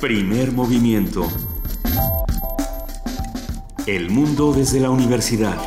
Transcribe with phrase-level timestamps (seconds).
[0.00, 1.28] Primer movimiento.
[3.86, 5.58] El mundo desde la universidad.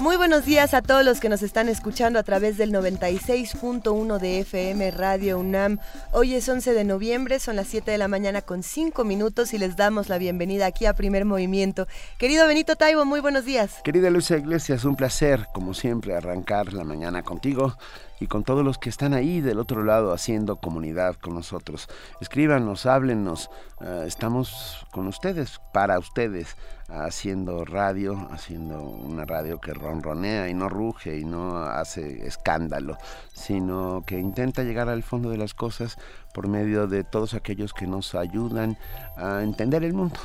[0.00, 4.40] Muy buenos días a todos los que nos están escuchando a través del 96.1 de
[4.40, 5.78] FM Radio UNAM.
[6.12, 9.58] Hoy es 11 de noviembre, son las 7 de la mañana con 5 minutos y
[9.58, 11.86] les damos la bienvenida aquí a Primer Movimiento.
[12.16, 13.82] Querido Benito Taibo, muy buenos días.
[13.84, 17.76] Querida Lucia Iglesias, un placer, como siempre, arrancar la mañana contigo
[18.20, 21.88] y con todos los que están ahí del otro lado haciendo comunidad con nosotros.
[22.20, 26.56] Escríbanos, háblenos, eh, estamos con ustedes, para ustedes,
[26.88, 32.96] haciendo radio, haciendo una radio que ronronea y no ruge y no hace escándalo,
[33.32, 35.98] sino que intenta llegar al fondo de las cosas
[36.32, 38.78] por medio de todos aquellos que nos ayudan
[39.16, 40.16] a entender el mundo.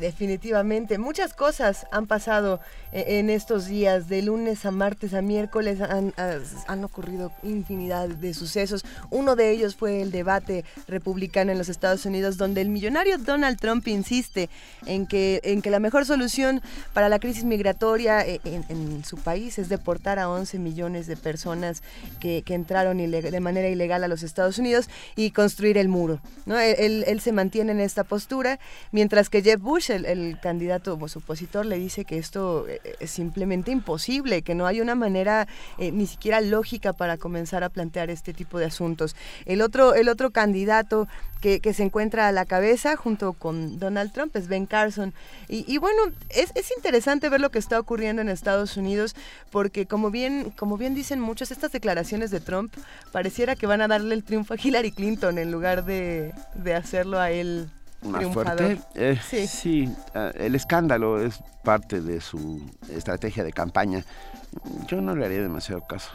[0.00, 2.60] Definitivamente, muchas cosas han pasado
[2.92, 6.12] eh, en estos días, de lunes a martes a miércoles han,
[6.66, 8.84] han, ocurrido infinidad de sucesos.
[9.10, 13.58] Uno de ellos fue el debate republicano en los Estados Unidos, donde el millonario Donald
[13.58, 14.48] Trump insiste
[14.86, 16.62] en que, en que la mejor solución
[16.92, 21.82] para la crisis migratoria eh, en, su país es deportar a 11 millones de personas
[22.20, 26.18] que, entraron de manera ilegal a los Estados Unidos y construir el muro.
[26.44, 26.58] ¿no?
[26.58, 28.58] Él, él se mantiene en esta postura,
[28.90, 34.42] mientras que Jeb Bush el, candidato o le dice que esto eh, es simplemente imposible,
[34.42, 35.46] que no hay una manera
[35.78, 39.16] eh, ni siquiera lógica para comenzar a plantear este tipo de asuntos.
[39.46, 41.08] El otro, el otro candidato
[41.40, 45.14] que, se encuentra a la cabeza junto con Donald Trump es Ben Carson.
[45.48, 49.14] Y, bueno, es, es, interesante ver lo que está ocurriendo en Estados Unidos
[49.50, 52.72] porque como bien, como bien dicen muchos, estas declaraciones de Trump
[53.12, 57.20] pareciera que van a darle el triunfo a Hillary Clinton en lugar de, de hacerlo
[57.20, 57.70] a él
[58.02, 58.78] más fuerte.
[58.94, 59.18] Eh,
[59.48, 64.04] sí, ah, el escándalo es parte de su estrategia de campaña.
[64.86, 66.10] Yo no le haría demasiado caso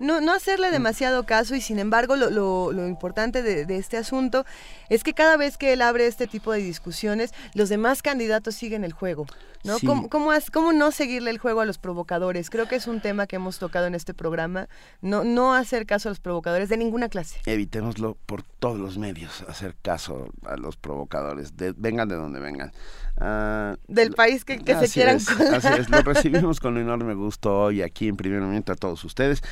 [0.00, 2.30] no, no hacerle demasiado caso y sin embargo lo,
[2.72, 4.44] lo, importante de, este asunto
[4.88, 8.82] es que cada vez que él abre este tipo de discusiones, los demás candidatos siguen
[8.82, 9.26] el juego.
[9.64, 9.76] ¿No?
[9.84, 10.08] ¿Cómo,
[10.52, 12.50] cómo, no seguirle el juego a los provocadores?
[12.50, 14.68] Creo que es un tema que hemos tocado en este programa,
[15.00, 17.40] no, no hacer caso a los provocadores de ninguna clase.
[17.46, 22.72] Evitémoslo por todos los medios, hacer caso a los provocadores, vengan de donde vengan.
[23.18, 28.08] Ah, Del país que, se quieran Así es, lo recibimos con enorme gusto hoy aquí
[28.08, 29.42] en primer momento a todos ustedes.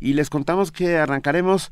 [0.00, 1.70] Y les contamos que arrancaremos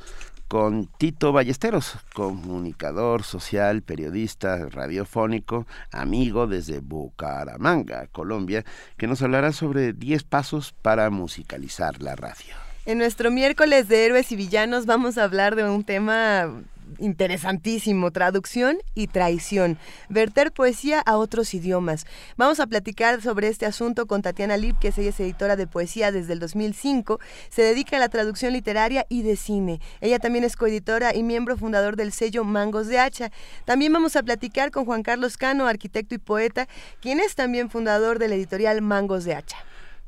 [0.51, 8.65] con Tito Ballesteros, comunicador social, periodista radiofónico, amigo desde Bucaramanga, Colombia,
[8.97, 12.57] que nos hablará sobre 10 pasos para musicalizar la radio.
[12.85, 16.51] En nuestro miércoles de héroes y villanos vamos a hablar de un tema
[16.99, 19.79] interesantísimo, traducción y traición,
[20.09, 22.07] verter poesía a otros idiomas.
[22.37, 26.13] Vamos a platicar sobre este asunto con Tatiana Lip, que ella es editora de poesía
[26.13, 29.81] desde el 2005, se dedica a la traducción literaria y de cine.
[30.01, 33.31] Ella también es coeditora y miembro fundador del sello Mangos de Hacha.
[33.65, 36.69] También vamos a platicar con Juan Carlos Cano, arquitecto y poeta,
[37.01, 39.57] quien es también fundador de la editorial Mangos de Hacha.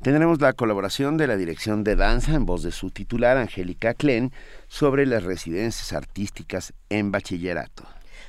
[0.03, 4.33] Tendremos la colaboración de la Dirección de Danza en voz de su titular, Angélica Klen,
[4.67, 7.85] sobre las residencias artísticas en bachillerato.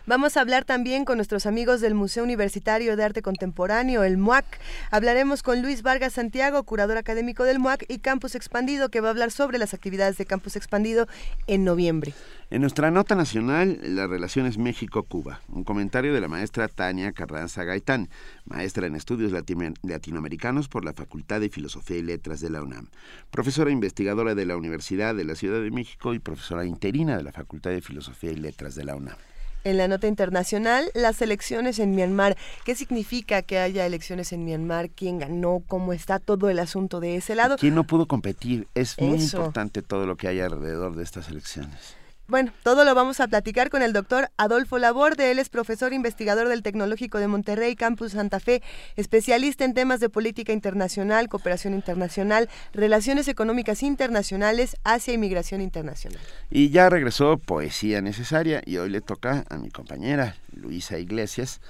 [0.06, 4.44] Vamos a hablar también con nuestros amigos del Museo Universitario de Arte Contemporáneo, el MUAC.
[4.90, 9.12] Hablaremos con Luis Vargas Santiago, curador académico del MUAC y Campus Expandido, que va a
[9.12, 11.08] hablar sobre las actividades de Campus Expandido
[11.46, 12.12] en noviembre.
[12.50, 18.10] En nuestra nota nacional, las relaciones México-Cuba, un comentario de la maestra Tania Carranza Gaitán,
[18.44, 22.90] maestra en estudios latinoamericanos por la Facultad de Filosofía y Letras de la UNAM,
[23.30, 27.32] profesora investigadora de la Universidad de la Ciudad de México y profesora interina de la
[27.32, 29.16] Facultad de Filosofía y Letras de la UNAM.
[29.64, 32.36] En la nota internacional, las elecciones en Myanmar.
[32.66, 34.90] ¿Qué significa que haya elecciones en Myanmar?
[34.90, 35.62] ¿Quién ganó?
[35.66, 37.56] ¿Cómo está todo el asunto de ese lado?
[37.56, 38.68] ¿Quién no pudo competir?
[38.74, 41.96] Es muy importante todo lo que hay alrededor de estas elecciones.
[42.26, 45.30] Bueno, todo lo vamos a platicar con el doctor Adolfo Laborde.
[45.30, 48.62] Él es profesor investigador del Tecnológico de Monterrey, Campus Santa Fe,
[48.96, 56.18] especialista en temas de política internacional, cooperación internacional, relaciones económicas internacionales, Asia y migración internacional.
[56.48, 61.60] Y ya regresó Poesía Necesaria y hoy le toca a mi compañera Luisa Iglesias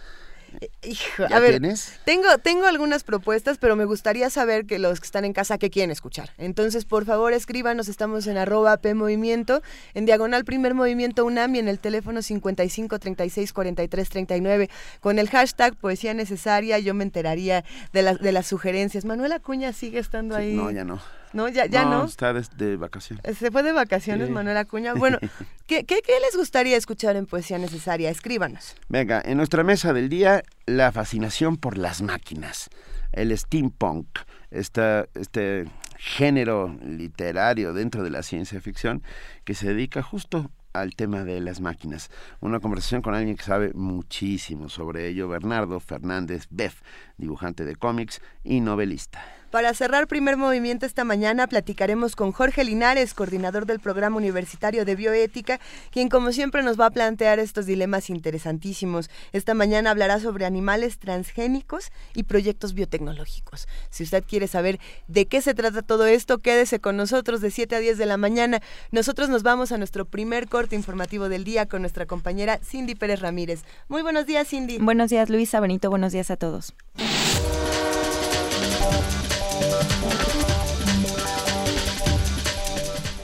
[0.82, 1.60] Hijo, a ver,
[2.04, 5.70] Tengo, tengo algunas propuestas, pero me gustaría saber que los que están en casa qué
[5.70, 6.30] quieren escuchar.
[6.38, 9.62] Entonces, por favor, escríbanos, estamos en arroba P Movimiento,
[9.94, 14.70] en diagonal primer movimiento UNAM y en el teléfono 55 36 43 39.
[15.00, 19.04] Con el hashtag poesía necesaria, yo me enteraría de, las de las sugerencias.
[19.04, 20.54] Manuel Acuña sigue estando ahí.
[20.54, 21.00] No, ya no.
[21.34, 22.04] No, ya, ya no.
[22.04, 23.36] Está de, vacaciones.
[23.36, 24.94] Se fue de vacaciones, Manuel Acuña.
[24.94, 25.19] Bueno,
[25.66, 28.08] ¿qué, ¿qué, qué, les gustaría escuchar en Poesía Necesaria?
[28.08, 28.76] Escríbanos.
[28.88, 32.70] Venga, en nuestra mesa del día, la fascinación por las máquinas,
[33.12, 34.06] el steampunk,
[34.52, 35.66] esta, este
[35.98, 39.02] género literario dentro de la ciencia ficción
[39.44, 42.10] que se dedica justo al tema de las máquinas.
[42.40, 46.82] Una conversación con alguien que sabe muchísimo sobre ello, Bernardo Fernández Beff,
[47.16, 49.25] dibujante de cómics y novelista.
[49.54, 54.96] Para cerrar primer movimiento esta mañana platicaremos con Jorge Linares, coordinador del programa universitario de
[54.96, 55.60] bioética,
[55.92, 59.10] quien como siempre nos va a plantear estos dilemas interesantísimos.
[59.32, 63.68] Esta mañana hablará sobre animales transgénicos y proyectos biotecnológicos.
[63.90, 67.76] Si usted quiere saber de qué se trata todo esto, quédese con nosotros de 7
[67.76, 68.60] a 10 de la mañana.
[68.90, 73.20] Nosotros nos vamos a nuestro primer corte informativo del día con nuestra compañera Cindy Pérez
[73.20, 73.62] Ramírez.
[73.86, 74.78] Muy buenos días, Cindy.
[74.78, 75.90] Buenos días, Luisa Benito.
[75.90, 76.74] Buenos días a todos.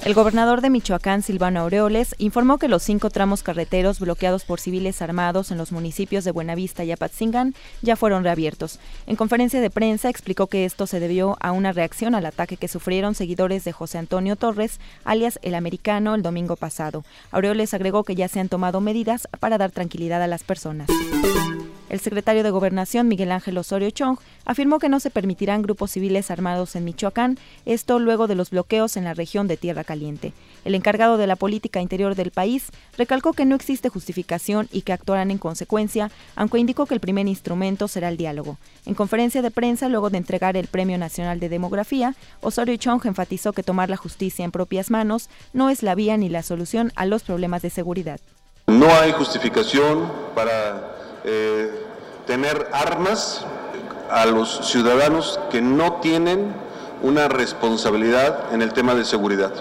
[0.03, 5.03] El gobernador de Michoacán, Silvano Aureoles, informó que los cinco tramos carreteros bloqueados por civiles
[5.03, 8.81] armados en los municipios de Buenavista y Apatzingán ya fueron reabiertos.
[9.07, 12.67] En conferencia de prensa explicó que esto se debió a una reacción al ataque que
[12.67, 17.05] sufrieron seguidores de José Antonio Torres, alias El Americano, el domingo pasado.
[17.31, 20.89] Aureoles agregó que ya se han tomado medidas para dar tranquilidad a las personas.
[21.91, 26.31] El secretario de Gobernación, Miguel Ángel Osorio Chong, afirmó que no se permitirán grupos civiles
[26.31, 30.33] armados en Michoacán, esto luego de los bloqueos en la región de Tierra Caliente.
[30.65, 34.93] El encargado de la política interior del país recalcó que no existe justificación y que
[34.93, 38.57] actuarán en consecuencia, aunque indicó que el primer instrumento será el diálogo.
[38.87, 43.53] En conferencia de prensa, luego de entregar el Premio Nacional de Demografía, Osorio Chong enfatizó
[43.53, 47.05] que tomar la justicia en propias manos no es la vía ni la solución a
[47.05, 48.21] los problemas de seguridad.
[48.69, 51.71] No hay justificación para eh,
[52.27, 53.45] tener armas
[54.11, 56.53] a los ciudadanos que no tienen
[57.03, 59.53] una responsabilidad en el tema de seguridad.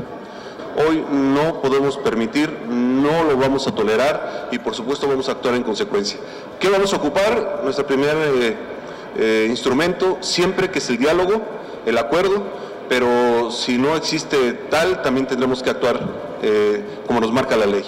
[0.77, 5.55] Hoy no podemos permitir, no lo vamos a tolerar y por supuesto vamos a actuar
[5.55, 6.19] en consecuencia.
[6.59, 7.61] ¿Qué vamos a ocupar?
[7.63, 8.57] Nuestro primer eh,
[9.17, 11.41] eh, instrumento siempre que es el diálogo,
[11.85, 12.43] el acuerdo,
[12.87, 15.99] pero si no existe tal, también tendremos que actuar
[17.05, 17.83] como nos marca la ley.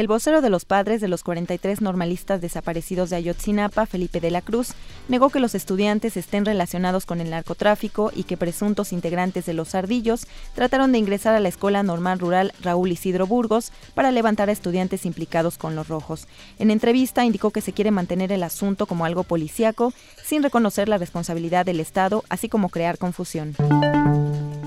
[0.00, 4.40] El vocero de los padres de los 43 normalistas desaparecidos de Ayotzinapa, Felipe de la
[4.40, 4.72] Cruz,
[5.08, 9.74] negó que los estudiantes estén relacionados con el narcotráfico y que presuntos integrantes de los
[9.74, 14.52] ardillos trataron de ingresar a la Escuela Normal Rural Raúl Isidro Burgos para levantar a
[14.52, 16.26] estudiantes implicados con los rojos.
[16.58, 19.92] En entrevista indicó que se quiere mantener el asunto como algo policíaco,
[20.24, 23.54] sin reconocer la responsabilidad del Estado, así como crear confusión.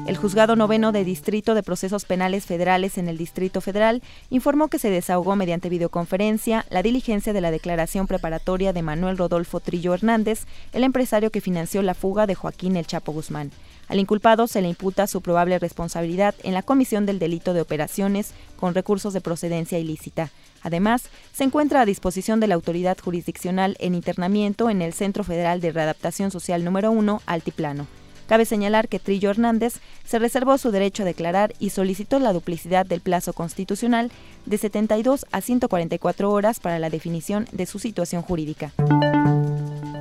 [0.05, 4.77] El juzgado noveno de Distrito de Procesos Penales Federales en el Distrito Federal informó que
[4.77, 10.45] se desahogó mediante videoconferencia la diligencia de la declaración preparatoria de Manuel Rodolfo Trillo Hernández,
[10.73, 13.51] el empresario que financió la fuga de Joaquín El Chapo Guzmán.
[13.87, 18.33] Al inculpado se le imputa su probable responsabilidad en la comisión del delito de operaciones
[18.57, 20.31] con recursos de procedencia ilícita.
[20.63, 25.61] Además, se encuentra a disposición de la autoridad jurisdiccional en internamiento en el Centro Federal
[25.61, 27.87] de Readaptación Social número 1, Altiplano.
[28.27, 29.75] Cabe señalar que Trillo Hernández
[30.05, 34.11] se reservó su derecho a declarar y solicitó la duplicidad del plazo constitucional
[34.45, 38.71] de 72 a 144 horas para la definición de su situación jurídica.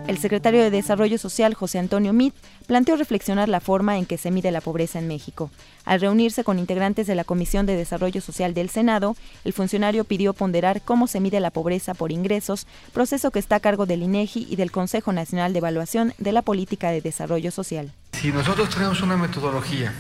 [0.09, 2.35] El secretario de Desarrollo Social, José Antonio Mit,
[2.67, 5.51] planteó reflexionar la forma en que se mide la pobreza en México.
[5.85, 10.33] Al reunirse con integrantes de la Comisión de Desarrollo Social del Senado, el funcionario pidió
[10.33, 14.49] ponderar cómo se mide la pobreza por ingresos, proceso que está a cargo del INEGI
[14.51, 17.93] y del Consejo Nacional de Evaluación de la Política de Desarrollo Social.
[18.13, 19.93] Si nosotros tenemos una metodología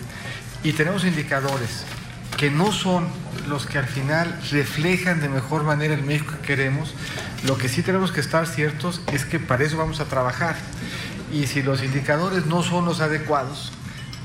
[0.64, 1.84] y tenemos indicadores
[2.36, 3.06] que no son
[3.48, 6.94] los que al final reflejan de mejor manera el México que queremos,
[7.44, 10.56] lo que sí tenemos que estar ciertos es que para eso vamos a trabajar.
[11.32, 13.72] Y si los indicadores no son los adecuados,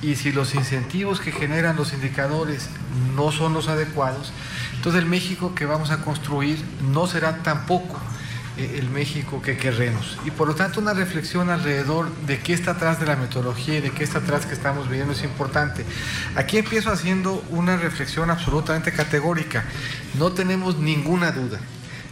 [0.01, 2.69] y si los incentivos que generan los indicadores
[3.15, 4.31] no son los adecuados,
[4.75, 7.99] entonces el México que vamos a construir no será tampoco
[8.57, 10.17] el México que queremos.
[10.25, 13.81] Y por lo tanto una reflexión alrededor de qué está atrás de la metodología y
[13.81, 15.85] de qué está atrás que estamos viviendo es importante.
[16.35, 19.65] Aquí empiezo haciendo una reflexión absolutamente categórica.
[20.17, 21.59] No tenemos ninguna duda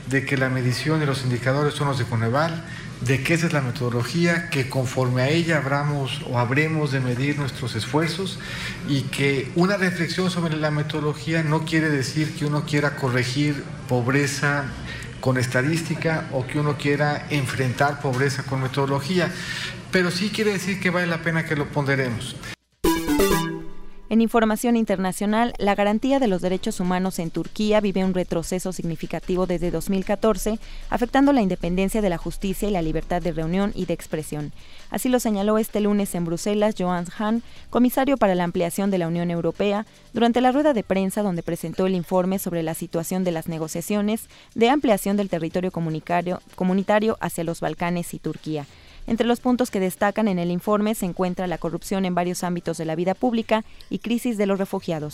[0.10, 2.64] de que la medición y los indicadores son los de Coneval,
[3.02, 7.38] de que esa es la metodología, que conforme a ella abramos o habremos de medir
[7.38, 8.40] nuestros esfuerzos
[8.88, 14.66] y que una reflexión sobre la metodología no quiere decir que uno quiera corregir pobreza,
[15.26, 19.34] con estadística o que uno quiera enfrentar pobreza con metodología,
[19.90, 22.36] pero sí quiere decir que vale la pena que lo ponderemos.
[24.08, 29.48] En información internacional, la garantía de los derechos humanos en Turquía vive un retroceso significativo
[29.48, 30.60] desde 2014,
[30.92, 34.52] afectando la independencia de la justicia y la libertad de reunión y de expresión.
[34.92, 39.08] Así lo señaló este lunes en Bruselas Johannes Hahn, comisario para la ampliación de la
[39.08, 43.32] Unión Europea, durante la rueda de prensa donde presentó el informe sobre la situación de
[43.32, 48.68] las negociaciones de ampliación del territorio comunitario hacia los Balcanes y Turquía.
[49.08, 52.78] Entre los puntos que destacan en el informe se encuentra la corrupción en varios ámbitos
[52.78, 55.14] de la vida pública y crisis de los refugiados.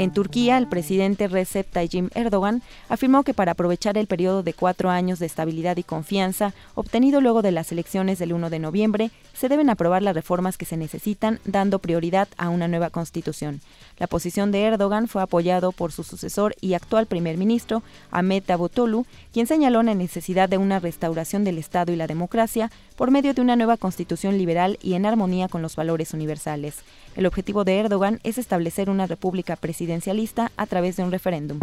[0.00, 4.88] En Turquía, el presidente Recep Tayyip Erdogan afirmó que para aprovechar el periodo de cuatro
[4.88, 9.48] años de estabilidad y confianza obtenido luego de las elecciones del 1 de noviembre, se
[9.48, 13.62] deben aprobar las reformas que se necesitan, dando prioridad a una nueva constitución.
[13.98, 19.06] La posición de Erdogan fue apoyado por su sucesor y actual primer ministro, Ahmet Davutoglu,
[19.32, 23.40] quien señaló la necesidad de una restauración del Estado y la democracia por medio de
[23.40, 26.74] una nueva constitución liberal y en armonía con los valores universales.
[27.16, 31.60] El objetivo de Erdogan es establecer una república presidencialista a través de un referéndum.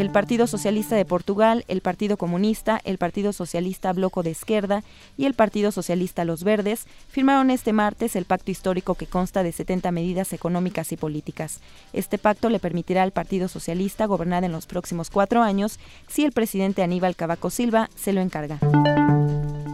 [0.00, 4.82] El Partido Socialista de Portugal, el Partido Comunista, el Partido Socialista Bloco de Izquierda
[5.18, 9.52] y el Partido Socialista Los Verdes firmaron este martes el pacto histórico que consta de
[9.52, 11.60] 70 medidas económicas y políticas.
[11.92, 15.78] Este pacto le permitirá al Partido Socialista gobernar en los próximos cuatro años
[16.08, 18.58] si el presidente Aníbal Cavaco Silva se lo encarga.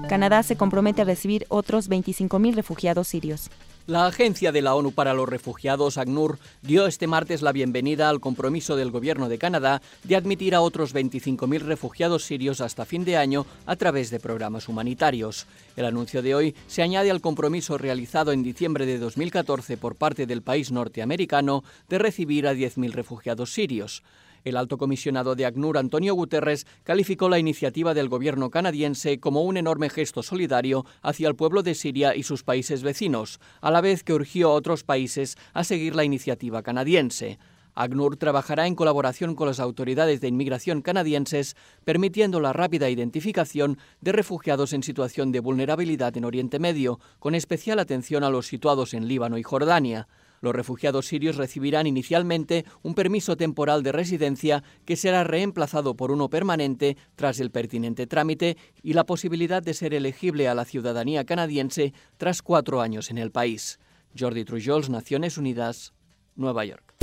[0.09, 3.49] Canadá se compromete a recibir otros 25.000 refugiados sirios.
[3.87, 8.19] La Agencia de la ONU para los Refugiados, ACNUR, dio este martes la bienvenida al
[8.19, 13.16] compromiso del Gobierno de Canadá de admitir a otros 25.000 refugiados sirios hasta fin de
[13.16, 15.47] año a través de programas humanitarios.
[15.76, 20.26] El anuncio de hoy se añade al compromiso realizado en diciembre de 2014 por parte
[20.26, 24.02] del país norteamericano de recibir a 10.000 refugiados sirios.
[24.47, 29.57] El alto comisionado de ACNUR, Antonio Guterres, calificó la iniciativa del gobierno canadiense como un
[29.57, 34.05] enorme gesto solidario hacia el pueblo de Siria y sus países vecinos, a la vez
[34.05, 37.41] que urgió a otros países a seguir la iniciativa canadiense.
[37.75, 44.12] ACNUR trabajará en colaboración con las autoridades de inmigración canadienses, permitiendo la rápida identificación de
[44.12, 49.09] refugiados en situación de vulnerabilidad en Oriente Medio, con especial atención a los situados en
[49.09, 50.07] Líbano y Jordania.
[50.40, 56.31] Los refugiados sirios recibirán inicialmente un permiso temporal de residencia que será reemplazado por uno
[56.31, 61.93] permanente tras el pertinente trámite y la posibilidad de ser elegible a la ciudadanía canadiense
[62.16, 63.78] tras cuatro años en el país.
[64.19, 65.93] Jordi Trujols, Naciones Unidas,
[66.37, 66.97] Nueva York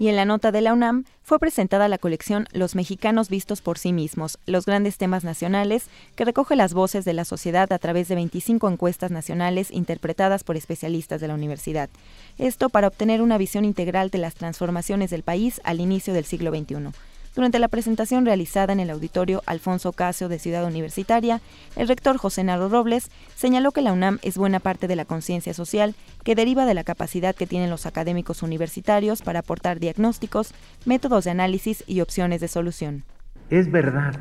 [0.00, 3.76] y en la nota de la UNAM fue presentada la colección Los mexicanos vistos por
[3.76, 8.08] sí mismos, los grandes temas nacionales, que recoge las voces de la sociedad a través
[8.08, 11.90] de 25 encuestas nacionales interpretadas por especialistas de la universidad.
[12.38, 16.50] Esto para obtener una visión integral de las transformaciones del país al inicio del siglo
[16.50, 16.92] XXI.
[17.34, 21.40] Durante la presentación realizada en el auditorio Alfonso Casio de Ciudad Universitaria,
[21.76, 25.54] el rector José Narro Robles señaló que la UNAM es buena parte de la conciencia
[25.54, 25.94] social
[26.24, 30.52] que deriva de la capacidad que tienen los académicos universitarios para aportar diagnósticos,
[30.84, 33.04] métodos de análisis y opciones de solución.
[33.48, 34.18] Es verdad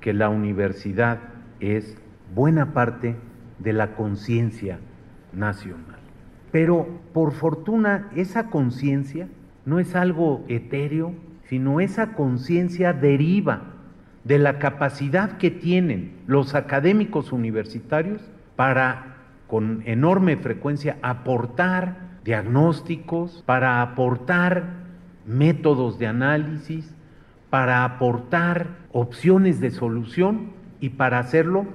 [0.00, 1.18] que la universidad
[1.60, 1.98] es
[2.34, 3.16] buena parte
[3.58, 4.78] de la conciencia
[5.34, 5.98] nacional,
[6.52, 9.28] pero por fortuna esa conciencia
[9.66, 13.62] no es algo etéreo sino esa conciencia deriva
[14.24, 18.20] de la capacidad que tienen los académicos universitarios
[18.56, 24.64] para con enorme frecuencia aportar diagnósticos, para aportar
[25.24, 26.92] métodos de análisis,
[27.50, 30.50] para aportar opciones de solución
[30.80, 31.66] y para hacerlo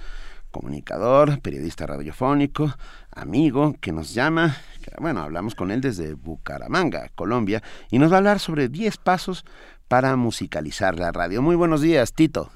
[0.50, 2.74] comunicador, periodista radiofónico,
[3.10, 4.56] amigo que nos llama.
[4.98, 9.46] Bueno, hablamos con él desde Bucaramanga, Colombia, y nos va a hablar sobre 10 pasos
[9.88, 11.40] para musicalizar la radio.
[11.40, 12.50] Muy buenos días, Tito.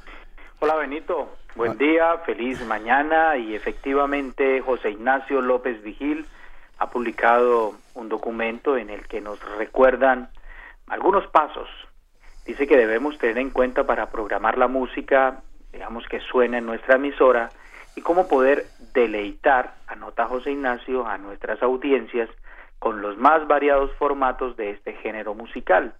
[0.61, 1.38] Hola, Benito.
[1.59, 6.25] Buen día, feliz mañana y efectivamente José Ignacio López Vigil
[6.79, 10.29] ha publicado un documento en el que nos recuerdan
[10.87, 11.69] algunos pasos.
[12.47, 16.95] Dice que debemos tener en cuenta para programar la música, digamos que suena en nuestra
[16.95, 17.49] emisora
[17.97, 22.29] y cómo poder deleitar, anota José Ignacio, a nuestras audiencias
[22.79, 25.93] con los más variados formatos de este género musical.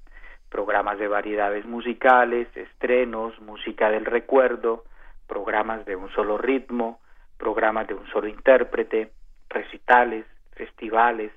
[0.51, 4.85] Programas de variedades musicales, estrenos, música del recuerdo,
[5.29, 7.01] programas de un solo ritmo,
[7.37, 9.13] programas de un solo intérprete,
[9.49, 11.31] recitales, festivales,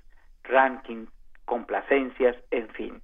[0.44, 1.10] rankings,
[1.46, 3.02] complacencias, en fin.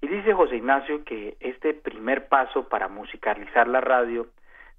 [0.00, 4.26] Y dice José Ignacio que este primer paso para musicalizar la radio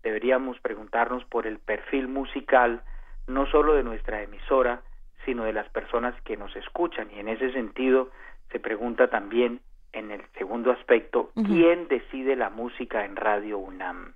[0.04, 2.82] deberíamos preguntarnos por el perfil musical
[3.28, 4.82] no solo de nuestra emisora,
[5.26, 7.10] sino de las personas que nos escuchan.
[7.12, 8.10] Y en ese sentido
[8.52, 9.62] se pregunta también
[9.94, 14.14] en el segundo aspecto, ¿quién decide la música en Radio UNAM?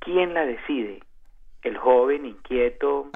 [0.00, 1.02] ¿Quién la decide?
[1.62, 3.10] El joven inquieto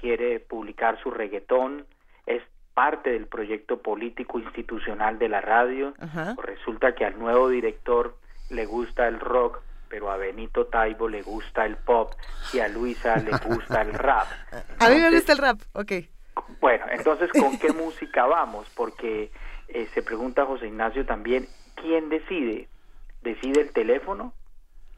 [0.00, 1.84] quiere publicar su reggaetón,
[2.26, 2.42] es
[2.74, 5.94] parte del proyecto político institucional de la radio.
[6.40, 8.16] Resulta que al nuevo director
[8.50, 12.12] le gusta el rock, pero a Benito Taibo le gusta el pop
[12.52, 14.26] y a Luisa le gusta el rap.
[14.78, 15.92] a mí me gusta el rap, ok.
[16.60, 18.68] Bueno, entonces, ¿con qué música vamos?
[18.76, 19.32] Porque
[19.68, 22.68] eh, se pregunta José Ignacio también, ¿quién decide?
[23.22, 24.32] ¿Decide el teléfono?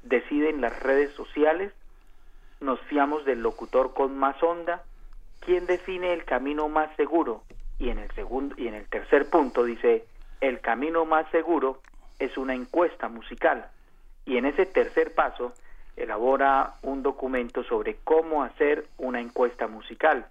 [0.03, 1.73] ¿Deciden las redes sociales?
[2.61, 4.83] ¿Nos fiamos del locutor con más onda?
[5.41, 7.43] ¿Quién define el camino más seguro?
[7.79, 10.05] Y en el segundo y en el tercer punto dice,
[10.41, 11.81] el camino más seguro
[12.19, 13.69] es una encuesta musical.
[14.27, 15.53] Y en ese tercer paso
[15.97, 20.27] elabora un documento sobre cómo hacer una encuesta musical.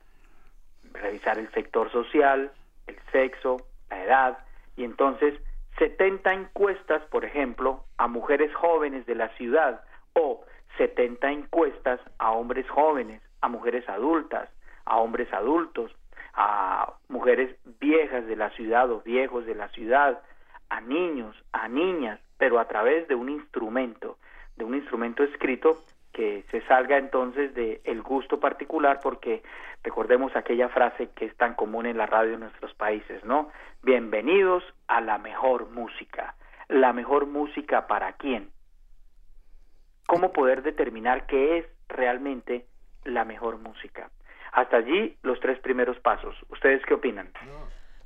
[0.93, 2.51] Revisar el sector social,
[2.87, 3.57] el sexo,
[3.89, 4.37] la edad,
[4.77, 5.39] y entonces
[5.79, 9.81] 70 encuestas, por ejemplo, a mujeres jóvenes de la ciudad
[10.13, 10.43] o
[10.77, 14.49] 70 encuestas a hombres jóvenes, a mujeres adultas,
[14.85, 15.91] a hombres adultos,
[16.33, 20.21] a mujeres viejas de la ciudad o viejos de la ciudad,
[20.69, 24.17] a niños, a niñas, pero a través de un instrumento,
[24.57, 25.81] de un instrumento escrito
[26.13, 29.43] que se salga entonces de el gusto particular porque
[29.83, 33.49] recordemos aquella frase que es tan común en la radio en nuestros países, ¿no?
[33.83, 36.35] Bienvenidos a la mejor música.
[36.67, 38.49] La mejor música para quién?
[40.07, 42.65] ¿Cómo poder determinar qué es realmente
[43.03, 44.09] la mejor música?
[44.51, 46.35] Hasta allí los tres primeros pasos.
[46.49, 47.31] ¿Ustedes qué opinan?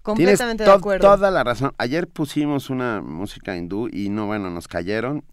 [0.01, 1.07] Completamente de acuerdo.
[1.15, 1.73] Toda la razón.
[1.77, 5.23] Ayer pusimos una música hindú y no, bueno, nos cayeron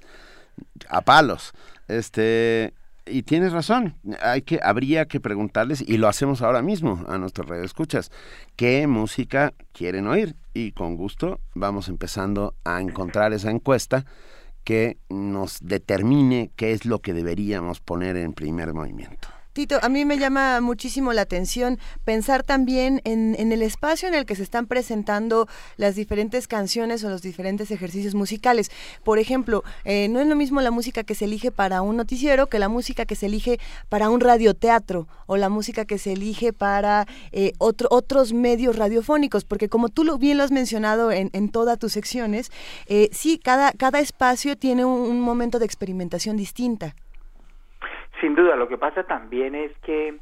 [0.88, 1.52] a palos.
[1.90, 2.72] Este,
[3.04, 7.50] y tienes razón, hay que, habría que preguntarles, y lo hacemos ahora mismo a nuestros
[7.64, 8.12] escuchas
[8.56, 10.36] qué música quieren oír.
[10.54, 14.04] Y con gusto vamos empezando a encontrar esa encuesta
[14.64, 19.28] que nos determine qué es lo que deberíamos poner en primer movimiento.
[19.82, 24.34] A mí me llama muchísimo la atención pensar también en, el espacio en el que
[24.34, 28.70] se están presentando las diferentes canciones o los diferentes ejercicios musicales.
[29.04, 32.46] Por ejemplo, eh, no es lo mismo la música que se elige para un noticiero
[32.46, 36.54] que la música que se elige para un radioteatro o la música que se elige
[36.54, 41.78] para eh, otros medios radiofónicos, porque como tú lo, bien lo has mencionado en, todas
[41.78, 42.50] tus secciones,
[42.86, 46.94] eh, sí, cada, cada espacio tiene un momento de experimentación distinta.
[48.20, 50.18] Sin duda, lo que pasa también es que,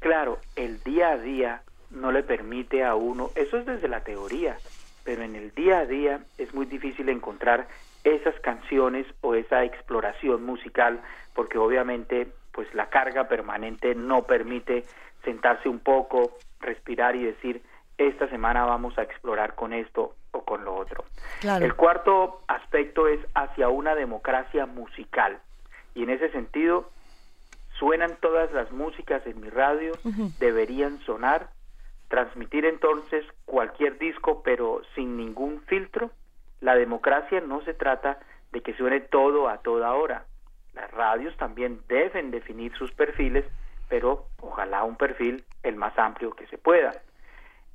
[0.00, 4.56] claro, el día a día no le permite a uno, eso es desde la teoría,
[5.04, 7.68] pero en el día a día es muy difícil encontrar
[8.04, 11.00] esas canciones o esa exploración musical,
[11.34, 14.84] porque obviamente pues la carga permanente no permite
[15.24, 17.62] sentarse un poco, respirar y decir,
[17.98, 21.04] esta semana vamos a explorar con esto o con lo otro.
[21.42, 25.38] El cuarto aspecto es hacia una democracia musical.
[25.94, 26.90] Y en ese sentido,
[27.82, 29.90] suenan todas las músicas en mi radio,
[30.38, 31.48] deberían sonar,
[32.06, 36.12] transmitir entonces cualquier disco pero sin ningún filtro.
[36.60, 38.20] La democracia no se trata
[38.52, 40.26] de que suene todo a toda hora.
[40.74, 43.44] Las radios también deben definir sus perfiles,
[43.88, 46.92] pero ojalá un perfil el más amplio que se pueda.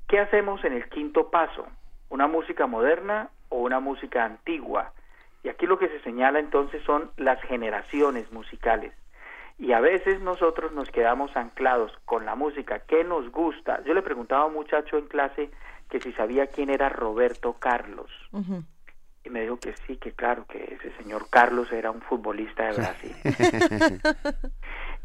[0.07, 1.67] ¿Qué hacemos en el quinto paso?
[2.07, 4.93] ¿Una música moderna o una música antigua?
[5.43, 8.93] Y aquí lo que se señala entonces son las generaciones musicales
[9.59, 13.83] y a veces nosotros nos quedamos anclados con la música que nos gusta.
[13.85, 15.49] Yo le preguntaba a un muchacho en clase
[15.89, 18.11] que si sabía quién era Roberto Carlos.
[19.23, 22.73] Y me dijo que sí, que claro, que ese señor Carlos era un futbolista de
[22.73, 23.15] Brasil.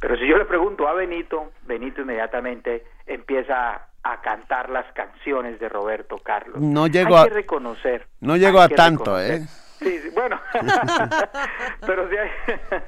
[0.00, 5.68] Pero si yo le pregunto a Benito, Benito inmediatamente empieza a, cantar las canciones de
[5.68, 6.60] Roberto Carlos.
[6.60, 8.06] No llego hay que reconocer.
[8.20, 9.42] No llego a tanto, ¿eh?
[9.82, 10.40] Sí, bueno,
[11.86, 12.30] pero sí hay,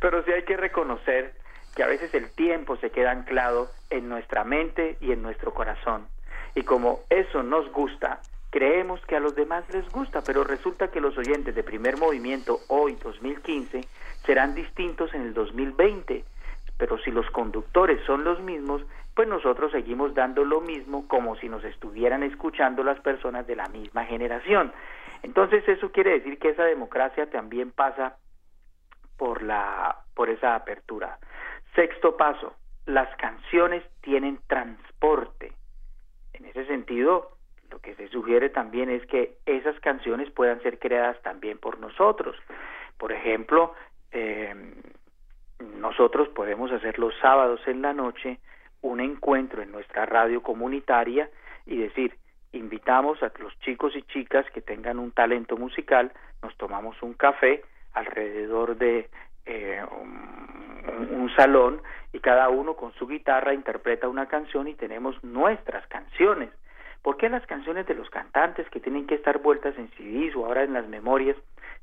[0.00, 1.34] pero sí hay que reconocer
[1.74, 6.06] que a veces el tiempo se queda anclado en nuestra mente y en nuestro corazón.
[6.54, 11.00] Y como eso nos gusta, creemos que a los demás les gusta, pero resulta que
[11.00, 13.82] los oyentes de primer movimiento hoy, 2015,
[14.26, 16.24] serán distintos en el 2020.
[16.76, 18.82] Pero si los conductores son los mismos,
[19.14, 23.68] pues nosotros seguimos dando lo mismo como si nos estuvieran escuchando las personas de la
[23.68, 24.72] misma generación.
[25.22, 28.16] Entonces eso quiere decir que esa democracia también pasa
[29.16, 31.18] por la por esa apertura.
[31.74, 32.54] Sexto paso,
[32.86, 35.52] las canciones tienen transporte.
[36.32, 37.36] En ese sentido,
[37.70, 42.36] lo que se sugiere también es que esas canciones puedan ser creadas también por nosotros.
[42.96, 43.74] Por ejemplo,
[44.12, 44.54] eh,
[45.78, 48.38] nosotros podemos hacer los sábados en la noche
[48.80, 51.28] un encuentro en nuestra radio comunitaria
[51.66, 52.16] y decir,
[52.58, 57.62] invitamos a los chicos y chicas que tengan un talento musical, nos tomamos un café
[57.94, 59.08] alrededor de
[59.46, 61.80] eh, un, un, salón
[62.12, 66.50] y cada uno con su guitarra interpreta una canción y tenemos nuestras canciones.
[67.02, 70.44] ¿Por qué las canciones de los cantantes que tienen que estar vueltas en CDs o
[70.44, 71.36] ahora en las memorias,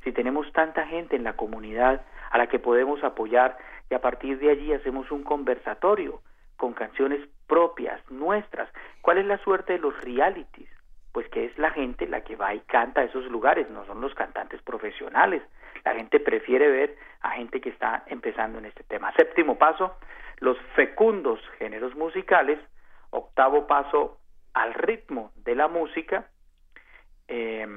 [0.04, 3.58] si tenemos tanta gente en la comunidad a la que podemos apoyar
[3.90, 6.22] y a partir de allí hacemos un conversatorio
[6.58, 8.70] con canciones propias, nuestras?
[9.02, 10.70] ¿Cuál es la suerte de los realities?
[11.12, 14.02] Pues que es la gente la que va y canta a esos lugares, no son
[14.02, 15.41] los cantantes profesionales.
[15.84, 19.13] La gente prefiere ver a gente que está empezando en este tema.
[19.13, 19.96] Séptimo paso,
[20.39, 22.60] los fecundos géneros musicales.
[23.12, 24.18] Octavo paso,
[24.54, 26.28] al ritmo de la música.
[27.28, 27.68] Eh,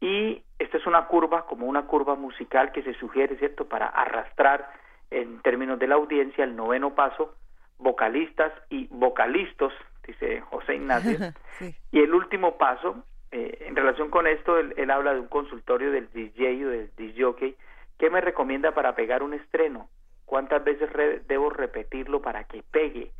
[0.00, 4.70] y esta es una curva, como una curva musical que se sugiere, ¿cierto?, para arrastrar
[5.10, 7.34] en términos de la audiencia el noveno paso,
[7.78, 9.72] vocalistas y vocalistas,
[10.06, 11.18] dice José Ignacio.
[11.58, 11.74] sí.
[11.92, 15.90] Y el último paso, eh, en relación con esto, él, él, habla de un consultorio
[15.90, 17.56] del DJ o del DJ,
[17.98, 19.88] ¿qué me recomienda para pegar un estreno?
[20.24, 23.10] ¿Cuántas veces re debo repetirlo para que pegue?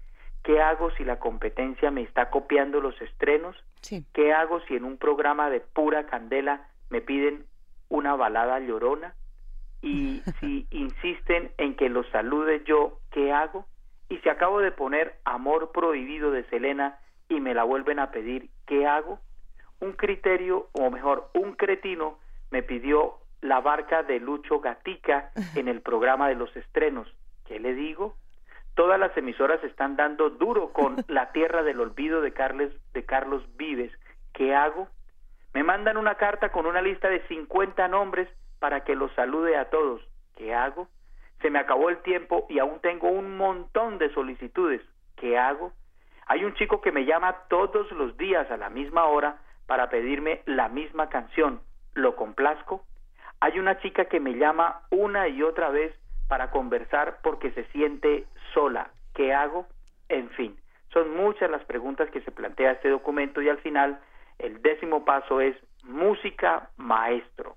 [0.44, 3.57] ¿Qué hago si la competencia me está copiando los estrenos?
[3.83, 4.07] Sí.
[4.14, 7.44] ¿Qué hago si en un programa de pura candela me piden
[7.88, 9.14] una balada llorona?
[9.83, 13.66] Y si insisten en que los salude yo, ¿qué hago?
[14.09, 18.51] Y si acabo de poner Amor Prohibido de Selena y me la vuelven a pedir,
[18.66, 19.21] ¿qué hago?
[19.79, 22.19] Un criterio, o mejor, un cretino
[22.51, 27.09] me pidió la barca de Lucho Gatica en el programa de los estrenos.
[27.47, 28.16] ¿Qué le digo?
[28.75, 33.43] Todas las emisoras están dando duro con La Tierra del Olvido de Carles, de Carlos
[33.57, 33.93] Vives.
[34.35, 34.88] ¿Qué hago?
[35.55, 38.29] Me mandan una carta con una lista de 50 nombres
[38.61, 40.01] para que los salude a todos.
[40.37, 40.87] ¿Qué hago?
[41.42, 44.83] Se me acabó el tiempo y aún tengo un montón de solicitudes.
[45.16, 45.73] ¿Qué hago?
[46.27, 50.42] Hay un chico que me llama todos los días a la misma hora para pedirme
[50.46, 51.61] la misma canción.
[51.94, 52.85] ¿Lo complazco?
[53.40, 55.92] Hay una chica que me llama una y otra vez
[56.29, 58.90] para conversar porque se siente sola.
[59.14, 59.66] ¿Qué hago?
[60.09, 60.57] En fin,
[60.92, 63.99] son muchas las preguntas que se plantea este documento y al final
[64.38, 67.57] el décimo paso es música maestro.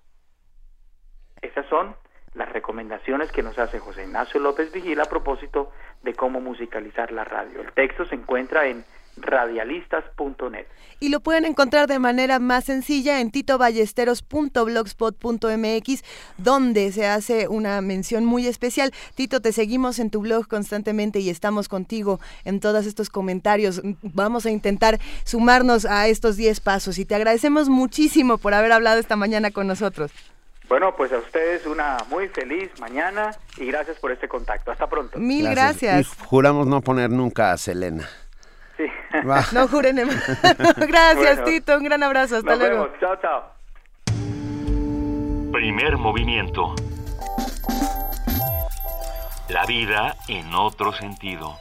[1.44, 1.96] Esas son
[2.34, 5.70] las recomendaciones que nos hace José Ignacio López Vigil a propósito
[6.02, 7.62] de cómo musicalizar la radio.
[7.62, 8.84] El texto se encuentra en
[9.18, 10.66] radialistas.net.
[11.00, 16.04] Y lo pueden encontrar de manera más sencilla en titoballesteros.blogspot.mx,
[16.38, 18.92] donde se hace una mención muy especial.
[19.14, 23.84] Tito, te seguimos en tu blog constantemente y estamos contigo en todos estos comentarios.
[24.02, 29.00] Vamos a intentar sumarnos a estos 10 pasos y te agradecemos muchísimo por haber hablado
[29.00, 30.12] esta mañana con nosotros.
[30.74, 34.72] Bueno, pues a ustedes una muy feliz mañana y gracias por este contacto.
[34.72, 35.20] Hasta pronto.
[35.20, 35.82] Mil gracias.
[35.84, 36.18] gracias.
[36.20, 38.10] Y juramos no poner nunca a Selena.
[38.76, 38.86] Sí.
[39.54, 39.98] No juren.
[39.98, 41.78] Gracias, bueno, Tito.
[41.78, 42.38] Un gran abrazo.
[42.38, 42.86] Hasta nos luego.
[42.86, 43.00] Vemos.
[43.00, 43.44] Chao, chao.
[45.52, 46.74] Primer movimiento.
[49.50, 51.56] La vida en otro sentido.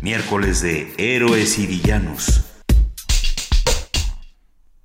[0.00, 2.44] Miércoles de Héroes y Villanos.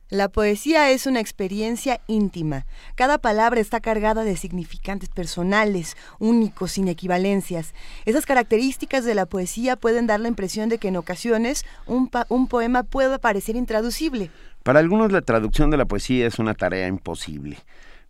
[0.09, 2.65] La poesía es una experiencia íntima.
[2.95, 7.73] Cada palabra está cargada de significantes personales, únicos, sin equivalencias.
[8.05, 12.47] Esas características de la poesía pueden dar la impresión de que en ocasiones un, un
[12.47, 14.29] poema puede parecer intraducible.
[14.61, 17.57] Para algunos la traducción de la poesía es una tarea imposible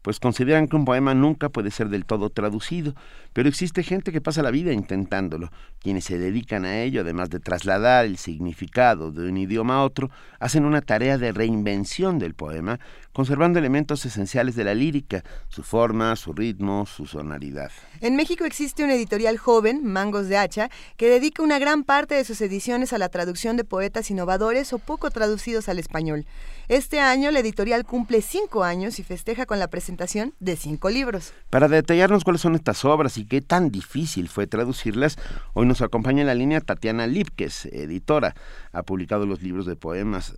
[0.04, 2.94] pues consideran que un poema nunca puede ser del todo traducido,
[3.32, 5.50] pero existe gente que pasa la vida intentándolo.
[5.80, 10.12] Quienes se dedican a ello, además de trasladar el significado de un idioma a otro,
[10.40, 12.80] hacen una tarea de reinvención del poema,
[13.14, 17.72] conservando elementos esenciales de la lírica, su forma, su ritmo, su sonoridad.
[18.02, 22.26] En México existe una editorial joven, Mangos de Hacha, que dedica una gran parte de
[22.26, 26.26] sus ediciones a la traducción de poetas innovadores o poco traducidos al español.
[26.70, 31.34] Este año la editorial cumple cinco años y festeja con la presentación de cinco libros.
[31.50, 35.18] Para detallarnos cuáles son estas obras y qué tan difícil fue traducirlas,
[35.54, 38.34] hoy nos acompaña en la línea Tatiana Lipkes, editora.
[38.72, 40.36] Ha publicado los libros de poemas.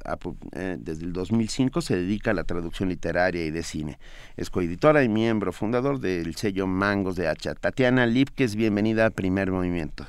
[0.53, 3.99] Eh, desde el 2005 se dedica a la traducción literaria y de cine.
[4.37, 7.55] Es coeditora y miembro fundador del sello Mangos de Hacha.
[7.55, 10.05] Tatiana Lipkes, bienvenida a Primer Movimiento.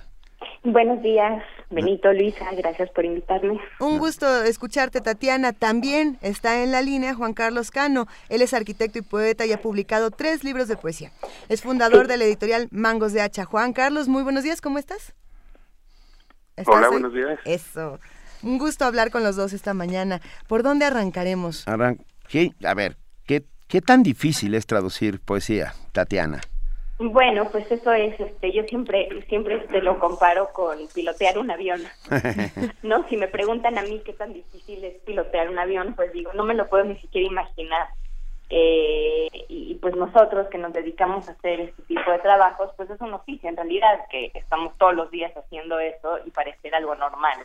[0.64, 3.61] Buenos días, Benito, Luisa, gracias por invitarme.
[3.79, 5.53] Un gusto escucharte, Tatiana.
[5.53, 8.07] También está en la línea Juan Carlos Cano.
[8.29, 11.12] Él es arquitecto y poeta y ha publicado tres libros de poesía.
[11.49, 13.45] Es fundador de la editorial Mangos de Hacha.
[13.45, 15.14] Juan Carlos, muy buenos días, ¿cómo estás?
[16.66, 17.38] Hola, buenos días.
[17.45, 18.01] Eso.
[18.42, 20.21] Un gusto hablar con los dos esta mañana.
[20.49, 21.64] ¿Por dónde arrancaremos?
[22.64, 26.40] A ver, ¿qué, ¿qué tan difícil es traducir poesía, Tatiana?
[26.98, 31.82] Bueno, pues eso es, este, yo siempre, siempre te lo comparo con pilotear un avión,
[32.82, 33.06] ¿no?
[33.08, 36.44] Si me preguntan a mí qué tan difícil es pilotear un avión, pues digo, no
[36.44, 37.88] me lo puedo ni siquiera imaginar.
[38.48, 43.00] Eh, y, pues nosotros que nos dedicamos a hacer este tipo de trabajos, pues es
[43.00, 47.38] un oficio en realidad, que estamos todos los días haciendo eso y parecer algo normal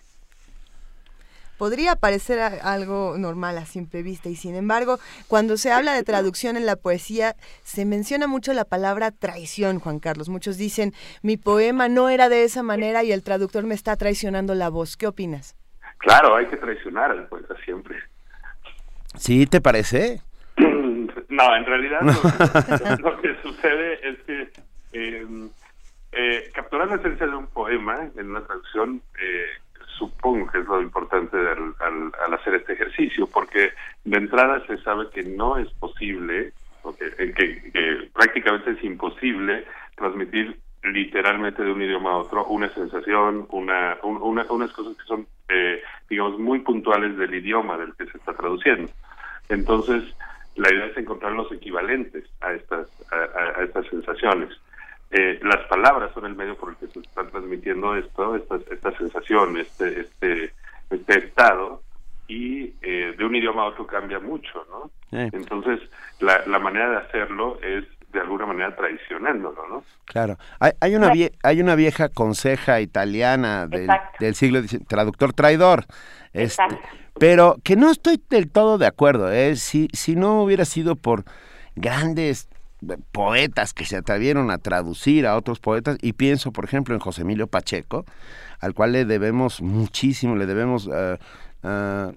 [1.61, 4.97] podría parecer algo normal a simple vista y sin embargo,
[5.27, 9.99] cuando se habla de traducción en la poesía, se menciona mucho la palabra traición, Juan
[9.99, 10.27] Carlos.
[10.27, 14.55] Muchos dicen, mi poema no era de esa manera y el traductor me está traicionando
[14.55, 14.97] la voz.
[14.97, 15.55] ¿Qué opinas?
[15.99, 17.95] Claro, hay que traicionar al poeta siempre.
[19.15, 20.23] ¿Sí te parece?
[20.57, 22.01] no, en realidad
[23.03, 24.51] lo, que sucede es que
[24.93, 25.27] eh,
[26.11, 29.45] eh, capturar la esencia de un poema en una traducción eh,
[30.01, 33.71] supongo que es lo importante al, hacer este ejercicio, porque
[34.03, 36.53] de entrada se sabe que no es posible,
[36.97, 44.47] que, prácticamente es imposible transmitir literalmente de un idioma a otro una sensación, una, unas
[44.47, 48.91] cosas que son, eh, digamos, muy puntuales del idioma del que se está traduciendo.
[49.49, 50.03] Entonces,
[50.55, 54.49] la idea es encontrar los equivalentes a estas, a estas sensaciones.
[55.11, 58.97] Eh, las palabras son el medio por el que se está transmitiendo esto, esta, esta
[58.97, 60.53] sensación, este, este,
[60.89, 61.81] este estado,
[62.27, 64.89] y eh, de un idioma a otro cambia mucho, ¿no?
[65.11, 65.81] Entonces,
[66.21, 69.83] la, la manera de hacerlo es de alguna manera traicionándolo, ¿no?
[70.05, 70.37] Claro.
[70.59, 71.11] Hay, hay una
[71.43, 75.85] hay una vieja conseja italiana del, del siglo XIX, traductor traidor.
[76.33, 76.63] Este,
[77.19, 79.55] pero que no estoy del todo de acuerdo, ¿eh?
[79.55, 81.23] Si, si no hubiera sido por
[81.75, 82.49] grandes
[83.11, 87.21] poetas que se atrevieron a traducir a otros poetas y pienso por ejemplo en José
[87.21, 88.05] Emilio Pacheco
[88.59, 91.17] al cual le debemos muchísimo le debemos eh,
[91.63, 92.11] eh,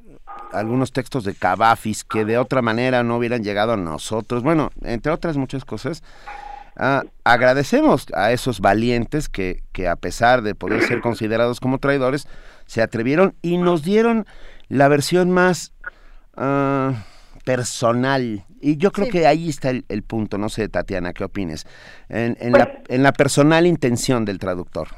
[0.53, 4.42] algunos textos de Cavafis que de otra manera no hubieran llegado a nosotros.
[4.42, 6.03] Bueno entre otras muchas cosas
[6.77, 12.27] ah, agradecemos a esos valientes que, que a pesar de poder ser considerados como traidores
[12.64, 14.27] se atrevieron y nos dieron
[14.68, 15.74] la versión más
[16.37, 16.94] ah,
[17.44, 21.66] personal y yo creo que ahí está el, punto, no sé, Tatiana, ¿qué opines?
[22.09, 24.88] En, en, la, pues en la personal intención del traductor.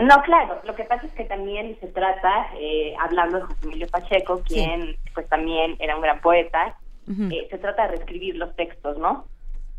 [0.00, 3.86] No, claro, lo que pasa es que también se trata, eh, hablando de José Emilio
[3.88, 6.76] Pacheco, quien pues también era un gran poeta,
[7.08, 9.26] eh, se trata de reescribir los textos, ¿no?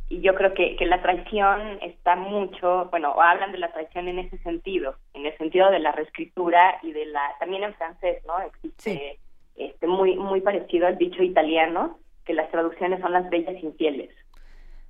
[0.08, 4.20] Y yo creo que, que la traición está mucho, bueno, hablan de la traición en
[4.20, 8.40] ese sentido, en el sentido de la reescritura y de la, también en francés, ¿no?
[8.40, 9.20] Existe
[9.56, 14.10] este muy muy parecido al dicho italiano, que las traducciones son las bellas infieles.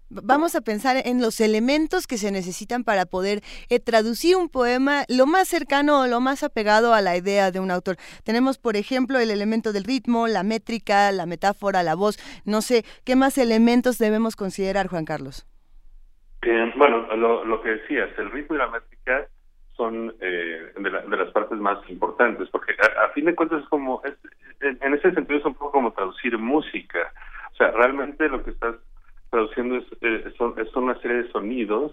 [0.09, 5.05] Vamos a pensar en los elementos que se necesitan para poder eh, traducir un poema
[5.09, 7.95] lo más cercano o lo más apegado a la idea de un autor.
[8.23, 12.17] Tenemos, por ejemplo, el elemento del ritmo, la métrica, la metáfora, la voz.
[12.45, 15.47] No sé, ¿qué más elementos debemos considerar, Juan Carlos?
[16.75, 19.27] bueno, lo, que decías, el ritmo y la métrica
[19.75, 24.01] son eh, de, las partes más importantes, porque a, fin de cuentas es como,
[24.63, 27.11] en ese sentido es un poco como traducir música.
[27.51, 28.75] O sea, realmente lo que estás
[29.29, 31.91] traduciendo es, eh, son, una serie de sonidos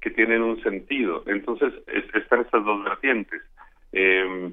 [0.00, 1.22] que tienen un sentido.
[1.26, 1.72] Entonces
[2.14, 3.42] están estas dos vertientes.
[3.92, 4.52] Eh,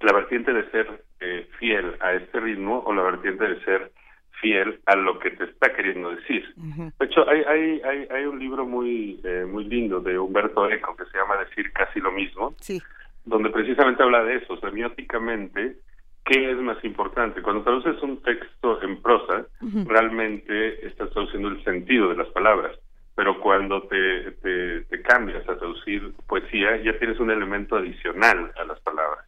[0.00, 3.92] la vertiente de ser eh, fiel a este ritmo o la vertiente de ser
[4.40, 6.44] fiel a lo que te está queriendo decir.
[6.56, 10.96] De hecho, hay, hay, hay, hay, un libro muy, eh, muy lindo de Humberto Eco
[10.96, 12.82] que se llama Decir casi lo mismo, sí.
[13.24, 15.76] donde precisamente habla de eso, semióticamente,
[16.24, 17.42] ¿qué es más importante?
[17.42, 19.46] Cuando traduces un texto en prosa,
[19.86, 22.78] realmente estás traduciendo el sentido de las palabras,
[23.14, 28.64] pero cuando te, te, te cambias a traducir poesía, ya tienes un elemento adicional a
[28.64, 29.24] las palabras.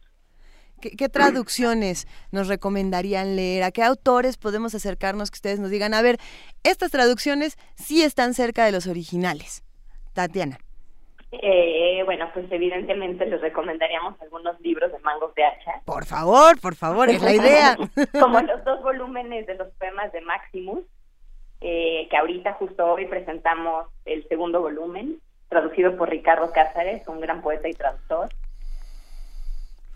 [0.79, 3.63] ¿Qué, traducciones nos recomendarían leer?
[3.63, 6.19] ¿A qué autores podemos acercarnos que ustedes nos digan, a ver,
[6.63, 9.63] estas traducciones sí están cerca de los originales?
[10.13, 10.59] Tatiana.
[11.31, 15.81] Eh, bueno, pues evidentemente les recomendaríamos algunos libros de Mangos de Hacha.
[15.85, 17.77] Por favor, por favor, es la idea.
[18.19, 20.85] Como los dos volúmenes de los poemas de Maximus,
[21.59, 27.41] eh, que ahorita justo hoy presentamos el segundo volumen, traducido por Ricardo Cázares, un gran
[27.41, 28.29] poeta y traductor.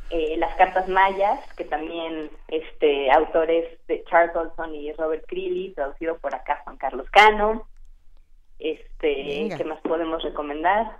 [0.09, 6.17] Eh, las cartas mayas, que también este autores de Charles Olson y Robert Creeley, traducido
[6.17, 7.65] por acá Juan Carlos Cano.
[8.59, 10.97] Este, ¿qué más podemos recomendar?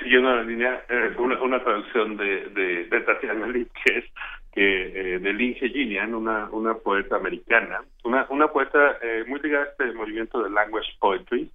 [0.00, 4.04] Siguiendo la línea, eh, una, una traducción de, de, de Tatiana Lee, que es
[4.52, 9.64] que, eh, de Lynn Gillian, una, una poeta americana, una, una poeta eh, muy ligada
[9.64, 11.50] a este movimiento de language poetry,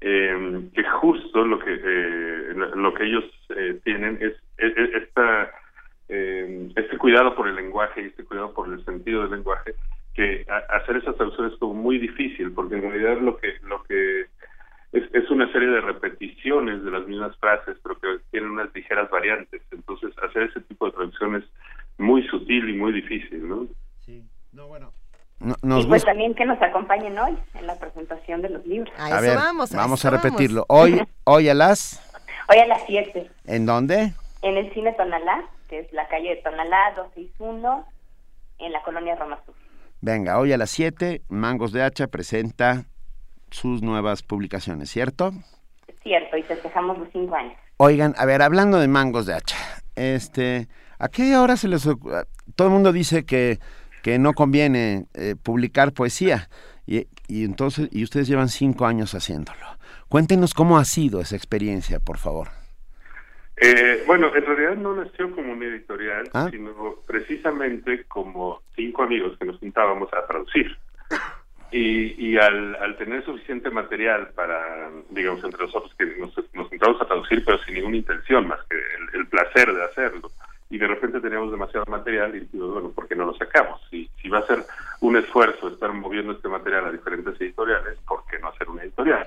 [0.00, 3.24] eh, que justo lo que eh, lo que ellos
[3.84, 5.50] tienen es, es- es esta
[6.08, 9.74] eh, este cuidado por el lenguaje y este cuidado por el sentido del lenguaje
[10.14, 14.26] que hacer esas traducciones es como muy difícil porque en realidad lo que lo que
[14.92, 19.10] es, es una serie de repeticiones de las mismas frases pero que tienen unas ligeras
[19.10, 21.44] variantes entonces hacer ese tipo de traducción es
[21.98, 23.66] muy sutil y muy difícil no
[25.40, 26.10] No- nos y pues gusta.
[26.12, 28.92] también que nos acompañen hoy en la presentación de los libros.
[28.96, 29.36] A ver,
[29.74, 30.64] vamos, a repetirlo.
[30.68, 32.00] Hoy, hoy a las,
[32.48, 34.12] Hoy a las 7, ¿en dónde?
[34.42, 37.84] en el Cine Tonalá, que es la calle de Tonalá 261,
[38.60, 39.54] en la colonia Roma Sur.
[40.00, 42.84] Venga, hoy a las 7, Mangos de Hacha presenta
[43.52, 45.32] sus nuevas publicaciones, ¿cierto?
[46.02, 47.54] Cierto, y festejamos los cinco años.
[47.76, 49.56] Oigan, a ver, hablando de Mangos de Hacha,
[49.94, 53.58] este, ¿a qué hora se les todo el mundo dice que
[54.02, 56.48] que no conviene eh, publicar poesía
[56.86, 59.64] y, y entonces y ustedes llevan cinco años haciéndolo.
[60.08, 62.48] Cuéntenos cómo ha sido esa experiencia, por favor.
[63.56, 66.48] Eh, bueno, en realidad no nació como una editorial, Ah.
[66.50, 70.76] sino precisamente como cinco amigos que nos juntábamos a traducir.
[71.72, 77.00] Y, y al, al tener suficiente material para, digamos, entre nosotros que nos, nos juntamos
[77.00, 78.76] a traducir, pero sin ninguna intención más que
[79.16, 80.30] el, placer de hacerlo.
[80.68, 83.80] Y de repente teníamos demasiado material y digo, bueno, ¿por qué no lo sacamos?
[83.90, 84.64] Si va a ser
[85.00, 89.26] un esfuerzo estar moviendo este material a diferentes editoriales, ¿por qué no hacer una editorial?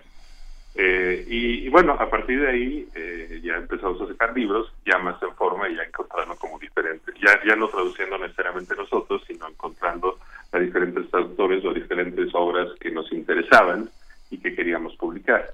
[0.78, 4.98] Eh, y, y bueno, a partir de ahí eh, ya empezamos a sacar libros ya
[4.98, 9.48] más en forma y ya encontrando como diferentes, ya, ya no traduciendo necesariamente nosotros, sino
[9.48, 10.20] encontrando
[10.52, 13.90] a diferentes autores o diferentes obras que nos interesaban
[14.30, 15.46] y que queríamos publicar.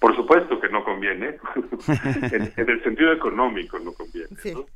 [0.00, 1.36] Por supuesto que no conviene,
[2.32, 4.66] en, en el sentido económico no conviene, ¿no?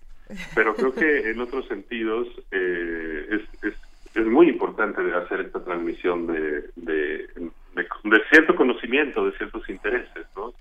[0.54, 3.74] pero creo que en otros sentidos eh, es, es,
[4.14, 7.28] es muy importante hacer esta transmisión de, de,
[7.74, 10.52] de, de cierto conocimiento, de ciertos intereses, ¿no?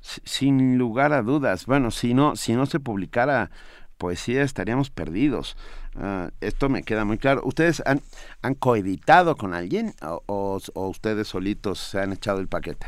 [0.00, 1.64] Sin lugar a dudas.
[1.66, 3.50] Bueno, si no, si no se publicara
[3.98, 5.56] poesía estaríamos perdidos.
[5.96, 7.42] Ah, esto me queda muy claro.
[7.44, 8.00] ¿Ustedes han,
[8.42, 9.92] han coeditado con alguien
[10.26, 12.86] o, ustedes solitos se han echado el paquete?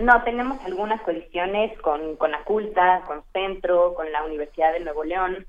[0.00, 5.46] No, tenemos algunas coediciones con, con Aculta, con Centro, con la Universidad de Nuevo León.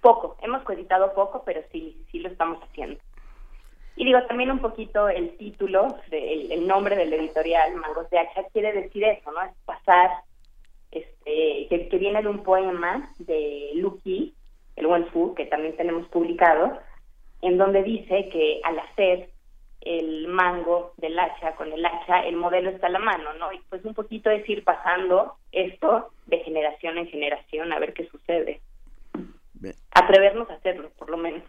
[0.00, 2.98] Poco, hemos coeditado poco, pero sí, sí lo estamos haciendo.
[3.96, 8.44] Y digo, también un poquito el título, el, el nombre del editorial, Mangos de Hacha,
[8.52, 9.42] quiere decir eso, ¿no?
[9.42, 10.10] Es pasar,
[10.90, 14.34] este, que, que viene de un poema de Luki,
[14.80, 16.78] el Wenfu, que también tenemos publicado,
[17.42, 19.30] en donde dice que al hacer
[19.80, 23.52] el mango del hacha con el hacha, el modelo está a la mano, ¿no?
[23.52, 28.06] Y pues un poquito es ir pasando esto de generación en generación a ver qué
[28.08, 28.60] sucede.
[29.92, 31.42] Atrevernos a hacerlo, por lo menos.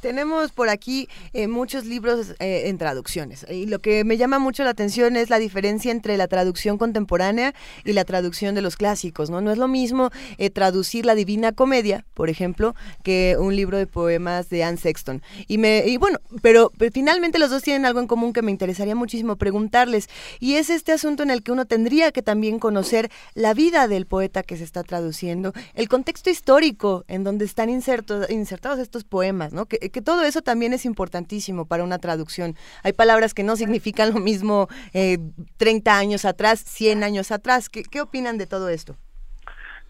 [0.00, 4.64] Tenemos por aquí eh, muchos libros eh, en traducciones y lo que me llama mucho
[4.64, 9.30] la atención es la diferencia entre la traducción contemporánea y la traducción de los clásicos,
[9.30, 9.40] ¿no?
[9.40, 13.86] No es lo mismo eh, traducir la Divina Comedia, por ejemplo, que un libro de
[13.86, 15.22] poemas de Anne Sexton.
[15.46, 18.50] Y me y bueno, pero, pero finalmente los dos tienen algo en común que me
[18.50, 20.08] interesaría muchísimo preguntarles
[20.38, 24.06] y es este asunto en el que uno tendría que también conocer la vida del
[24.06, 29.52] poeta que se está traduciendo, el contexto histórico en donde están insertos, insertados estos poemas,
[29.52, 29.66] ¿no?
[29.66, 32.54] Que, que todo eso también es importantísimo para una traducción.
[32.82, 35.18] Hay palabras que no significan lo mismo eh,
[35.58, 37.68] 30 años atrás, 100 años atrás.
[37.68, 38.96] ¿Qué, qué opinan de todo esto?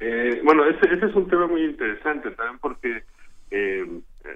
[0.01, 3.05] Eh, bueno, ese, ese es un tema muy interesante también porque,
[3.51, 3.87] eh,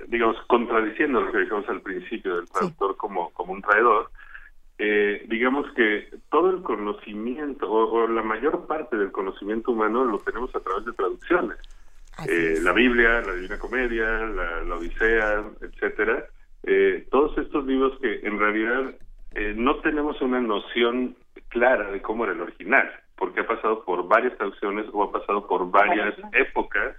[0.09, 4.11] digamos, contradiciendo lo que dijimos al principio del traductor como, como un traidor,
[4.77, 10.18] eh, digamos que todo el conocimiento o, o la mayor parte del conocimiento humano lo
[10.18, 11.57] tenemos a través de traducciones.
[12.29, 16.24] Eh, la Biblia, la Divina Comedia, la, la Odisea, etcétera,
[16.62, 18.94] eh, todos estos libros que en realidad
[19.35, 21.16] eh, no tenemos una noción
[21.48, 25.46] clara de cómo era el original, porque ha pasado por varias traducciones o ha pasado
[25.46, 26.96] por varias épocas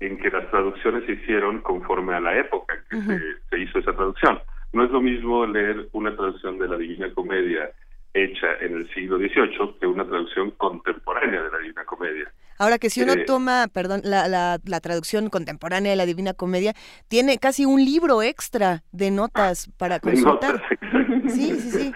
[0.00, 3.78] en que las traducciones se hicieron conforme a la época en que se, se hizo
[3.78, 4.38] esa traducción.
[4.72, 7.70] No es lo mismo leer una traducción de la Divina Comedia
[8.14, 12.32] hecha en el siglo XVIII que una traducción contemporánea de la Divina Comedia.
[12.58, 16.34] Ahora que si uno Eh, toma, perdón, la, la, la traducción contemporánea de la Divina
[16.34, 16.72] Comedia,
[17.08, 20.62] tiene casi un libro extra de notas para consultar.
[20.80, 21.32] notas.
[21.32, 21.92] Sí, sí, sí.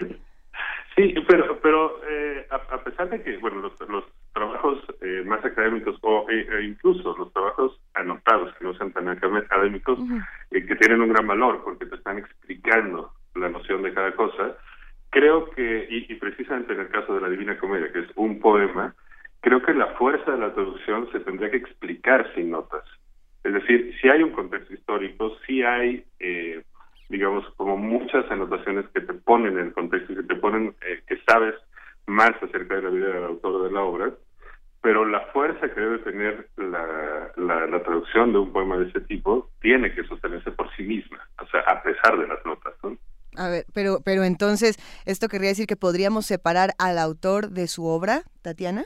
[0.95, 4.03] Sí, pero, pero eh, a, a pesar de que, bueno, los, los
[4.33, 9.05] trabajos eh, más académicos o e, e incluso los trabajos anotados, que no sean tan
[9.07, 9.99] acadé- académicos,
[10.51, 14.57] eh, que tienen un gran valor porque te están explicando la noción de cada cosa,
[15.09, 18.39] creo que, y, y precisamente en el caso de la Divina Comedia, que es un
[18.41, 18.93] poema,
[19.41, 22.83] creo que la fuerza de la traducción se tendría que explicar sin notas.
[23.43, 26.63] Es decir, si hay un contexto histórico, si hay, eh,
[27.09, 31.17] digamos, como muchas anotaciones que te ponen en el contexto que te ponen, eh, que
[31.27, 31.55] sabes
[32.05, 34.11] más acerca de la vida del autor de la obra,
[34.81, 39.49] pero la fuerza que debe tener la, la, traducción de un poema de ese tipo
[39.61, 42.73] tiene que sostenerse por sí misma, o sea, a pesar de las notas.
[42.83, 42.97] ¿no?
[43.37, 47.85] A ver, pero, pero entonces, ¿esto querría decir que podríamos separar al autor de su
[47.85, 48.85] obra, Tatiana?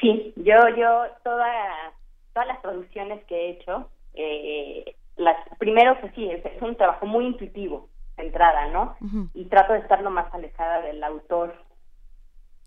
[0.00, 1.92] Sí, yo, yo, toda,
[2.32, 7.26] todas las traducciones que he hecho, eh, las, primero, pues sí, es, un trabajo muy
[7.26, 8.96] intuitivo, entrada, ¿no?
[9.34, 11.54] Y trato de estar lo más alejada del autor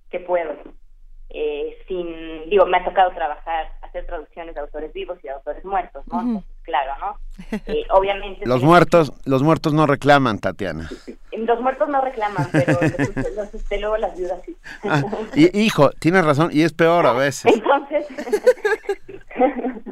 [0.09, 0.53] que puedo
[1.29, 5.65] eh, sin, digo, me ha tocado trabajar, hacer traducciones de autores vivos y de autores
[5.65, 6.43] muertos, ¿no?
[6.63, 7.19] claro, ¿no?
[7.67, 8.45] Eh, obviamente...
[8.45, 10.89] los muertos, los muertos no reclaman, Tatiana.
[11.31, 12.79] Los muertos no reclaman, pero
[13.35, 14.55] los, usted luego las viudas sí.
[14.83, 15.03] Ah,
[15.35, 17.53] y, hijo, tienes razón, y es peor a veces.
[17.53, 18.07] Entonces...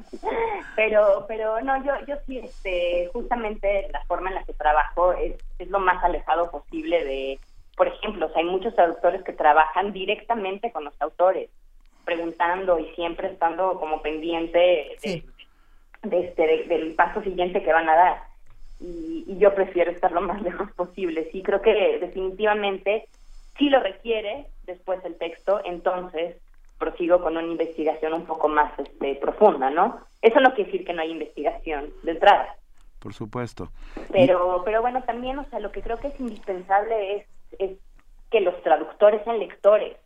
[0.76, 5.36] pero pero no yo yo sí este justamente la forma en la que trabajo es,
[5.60, 7.40] es lo más alejado posible de
[7.76, 11.50] por ejemplo, hay muchos traductores que trabajan directamente con los autores,
[12.06, 18.24] preguntando y siempre estando como pendiente de, este, del paso siguiente que van a dar.
[18.80, 21.30] Y, y, yo prefiero estar lo más lejos posible.
[21.32, 23.08] Sí, creo que definitivamente
[23.58, 26.36] si lo requiere después el texto, entonces
[26.78, 30.02] prosigo con una investigación un poco más este, profunda, ¿no?
[30.22, 32.56] Eso no quiere decir que no hay investigación de entrada.
[33.00, 33.70] Por supuesto.
[34.12, 37.28] Pero, pero bueno, también, o sea, lo que creo que es indispensable es
[37.60, 37.78] es
[38.32, 39.98] que los traductores sean lectores.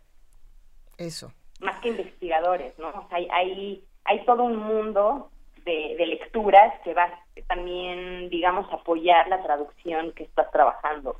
[0.97, 1.31] Eso.
[1.61, 3.07] Más que investigadores, ¿no?
[3.11, 5.31] hay, hay, hay todo un mundo
[5.67, 7.09] de, lecturas que va
[7.47, 11.19] también, digamos, apoyar la traducción que estás trabajando.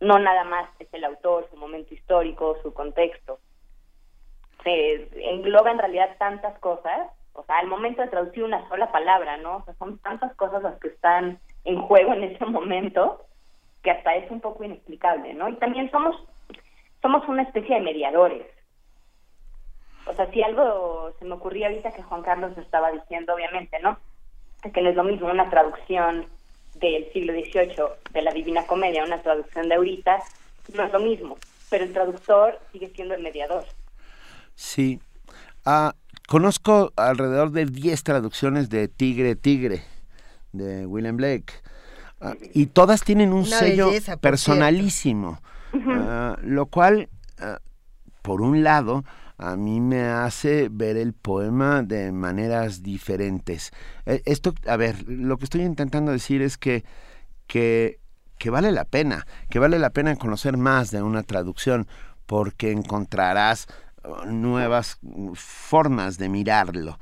[0.00, 3.38] No nada más es el autor, su momento histórico, su contexto.
[4.62, 9.36] Se engloba en realidad tantas cosas, o sea, al momento de traducir una sola palabra,
[9.36, 9.58] ¿no?
[9.58, 13.24] O sea, son tantas cosas las que están en juego en ese momento
[13.84, 15.48] que hasta es un poco inexplicable, ¿no?
[15.48, 16.16] Y también somos,
[17.02, 18.46] somos una especie de mediadores.
[20.06, 23.98] O sea, si algo se me ocurría ahorita que Juan Carlos estaba diciendo, obviamente, ¿no?
[24.72, 26.26] Que no es lo mismo una traducción
[26.74, 30.18] del siglo XVIII de la Divina Comedia, una traducción de ahorita,
[30.74, 31.36] no es lo mismo,
[31.70, 33.64] pero el traductor sigue siendo el mediador.
[34.54, 34.98] Sí.
[35.66, 35.94] Ah,
[36.26, 39.82] conozco alrededor de 10 traducciones de Tigre Tigre,
[40.52, 41.52] de William Blake.
[42.24, 45.42] Ah, y todas tienen un sello personalísimo,
[45.74, 47.58] ah, lo cual, ah,
[48.22, 49.04] por un lado,
[49.36, 53.72] a mí me hace ver el poema de maneras diferentes.
[54.06, 56.84] E, esto, a ver, lo que estoy intentando decir es que,
[57.46, 58.00] que,
[58.38, 61.86] que vale la pena, que vale la pena conocer más de una traducción,
[62.24, 63.66] porque encontrarás
[64.26, 64.98] nuevas
[65.34, 66.98] formas de mirarlo.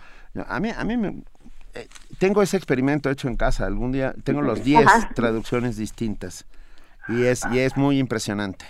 [0.48, 1.22] A mí, a mí me,
[1.74, 3.66] eh, tengo ese experimento hecho en casa.
[3.66, 6.46] Algún día tengo los 10 traducciones distintas.
[7.08, 8.64] Y es, y es muy impresionante.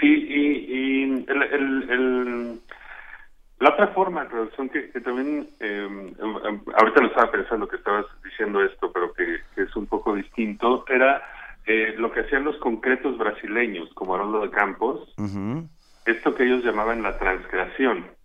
[0.00, 2.60] Sí, y, el,
[3.58, 8.06] la otra forma de traducción que, también, em, em, ahorita lo estaba pensando que estabas
[8.22, 11.22] diciendo esto, pero que, es un poco distinto, era
[11.66, 15.12] eh, lo que hacían los concretos brasileños, como Haroldo de Campos,
[16.06, 18.17] esto que ellos llamaban la transcreación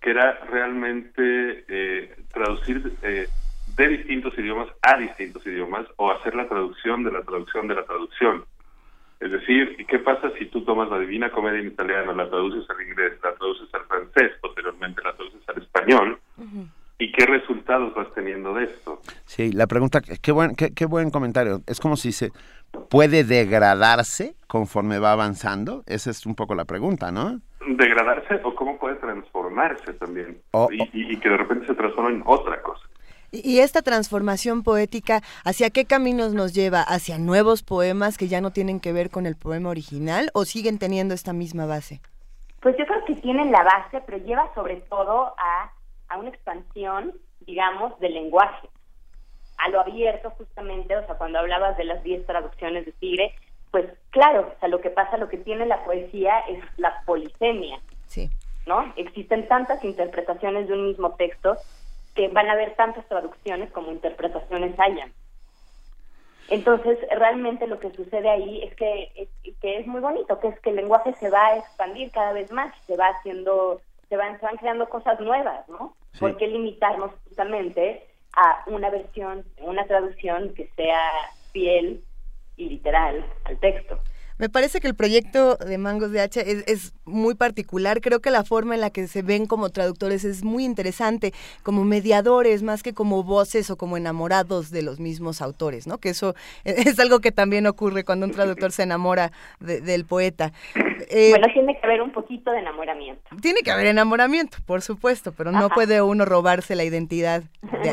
[0.00, 3.28] que era realmente eh, traducir eh,
[3.76, 7.84] de distintos idiomas a distintos idiomas o hacer la traducción de la traducción de la
[7.84, 8.44] traducción.
[9.20, 12.68] Es decir, ¿y qué pasa si tú tomas la Divina Comedia en italiano, la traduces
[12.70, 16.18] al inglés, la traduces al francés, posteriormente la traduces al español?
[16.98, 19.02] ¿Y qué resultados vas teniendo de esto?
[19.26, 21.60] Sí, la pregunta, qué buen, qué, qué buen comentario.
[21.66, 22.32] Es como si se
[22.88, 25.82] puede degradarse conforme va avanzando.
[25.86, 27.42] Esa es un poco la pregunta, ¿no?
[27.66, 30.40] Degradarse o cómo puede transformarse también
[30.70, 32.86] y, que de repente se transforma en otra cosa.
[33.32, 36.82] ¿Y esta transformación poética hacia qué caminos nos lleva?
[36.82, 40.78] ¿Hacia nuevos poemas que ya no tienen que ver con el poema original o siguen
[40.78, 42.00] teniendo esta misma base?
[42.60, 45.72] Pues yo creo que tienen la base, pero lleva sobre todo a,
[46.08, 47.14] a una expansión,
[47.46, 48.68] digamos, del lenguaje,
[49.58, 53.34] a lo abierto justamente, o sea, cuando hablabas de las 10 traducciones de Tigre,
[53.70, 57.80] pues claro, o sea, lo que pasa, lo que tiene la poesía es la polisemia.
[58.06, 58.30] Sí.
[58.66, 58.92] ¿No?
[58.96, 61.56] Existen tantas interpretaciones de un mismo texto
[62.14, 65.12] que van a haber tantas traducciones como interpretaciones hayan.
[66.48, 70.60] Entonces, realmente lo que sucede ahí es que, es que es muy bonito, que es
[70.60, 74.38] que el lenguaje se va a expandir cada vez más, se va haciendo, se van,
[74.40, 75.94] se van creando cosas nuevas, ¿no?
[76.18, 78.04] ¿Por qué limitarnos justamente
[78.36, 81.00] a una versión, una traducción que sea
[81.52, 82.02] fiel
[82.60, 84.00] y literal al texto.
[84.40, 88.00] Me parece que el proyecto de Mangos de Hacha es, muy particular.
[88.00, 91.32] Creo que la forma en la que se ven como traductores es muy interesante,
[91.62, 95.98] como mediadores más que como voces o como enamorados de los mismos autores, ¿no?
[95.98, 96.34] Que eso
[96.64, 100.52] es algo que también ocurre cuando un traductor se enamora del poeta.
[101.08, 103.22] Eh, bueno, tiene que haber un poquito de enamoramiento.
[103.40, 107.42] Tiene que haber enamoramiento, por supuesto, pero no puede uno robarse la identidad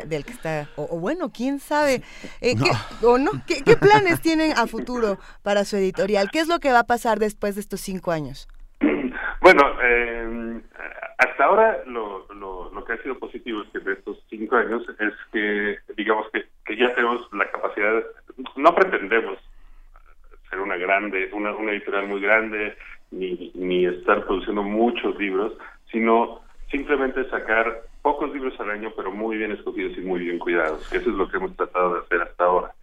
[0.07, 0.69] del que está.
[0.75, 2.01] O, bueno, quién sabe.
[2.41, 2.55] Eh,
[3.01, 3.31] ¿O no?
[3.45, 6.29] ¿Qué, planes tienen a futuro para su editorial?
[6.37, 8.47] ¿Qué es lo que va a pasar después de estos cinco años?
[9.41, 10.61] Bueno, eh,
[11.17, 15.13] hasta ahora lo, lo, que ha sido positivo es que de estos cinco años es
[15.31, 18.03] que, digamos que, ya tenemos la capacidad,
[18.55, 19.39] no pretendemos
[20.51, 22.77] ser una grande, una, editorial muy grande,
[23.09, 25.53] ni, ni estar produciendo muchos libros,
[25.91, 30.93] sino simplemente sacar pocos libros al año, pero muy bien escogidos y muy bien cuidados,
[30.93, 32.75] eso es lo que hemos tratado de hacer hasta ahora.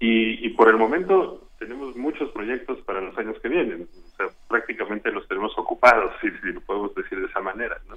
[0.00, 5.12] Y por el momento tenemos muchos proyectos para los años que vienen, o sea, prácticamente
[5.12, 7.78] los tenemos ocupados, si, si lo podemos decir de esa manera.
[7.88, 7.96] ¿no?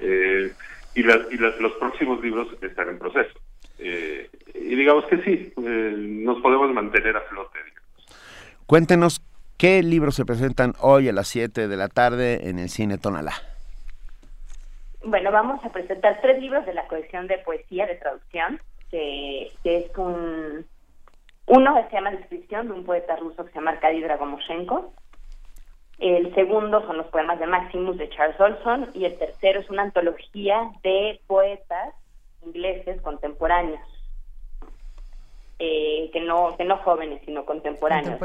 [0.00, 0.52] Eh,
[0.94, 3.38] y, y los próximos libros están en proceso.
[3.78, 7.58] Eh, y digamos que sí, eh, nos podemos mantener a flote.
[8.66, 9.22] Cuéntenos
[9.58, 13.32] ¿Qué libros se presentan hoy a las 7 de la tarde en el Cine Tonalá?
[15.02, 19.96] Bueno, vamos a presentar tres libros de la colección de poesía de traducción, que, es
[19.96, 20.66] un...
[21.46, 24.92] Uno se llama Descripción de un poeta ruso que se llama Arkady Dragomoshenko.
[25.98, 28.90] El segundo son los poemas de Maximus de Charles Olson.
[28.94, 31.94] Y el tercero es una antología de poetas
[32.44, 33.80] ingleses contemporáneos.
[35.58, 38.20] Eh, que no que no jóvenes sino contemporáneos,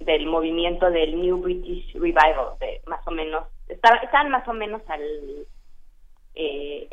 [0.00, 5.00] del, movimiento del New British Revival de más o menos están más o menos al
[6.34, 6.86] eh,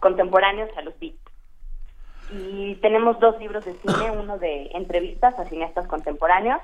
[0.00, 1.25] contemporáneos a los beats
[2.30, 6.60] y tenemos dos libros de cine uno de entrevistas a cineastas contemporáneos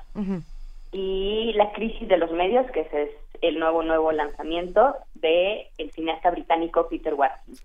[0.91, 3.09] y la crisis de los medios que ese es
[3.41, 7.61] el nuevo nuevo lanzamiento de el cineasta británico Peter Watkins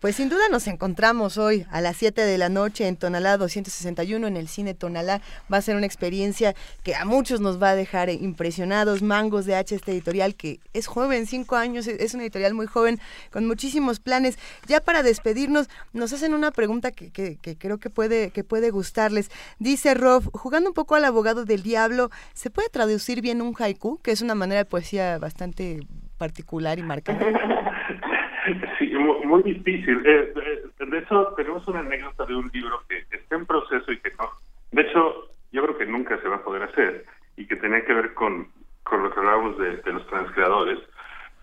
[0.00, 4.26] pues sin duda nos encontramos hoy a las 7 de la noche en Tonalá 261
[4.26, 5.22] en el cine Tonalá.
[5.52, 9.02] Va a ser una experiencia que a muchos nos va a dejar impresionados.
[9.02, 13.00] Mangos de H, este editorial que es joven, 5 años, es una editorial muy joven
[13.30, 14.38] con muchísimos planes.
[14.66, 18.70] Ya para despedirnos, nos hacen una pregunta que, que, que creo que puede, que puede
[18.70, 19.30] gustarles.
[19.58, 24.00] Dice Rob, jugando un poco al abogado del diablo, ¿se puede traducir bien un haiku?
[24.02, 25.80] Que es una manera de poesía bastante
[26.18, 27.20] particular y marcada.
[28.98, 30.02] Muy, difícil.
[30.06, 33.98] Eh, eh, de hecho, tenemos una anécdota de un libro que está en proceso y
[33.98, 34.30] que no.
[34.72, 37.04] De hecho, yo creo que nunca se va a poder hacer
[37.36, 38.48] y que tenía que ver con,
[38.82, 40.78] con lo que hablábamos de, los transcreadores.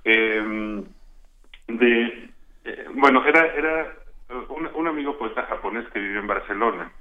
[0.04, 0.84] Em,
[1.68, 2.30] de,
[2.66, 3.96] eh, bueno, era, era
[4.50, 6.92] un, amigo poeta japonés que vive en Barcelona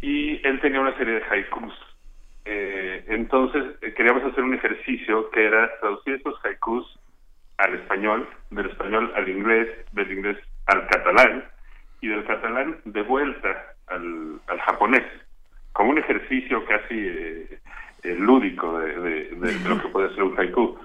[0.00, 1.74] y él tenía una serie de haikus.
[2.44, 6.98] entonces queríamos hacer un ejercicio que era traducir estos haikus
[7.58, 11.44] al español, del español al inglés, del inglés al catalán
[12.00, 15.04] y del catalán de vuelta al, al japonés,
[15.72, 17.58] como un ejercicio casi eh,
[18.04, 19.30] eh, lúdico de,
[19.68, 20.78] lo que puede ser un haiku.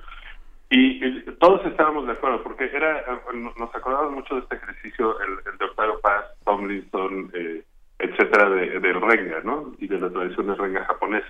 [0.69, 3.03] Y, todos estábamos de acuerdo, porque era
[3.33, 7.63] nos acordábamos mucho de este ejercicio, el, el de Octavio Paz, Tomlinson, eh,
[7.99, 9.73] etcétera, de, del Renga, ¿no?
[9.77, 11.23] Y de la tradición del Renga japonés.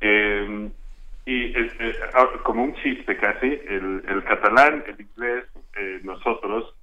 [0.00, 0.70] Eh,
[1.26, 1.96] y este,
[2.42, 5.44] como un chiste casi, el, el catalán, el inglés,
[5.76, 6.74] eh, nosotros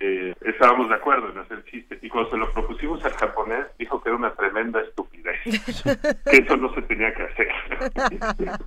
[0.00, 4.02] eh, estábamos de acuerdo en hacer chiste y cuando se lo propusimos al japonés dijo
[4.02, 5.38] que era una tremenda estupidez,
[6.30, 7.48] que eso no se tenía que hacer.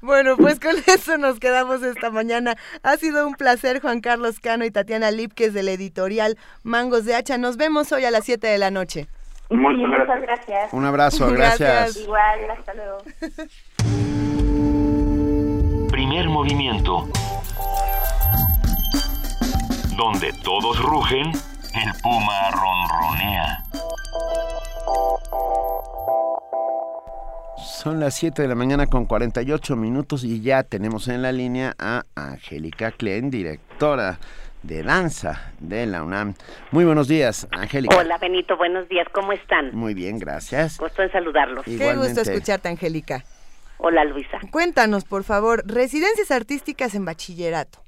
[0.00, 2.56] bueno, pues con eso nos quedamos esta mañana.
[2.82, 7.36] Ha sido un placer Juan Carlos Cano y Tatiana Lipkes del editorial Mangos de Hacha.
[7.36, 9.08] Nos vemos hoy a las 7 de la noche.
[9.50, 10.72] Muchas, gracias.
[10.72, 11.96] Un abrazo, gracias.
[11.96, 12.98] Igual, hasta luego.
[15.90, 17.08] Primer movimiento.
[19.96, 23.62] Donde todos rugen, el puma ronronea.
[27.56, 31.74] Son las 7 de la mañana con 48 minutos y ya tenemos en la línea
[31.78, 34.18] a Angélica Klein, directora
[34.64, 36.34] de danza de la UNAM.
[36.70, 37.96] Muy buenos días, Angélica.
[37.96, 39.74] Hola, Benito, buenos días, ¿cómo están?
[39.74, 40.78] Muy bien, gracias.
[40.78, 41.64] Gusto en saludarlos.
[41.64, 43.22] Qué gusto escucharte, Angélica.
[43.78, 44.40] Hola, Luisa.
[44.50, 47.78] Cuéntanos, por favor, residencias artísticas en bachillerato.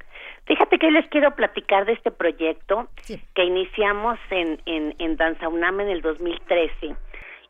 [0.44, 5.80] Fíjate que les quiero platicar de este proyecto que iniciamos en, en, en Danza UNAM
[5.80, 6.94] en el 2013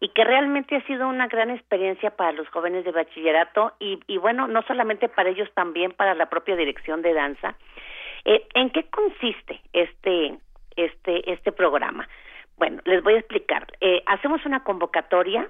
[0.00, 4.18] y que realmente ha sido una gran experiencia para los jóvenes de bachillerato y, y
[4.18, 7.56] bueno, no solamente para ellos, también para la propia dirección de danza
[8.26, 10.36] eh, ¿En qué consiste este,
[10.74, 12.08] este, este programa?
[12.56, 13.66] Bueno, les voy a explicar.
[13.80, 15.48] Eh, hacemos una convocatoria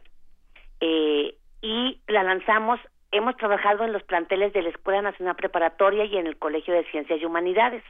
[0.81, 2.79] eh, y la lanzamos,
[3.12, 6.85] hemos trabajado en los planteles de la Escuela Nacional Preparatoria y en el Colegio de
[6.91, 7.83] Ciencias y Humanidades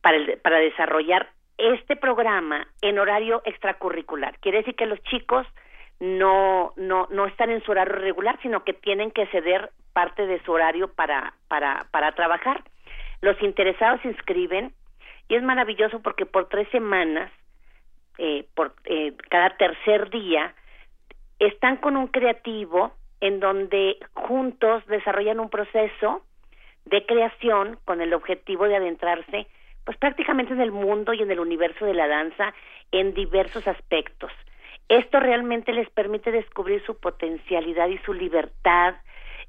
[0.00, 4.36] para, para desarrollar este programa en horario extracurricular.
[4.40, 5.46] Quiere decir que los chicos
[6.00, 10.42] no, no, no están en su horario regular, sino que tienen que ceder parte de
[10.42, 12.64] su horario para, para, para trabajar.
[13.20, 14.72] Los interesados se inscriben
[15.28, 17.30] y es maravilloso porque por tres semanas,
[18.18, 20.54] eh, por eh, cada tercer día,
[21.38, 26.22] están con un creativo en donde juntos desarrollan un proceso
[26.84, 29.46] de creación con el objetivo de adentrarse
[29.84, 32.52] pues prácticamente en el mundo y en el universo de la danza
[32.90, 34.32] en diversos aspectos.
[34.88, 38.96] Esto realmente les permite descubrir su potencialidad y su libertad,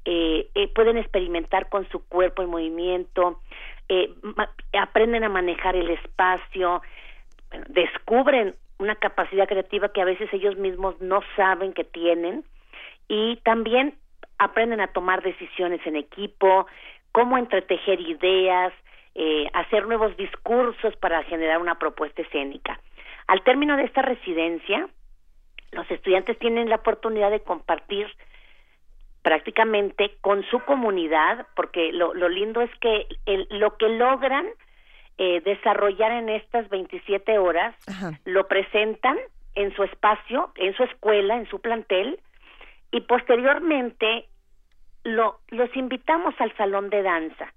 [0.04, 3.40] eh, eh, pueden experimentar con su cuerpo en movimiento,
[3.88, 4.12] eh,
[4.78, 6.82] aprenden a manejar el espacio,
[7.68, 12.44] descubren una capacidad creativa que a veces ellos mismos no saben que tienen
[13.08, 13.94] y también
[14.38, 16.66] aprenden a tomar decisiones en equipo,
[17.12, 18.72] cómo entretejer ideas,
[19.14, 22.80] eh, hacer nuevos discursos para generar una propuesta escénica.
[23.26, 24.88] Al término de esta residencia,
[25.72, 28.06] los estudiantes tienen la oportunidad de compartir
[29.22, 33.06] prácticamente con su comunidad, porque lo, lindo es que
[33.50, 34.46] lo que logran
[35.18, 37.74] eh, desarrollar en estas 27 horas
[38.24, 39.18] lo presentan
[39.54, 42.20] en su espacio, en su escuela, en su plantel,
[42.92, 44.26] y posteriormente
[45.04, 47.52] lo, los invitamos al salón de danza,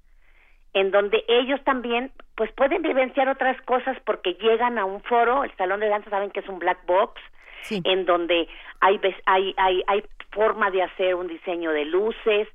[0.73, 5.55] en donde ellos también pues pueden vivenciar otras cosas porque llegan a un foro, el
[5.57, 7.21] salón de danza saben que es un black box,
[7.69, 8.47] en donde
[8.79, 12.47] hay, hay, hay, hay forma de hacer un diseño de luces,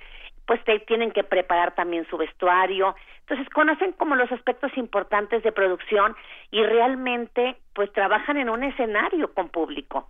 [0.47, 2.95] pues te, tienen que preparar también su vestuario.
[3.21, 6.17] Entonces conocen como los aspectos importantes de producción
[6.51, 10.09] y realmente pues trabajan en un escenario con público.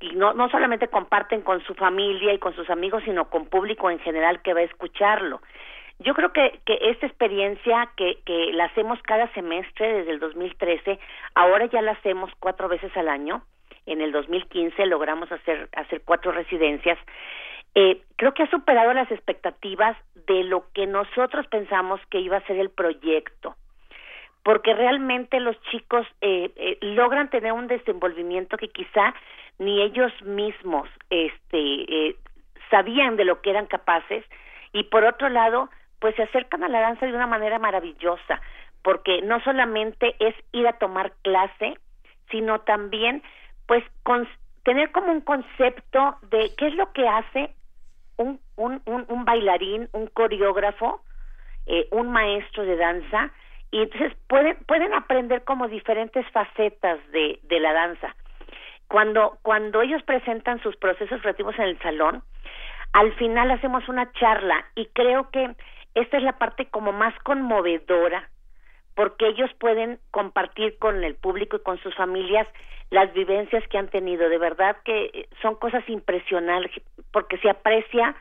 [0.00, 3.90] Y no, no solamente comparten con su familia y con sus amigos, sino con público
[3.90, 5.40] en general que va a escucharlo.
[6.00, 10.98] Yo creo que, que esta experiencia que, que la hacemos cada semestre desde el 2013,
[11.34, 13.44] ahora ya la hacemos cuatro veces al año,
[13.86, 16.98] en el 2015 logramos hacer, hacer cuatro residencias.
[17.74, 22.46] Eh, creo que ha superado las expectativas de lo que nosotros pensamos que iba a
[22.46, 23.56] ser el proyecto,
[24.42, 29.14] porque realmente los chicos eh, eh, logran tener un desenvolvimiento que quizá
[29.58, 32.16] ni ellos mismos este,
[32.70, 34.24] sabían de lo que eran capaces
[34.72, 35.70] y por otro lado,
[36.00, 38.40] pues se acercan a la danza de una manera maravillosa,
[38.82, 41.78] porque no solamente es ir a tomar clase,
[42.30, 43.22] sino también
[43.66, 44.28] pues con,
[44.64, 47.54] tener como un concepto de qué es lo que hace
[48.16, 51.02] un, un, un, bailarín, un coreógrafo,
[51.66, 53.30] eh, un maestro de danza,
[53.70, 58.14] y entonces pueden, pueden aprender como diferentes facetas de, de la danza.
[58.88, 62.22] Cuando, cuando ellos presentan sus procesos creativos en el salón,
[62.92, 65.56] al final hacemos una charla y creo que
[65.94, 68.28] esta es la parte como más conmovedora
[68.94, 72.46] porque ellos pueden compartir con el público y con sus familias
[72.90, 74.28] las vivencias que han tenido.
[74.28, 76.82] De verdad que son cosas impresionantes
[77.12, 78.14] porque se aprecia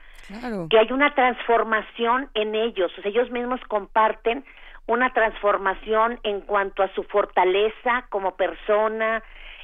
[0.69, 2.91] que hay una transformación en ellos.
[2.97, 4.45] O sea, ellos mismos comparten
[4.87, 9.23] una transformación en cuanto a su fortaleza como persona,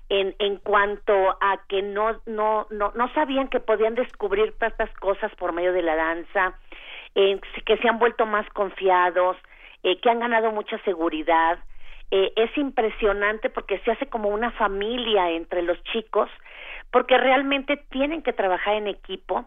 [0.10, 5.34] en, en cuanto a que no, no, no, no sabían que podían descubrir tantas cosas
[5.36, 6.56] por medio de la danza,
[7.14, 9.38] que se han vuelto más confiados,
[9.84, 11.60] eh, que han ganado mucha seguridad.
[12.12, 16.30] Eh, es impresionante porque se hace como una familia entre los chicos,
[16.92, 19.46] porque realmente tienen que trabajar en equipo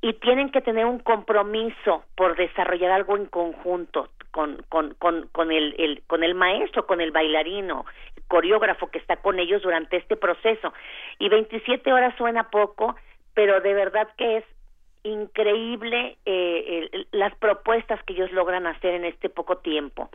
[0.00, 5.52] y tienen que tener un compromiso por desarrollar algo en conjunto con, con, con, con
[5.52, 7.84] el, el, con el maestro, con el bailarino,
[8.16, 10.72] el coreógrafo que está con ellos durante este proceso.
[11.18, 12.96] Y 27 horas suena poco,
[13.34, 14.44] pero de verdad que es
[15.02, 20.10] increíble eh, las propuestas que ellos logran hacer en este poco tiempo.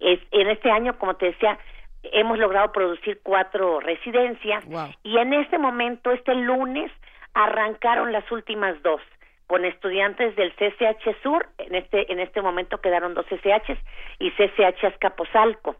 [0.00, 1.58] Es, en este año, como te decía,
[2.02, 4.64] hemos logrado producir cuatro residencias
[5.02, 6.90] y en este momento, este lunes,
[7.34, 9.00] arrancaron las últimas dos
[9.46, 13.78] con estudiantes del CCH Sur, en este, en este momento quedaron dos CCHs
[14.18, 15.76] y CCH Azcapotzalco.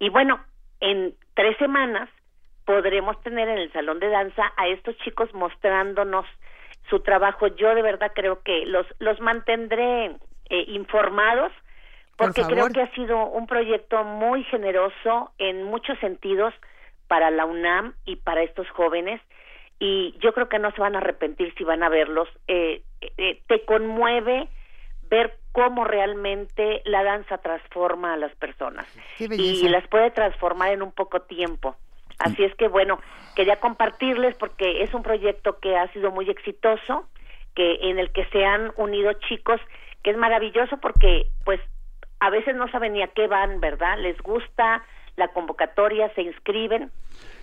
[0.00, 0.40] Y bueno,
[0.80, 2.08] en tres semanas
[2.64, 6.26] podremos tener en el salón de danza a estos chicos mostrándonos
[6.88, 7.46] su trabajo.
[7.48, 10.16] Yo de verdad creo que los, los mantendré
[10.50, 11.52] eh, informados
[12.16, 16.52] porque creo que ha sido un proyecto muy generoso en muchos sentidos
[17.06, 19.20] para la UNAM y para estos jóvenes
[19.78, 22.28] y yo creo que no se van a arrepentir si van a verlos.
[22.48, 22.82] Eh,
[23.16, 24.48] eh, te conmueve
[25.08, 28.86] ver cómo realmente la danza transforma a las personas
[29.18, 31.76] y las puede transformar en un poco tiempo.
[32.18, 32.98] Así es que bueno,
[33.36, 37.06] quería compartirles porque es un proyecto que ha sido muy exitoso,
[37.54, 39.60] que en el que se han unido chicos,
[40.02, 41.60] que es maravilloso porque pues
[42.20, 43.98] a veces no saben ni a qué van, ¿verdad?
[43.98, 44.82] Les gusta
[45.16, 46.90] la convocatoria, se inscriben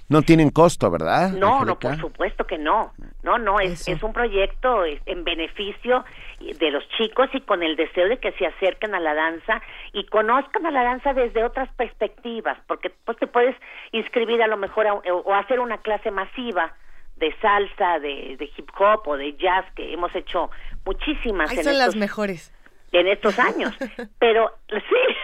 [0.08, 1.32] no tienen costo, ¿verdad?
[1.32, 2.94] No, no, por supuesto que no.
[3.24, 6.06] No, no, es, es un proyecto en beneficio
[6.40, 9.62] de los chicos y con el deseo de que se acerquen a la danza
[9.94, 13.56] y conozcan a la danza desde otras perspectivas, porque pues te puedes
[13.92, 16.74] inscribir a lo mejor o hacer una clase masiva
[17.18, 20.50] de salsa, de, de, hip hop o de jazz, que hemos hecho
[20.86, 21.50] muchísimas.
[21.50, 22.54] Ahí son las mejores.
[22.92, 23.74] En estos años.
[24.20, 25.16] Pero sí.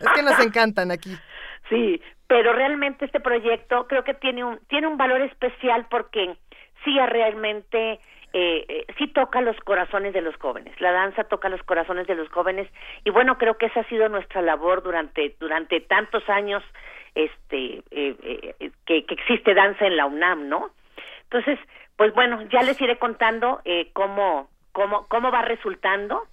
[0.00, 1.16] Es que nos encantan aquí.
[1.68, 6.36] Sí, pero realmente este proyecto creo que tiene un tiene un valor especial porque
[6.84, 7.98] sí realmente
[8.34, 12.14] eh, eh, sí toca los corazones de los jóvenes la danza toca los corazones de
[12.14, 12.68] los jóvenes
[13.04, 16.62] y bueno creo que esa ha sido nuestra labor durante durante tantos años
[17.14, 20.70] este eh, eh, que, que existe danza en la UNAM no
[21.22, 21.58] entonces
[21.96, 23.62] pues bueno ya les iré contando
[23.94, 26.24] cómo cómo cómo va resultando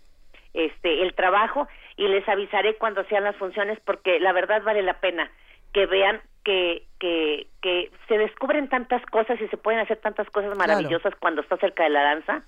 [0.54, 5.00] este el trabajo y les avisaré cuando sean las funciones porque la verdad vale la
[5.00, 5.32] pena
[5.76, 10.58] que vean que, que, que se descubren tantas cosas y se pueden hacer tantas cosas
[10.58, 12.44] maravillosas cuando está cerca de la danza.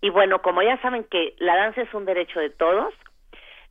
[0.00, 2.92] Y bueno, como ya saben que la danza es un derecho de todos,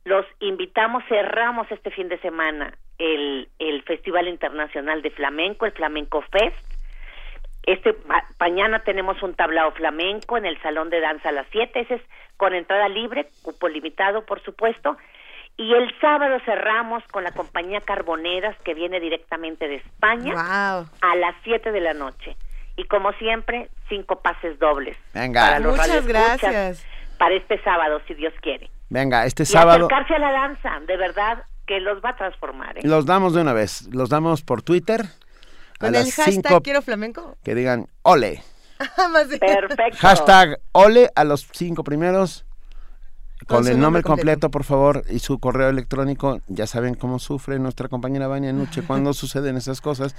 [0.06, 6.22] los invitamos, cerramos este fin de semana el, el Festival Internacional de Flamenco, el Flamenco
[6.22, 6.56] Fest.
[7.64, 7.94] Este
[8.40, 12.02] mañana tenemos un tablao flamenco en el Salón de Danza a las 7, ese es
[12.38, 14.96] con entrada libre, cupo limitado, por supuesto.
[15.56, 21.34] Y el sábado cerramos con la compañía Carboneras que viene directamente de España a las
[21.44, 22.36] 7 de la noche.
[22.76, 24.96] Y como siempre, cinco pases dobles.
[25.12, 25.60] Venga.
[25.60, 26.84] Muchas gracias.
[27.18, 28.68] Para este sábado, si Dios quiere.
[28.88, 29.86] Venga, este sábado.
[29.86, 32.76] acercarse a la danza, de verdad que los va a transformar.
[32.78, 32.80] ¿eh?
[32.82, 33.88] Los damos de una vez.
[33.92, 35.06] Los damos por Twitter.
[35.78, 37.36] Con el hashtag quiero flamenco.
[37.44, 38.42] Que digan ole.
[39.40, 39.98] Perfecto.
[39.98, 42.44] Hashtag ole a los cinco primeros
[43.46, 44.50] con, el nombre, completo.
[44.50, 46.40] por favor, y su correo electrónico.
[46.48, 50.14] Ya saben cómo sufre nuestra compañera Vania Nuche cuando suceden esas cosas.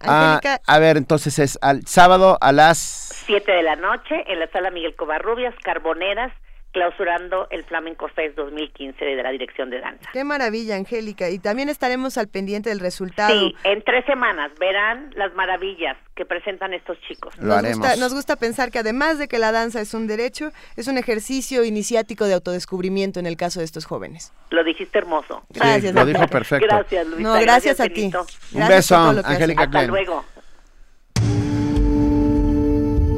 [0.00, 2.78] Ah, a ver, entonces es al sábado a las
[3.26, 6.32] 7 de la noche en la sala Miguel Covarrubias, Carboneras,
[6.76, 10.10] clausurando el Flamenco Fest 2015 de la Dirección de Danza.
[10.12, 11.30] Qué maravilla, Angélica.
[11.30, 13.32] Y también estaremos al pendiente del resultado.
[13.32, 17.34] Sí, en tres semanas verán las maravillas que presentan estos chicos.
[17.38, 20.86] nos, Gusta, nos gusta pensar que además de que la danza es un derecho, es
[20.86, 24.34] un ejercicio iniciático de autodescubrimiento en el caso de estos jóvenes.
[24.50, 25.46] Lo dijiste hermoso.
[25.48, 25.94] gracias.
[25.94, 26.66] Lo dijo perfecto.
[26.66, 27.22] Gracias, Luisa.
[27.22, 28.12] No, gracias, a ti.
[28.52, 30.26] un beso, Angélica Hasta luego.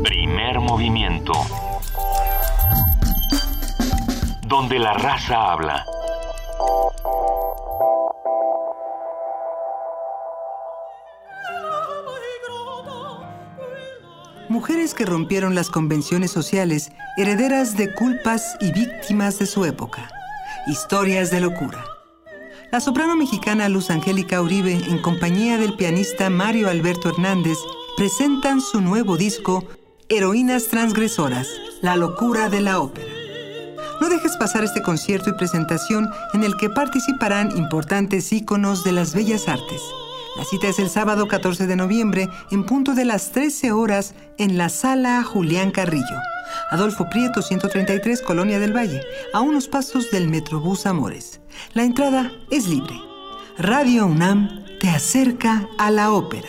[0.04, 1.32] Primer movimiento
[4.48, 5.84] donde la raza habla.
[14.48, 20.08] Mujeres que rompieron las convenciones sociales, herederas de culpas y víctimas de su época.
[20.66, 21.84] Historias de locura.
[22.72, 27.58] La soprano mexicana Luz Angélica Uribe, en compañía del pianista Mario Alberto Hernández,
[27.98, 29.64] presentan su nuevo disco
[30.08, 31.48] Heroínas Transgresoras,
[31.82, 33.17] la locura de la ópera.
[34.00, 39.14] No dejes pasar este concierto y presentación en el que participarán importantes íconos de las
[39.14, 39.82] bellas artes.
[40.36, 44.56] La cita es el sábado 14 de noviembre en punto de las 13 horas en
[44.56, 46.16] la sala Julián Carrillo.
[46.70, 49.00] Adolfo Prieto 133 Colonia del Valle,
[49.32, 51.40] a unos pasos del Metrobús Amores.
[51.74, 52.94] La entrada es libre.
[53.58, 56.48] Radio UNAM te acerca a la ópera.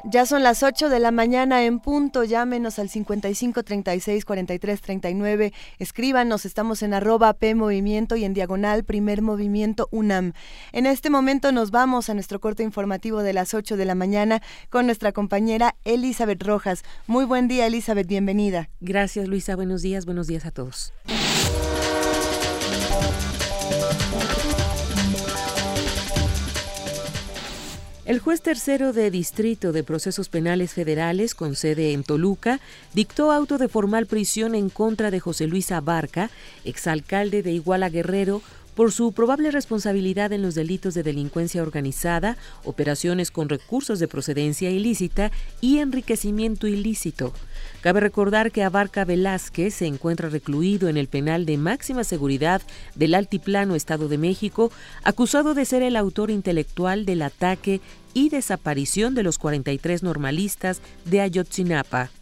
[0.02, 2.24] Ya son las 8 de la mañana en punto.
[2.24, 5.52] Llámenos al 55 36 43 39.
[5.78, 10.32] Escríbanos, estamos en arroba P Movimiento y en diagonal Primer Movimiento UNAM.
[10.72, 14.40] En este momento nos vamos a nuestro corte informativo de las 8 de la mañana
[14.70, 16.82] con nuestra compañera Elizabeth Rojas.
[17.06, 18.70] Muy buen día, Elizabeth, bienvenida.
[18.80, 19.54] Gracias, Luisa.
[19.54, 20.94] Buenos días, buenos días a todos.
[28.08, 32.58] El juez tercero de Distrito de Procesos Penales Federales, con sede en Toluca,
[32.94, 36.30] dictó auto de formal prisión en contra de José Luis Abarca,
[36.64, 38.40] exalcalde de Iguala Guerrero,
[38.78, 44.70] por su probable responsabilidad en los delitos de delincuencia organizada, operaciones con recursos de procedencia
[44.70, 47.32] ilícita y enriquecimiento ilícito.
[47.80, 52.62] Cabe recordar que Abarca Velázquez se encuentra recluido en el penal de máxima seguridad
[52.94, 54.70] del Altiplano Estado de México,
[55.02, 57.80] acusado de ser el autor intelectual del ataque
[58.14, 62.12] y desaparición de los 43 normalistas de Ayotzinapa.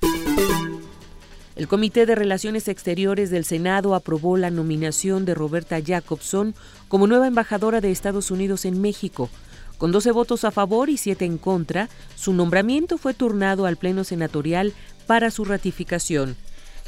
[1.57, 6.55] El Comité de Relaciones Exteriores del Senado aprobó la nominación de Roberta Jacobson
[6.89, 9.31] como nueva embajadora de Estados Unidos en México.
[9.79, 14.05] Con 12 votos a favor y 7 en contra, su nombramiento fue turnado al Pleno
[14.05, 14.75] Senatorial
[15.07, 16.37] para su ratificación.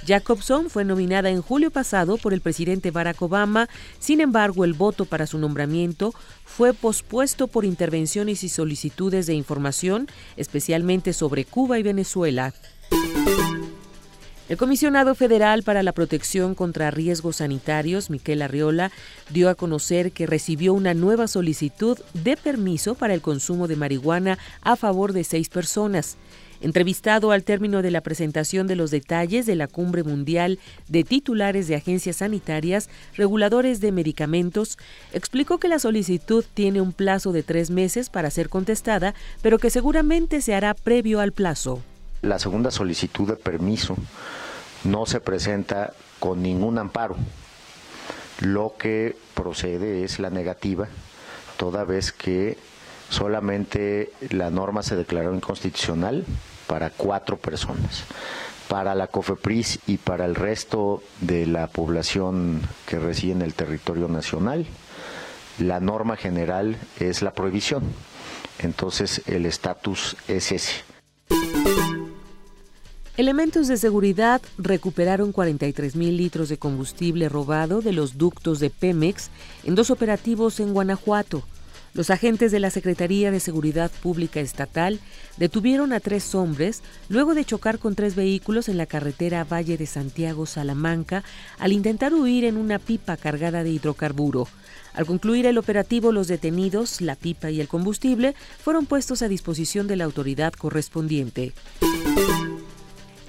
[0.06, 5.06] Jacobson fue nominada en julio pasado por el presidente Barack Obama, sin embargo el voto
[5.06, 6.12] para su nombramiento
[6.44, 12.52] fue pospuesto por intervenciones y solicitudes de información, especialmente sobre Cuba y Venezuela.
[14.48, 18.90] El comisionado federal para la protección contra riesgos sanitarios, Miquel Arriola,
[19.28, 24.38] dio a conocer que recibió una nueva solicitud de permiso para el consumo de marihuana
[24.62, 26.16] a favor de seis personas.
[26.62, 31.68] Entrevistado al término de la presentación de los detalles de la Cumbre Mundial de Titulares
[31.68, 32.88] de Agencias Sanitarias,
[33.18, 34.78] Reguladores de Medicamentos,
[35.12, 39.68] explicó que la solicitud tiene un plazo de tres meses para ser contestada, pero que
[39.68, 41.82] seguramente se hará previo al plazo.
[42.22, 43.96] La segunda solicitud de permiso
[44.84, 47.16] no se presenta con ningún amparo.
[48.40, 50.88] Lo que procede es la negativa,
[51.56, 52.58] toda vez que
[53.08, 56.24] solamente la norma se declaró inconstitucional
[56.66, 58.04] para cuatro personas.
[58.68, 64.08] Para la COFEPRIS y para el resto de la población que reside en el territorio
[64.08, 64.66] nacional,
[65.58, 67.82] la norma general es la prohibición.
[68.58, 70.97] Entonces el estatus es ese.
[73.18, 79.30] Elementos de seguridad recuperaron 43 mil litros de combustible robado de los ductos de Pemex
[79.64, 81.42] en dos operativos en Guanajuato.
[81.94, 85.00] Los agentes de la Secretaría de Seguridad Pública Estatal
[85.36, 89.86] detuvieron a tres hombres luego de chocar con tres vehículos en la carretera Valle de
[89.86, 91.24] Santiago-Salamanca
[91.58, 94.46] al intentar huir en una pipa cargada de hidrocarburo.
[94.94, 99.88] Al concluir el operativo, los detenidos, la pipa y el combustible fueron puestos a disposición
[99.88, 101.52] de la autoridad correspondiente.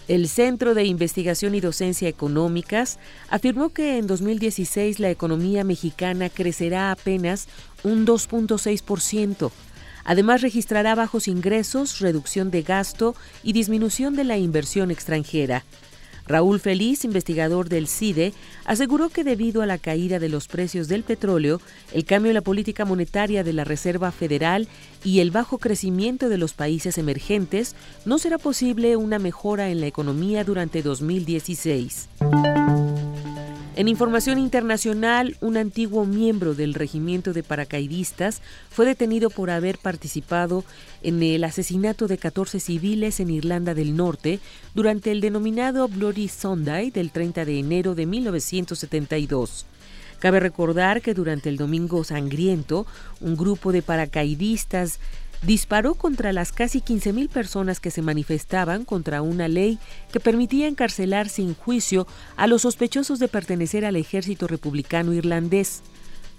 [0.09, 2.97] El Centro de Investigación y Docencia Económicas
[3.29, 7.47] afirmó que en 2016 la economía mexicana crecerá apenas
[7.83, 9.51] un 2.6%.
[10.05, 15.63] Además registrará bajos ingresos, reducción de gasto y disminución de la inversión extranjera.
[16.29, 21.03] Raúl Feliz, investigador del CIDE, aseguró que debido a la caída de los precios del
[21.03, 21.59] petróleo,
[21.91, 24.67] el cambio en la política monetaria de la Reserva Federal
[25.03, 27.75] y el bajo crecimiento de los países emergentes,
[28.05, 32.09] no será posible una mejora en la economía durante 2016.
[33.79, 40.65] En información internacional, un antiguo miembro del regimiento de paracaidistas fue detenido por haber participado
[41.01, 44.41] en el asesinato de 14 civiles en Irlanda del Norte
[44.75, 49.65] durante el denominado Bloody Sunday del 30 de enero de 1972.
[50.19, 52.85] Cabe recordar que durante el Domingo Sangriento,
[53.21, 54.99] un grupo de paracaidistas
[55.41, 59.79] disparó contra las casi 15.000 personas que se manifestaban contra una ley
[60.11, 65.81] que permitía encarcelar sin juicio a los sospechosos de pertenecer al ejército republicano irlandés.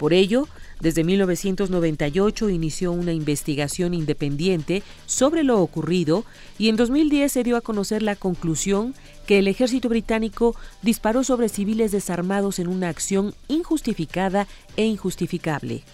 [0.01, 0.49] Por ello,
[0.81, 6.25] desde 1998 inició una investigación independiente sobre lo ocurrido
[6.59, 8.95] y en 2010 se dio a conocer la conclusión
[9.27, 14.49] que el ejército británico disparó sobre civiles desarmados en una acción injustificada
[14.79, 15.85] e injustificable.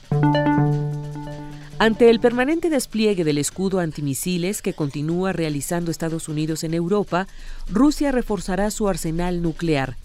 [1.79, 7.27] Ante el permanente despliegue del escudo antimisiles que continúa realizando Estados Unidos en Europa,
[7.71, 9.99] Rusia reforzará su arsenal nuclear.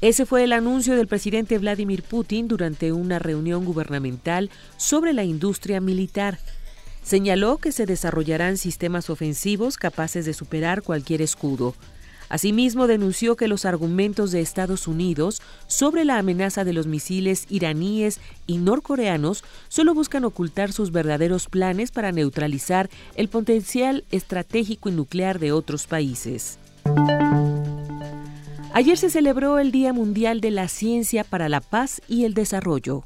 [0.00, 5.80] Ese fue el anuncio del presidente Vladimir Putin durante una reunión gubernamental sobre la industria
[5.80, 6.40] militar.
[7.04, 11.76] Señaló que se desarrollarán sistemas ofensivos capaces de superar cualquier escudo.
[12.28, 18.20] Asimismo, denunció que los argumentos de Estados Unidos sobre la amenaza de los misiles iraníes
[18.46, 25.38] y norcoreanos solo buscan ocultar sus verdaderos planes para neutralizar el potencial estratégico y nuclear
[25.38, 26.58] de otros países.
[28.72, 33.04] Ayer se celebró el Día Mundial de la Ciencia para la Paz y el Desarrollo.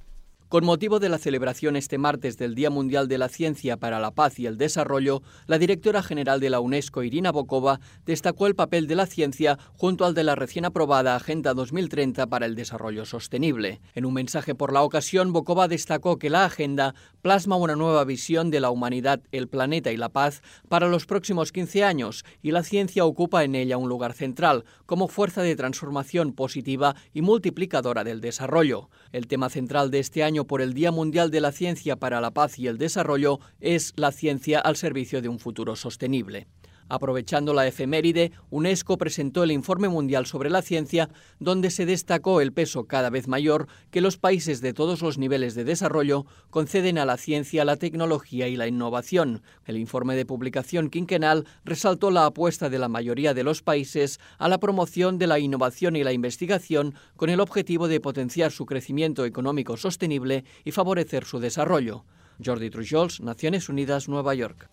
[0.51, 4.11] Con motivo de la celebración este martes del Día Mundial de la Ciencia para la
[4.11, 8.88] Paz y el Desarrollo, la directora general de la UNESCO, Irina Bokova, destacó el papel
[8.88, 13.80] de la ciencia junto al de la recién aprobada Agenda 2030 para el Desarrollo Sostenible.
[13.94, 18.51] En un mensaje por la ocasión, Bokova destacó que la agenda plasma una nueva visión
[18.51, 22.64] de la humanidad, el planeta y la paz para los próximos 15 años y la
[22.64, 28.20] ciencia ocupa en ella un lugar central como fuerza de transformación positiva y multiplicadora del
[28.20, 28.90] desarrollo.
[29.12, 32.30] El tema central de este año por el Día Mundial de la Ciencia para la
[32.32, 36.47] Paz y el Desarrollo es la ciencia al servicio de un futuro sostenible.
[36.91, 42.53] Aprovechando la efeméride, UNESCO presentó el Informe Mundial sobre la Ciencia, donde se destacó el
[42.53, 47.05] peso cada vez mayor que los países de todos los niveles de desarrollo conceden a
[47.05, 49.43] la ciencia, la tecnología y la innovación.
[49.66, 54.49] El informe de publicación quinquenal resaltó la apuesta de la mayoría de los países a
[54.49, 59.24] la promoción de la innovación y la investigación con el objetivo de potenciar su crecimiento
[59.24, 62.05] económico sostenible y favorecer su desarrollo.
[62.45, 64.68] Jordi Trujols, Naciones Unidas, Nueva York.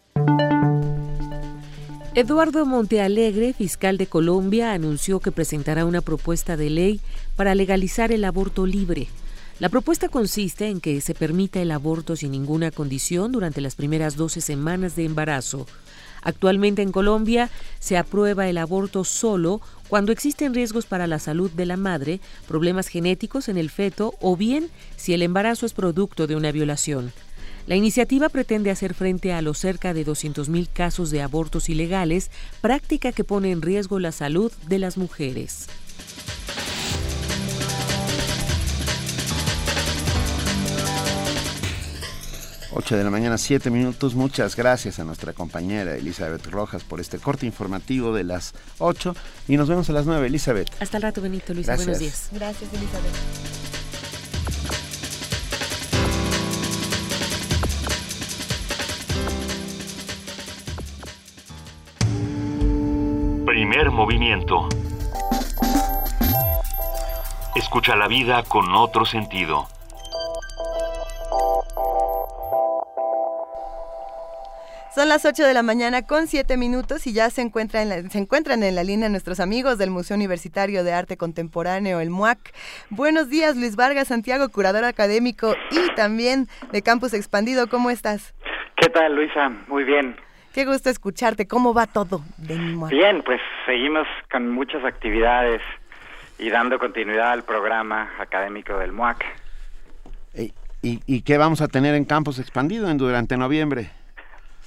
[2.18, 6.99] Eduardo Montealegre, fiscal de Colombia, anunció que presentará una propuesta de ley
[7.36, 9.07] para legalizar el aborto libre.
[9.59, 14.15] La propuesta consiste en que se permita el aborto sin ninguna condición durante las primeras
[14.15, 15.68] 12 semanas de embarazo.
[16.24, 21.68] Actualmente en Colombia se aprueba el aborto solo cuando existen riesgos para la salud de
[21.68, 26.36] la madre, problemas genéticos en el feto o bien si el embarazo es producto de
[26.36, 27.13] una violación.
[27.68, 33.11] La iniciativa pretende hacer frente a los cerca de 200.000 casos de abortos ilegales, práctica
[33.11, 35.68] que pone en riesgo la salud de las mujeres.
[42.72, 44.15] Ocho de la mañana, siete minutos.
[44.15, 49.13] Muchas gracias a nuestra compañera Elizabeth Rojas por este corte informativo de las 8
[49.49, 50.70] y nos vemos a las 9, Elizabeth.
[50.80, 51.53] Hasta el rato, Benito.
[51.53, 52.30] Luisa, buenos días.
[52.32, 53.76] Gracias, Elizabeth.
[63.58, 64.70] Primer movimiento.
[67.55, 69.66] Escucha la vida con otro sentido.
[74.93, 78.20] Son las 8 de la mañana con 7 minutos y ya se, encuentra en se
[78.20, 82.38] encuentran en la línea nuestros amigos del Museo Universitario de Arte Contemporáneo, el MUAC.
[82.91, 87.66] Buenos días, Luis Vargas Santiago, curador académico y también de Campus Expandido.
[87.66, 88.36] ¿Cómo estás?
[88.76, 89.49] ¿Qué tal, Luisa?
[89.68, 90.26] Muy bien.
[90.58, 91.47] Qué gusto escucharte.
[91.47, 92.22] ¿Cómo va todo?
[92.39, 95.62] Bien, pues seguimos con muchas actividades
[96.39, 99.24] y dando continuidad al programa académico del MUAC.
[100.82, 103.91] ¿Y, qué vamos a tener en campus expandido en, durante noviembre?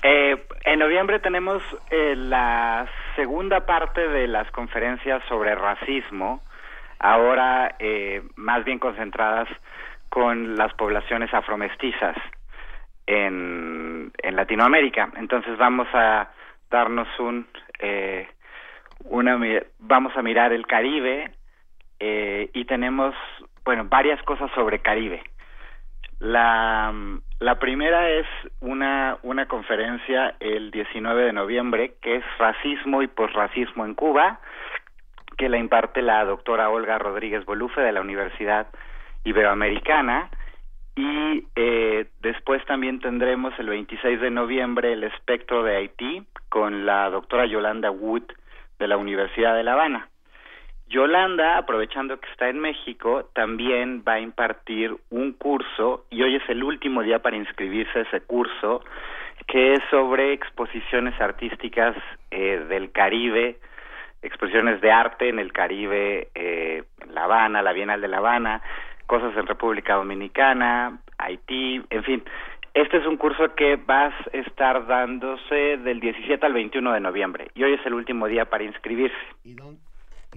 [0.04, 1.60] Eh, en noviembre tenemos
[1.90, 2.86] eh, la
[3.16, 6.40] segunda parte de las conferencias sobre racismo,
[7.00, 9.48] ahora eh, más bien concentradas
[10.08, 12.14] con las poblaciones afromestizas
[13.10, 15.10] en, Latinoamérica.
[15.16, 16.30] Entonces vamos a
[16.70, 17.46] darnos un
[17.80, 18.28] eh,
[19.04, 19.38] una
[19.78, 21.32] vamos a mirar el Caribe
[21.98, 23.14] eh, y tenemos
[23.64, 25.22] bueno varias cosas sobre Caribe.
[26.20, 26.92] La,
[27.40, 28.26] la primera es
[28.60, 34.40] una, una conferencia el 19 de noviembre que es Racismo y Posracismo en Cuba,
[35.36, 38.68] que la imparte la doctora Olga Rodríguez Bolufe de la Universidad
[39.24, 40.30] Iberoamericana
[40.96, 47.08] y eh, después también tendremos el 26 de noviembre el espectro de Haití con la
[47.10, 48.24] doctora Yolanda Wood
[48.78, 50.08] de la Universidad de La Habana.
[50.88, 56.42] Yolanda, aprovechando que está en México, también va a impartir un curso, y hoy es
[56.48, 58.82] el último día para inscribirse a ese curso,
[59.46, 61.96] que es sobre exposiciones artísticas
[62.32, 63.58] eh, del Caribe,
[64.22, 66.82] exposiciones de arte en el Caribe, eh,
[67.14, 68.60] La Habana, la Bienal de La Habana,
[69.10, 72.22] cosas en República Dominicana, Haití, en fin.
[72.74, 77.50] Este es un curso que va a estar dándose del 17 al 21 de noviembre
[77.56, 79.16] y hoy es el último día para inscribirse.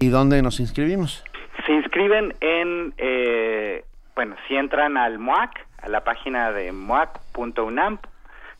[0.00, 1.22] ¿Y dónde nos inscribimos?
[1.64, 3.84] Se inscriben en, eh,
[4.16, 8.06] bueno, si entran al MOAC, a la página de moac.unam.mx,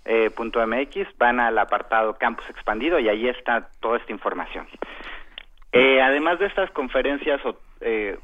[0.06, 4.68] eh, van al apartado Campus Expandido y ahí está toda esta información.
[5.72, 8.16] Eh, además de estas conferencias o eh,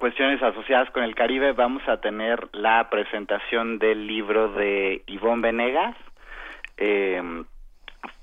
[0.00, 5.94] cuestiones asociadas con el Caribe, vamos a tener la presentación del libro de Ivonne Venegas,
[6.78, 7.22] eh,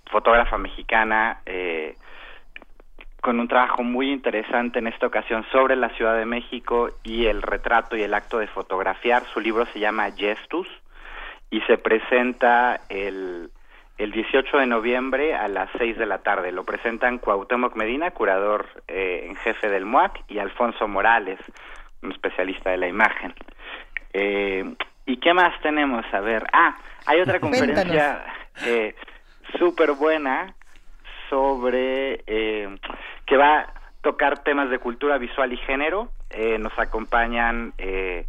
[0.09, 1.95] fotógrafa mexicana, eh,
[3.21, 7.43] con un trabajo muy interesante en esta ocasión sobre la Ciudad de México y el
[7.43, 9.23] retrato y el acto de fotografiar.
[9.25, 10.67] Su libro se llama Gestus
[11.51, 13.51] y se presenta el,
[13.97, 16.51] el 18 de noviembre a las 6 de la tarde.
[16.51, 21.39] Lo presentan Cuauhtémoc Medina, curador eh, en jefe del MUAC, y Alfonso Morales,
[22.03, 23.33] un especialista de la imagen.
[24.13, 24.75] Eh,
[25.05, 26.05] ¿Y qué más tenemos?
[26.13, 28.23] A ver, ah, hay otra conferencia
[28.65, 28.95] eh,
[29.57, 30.53] súper buena
[31.29, 32.77] sobre eh,
[33.25, 36.11] que va a tocar temas de cultura visual y género.
[36.29, 38.25] Eh, nos acompañan eh,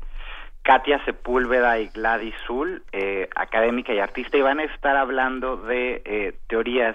[0.68, 6.02] Katia Sepúlveda y Gladys Zul, eh, académica y artista, y van a estar hablando de
[6.04, 6.94] eh, teorías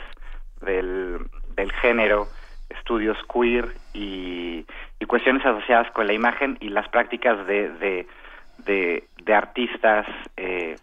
[0.62, 1.18] del,
[1.56, 2.28] del género,
[2.70, 4.64] estudios queer y,
[5.00, 8.08] y cuestiones asociadas con la imagen y las prácticas de, de,
[8.60, 10.06] de, de artistas
[10.38, 10.76] eh,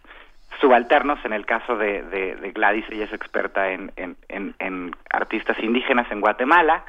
[0.59, 4.17] subalternos, en el caso de, Gladys, ella es experta en, en,
[4.59, 6.83] en artistas indígenas en Guatemala,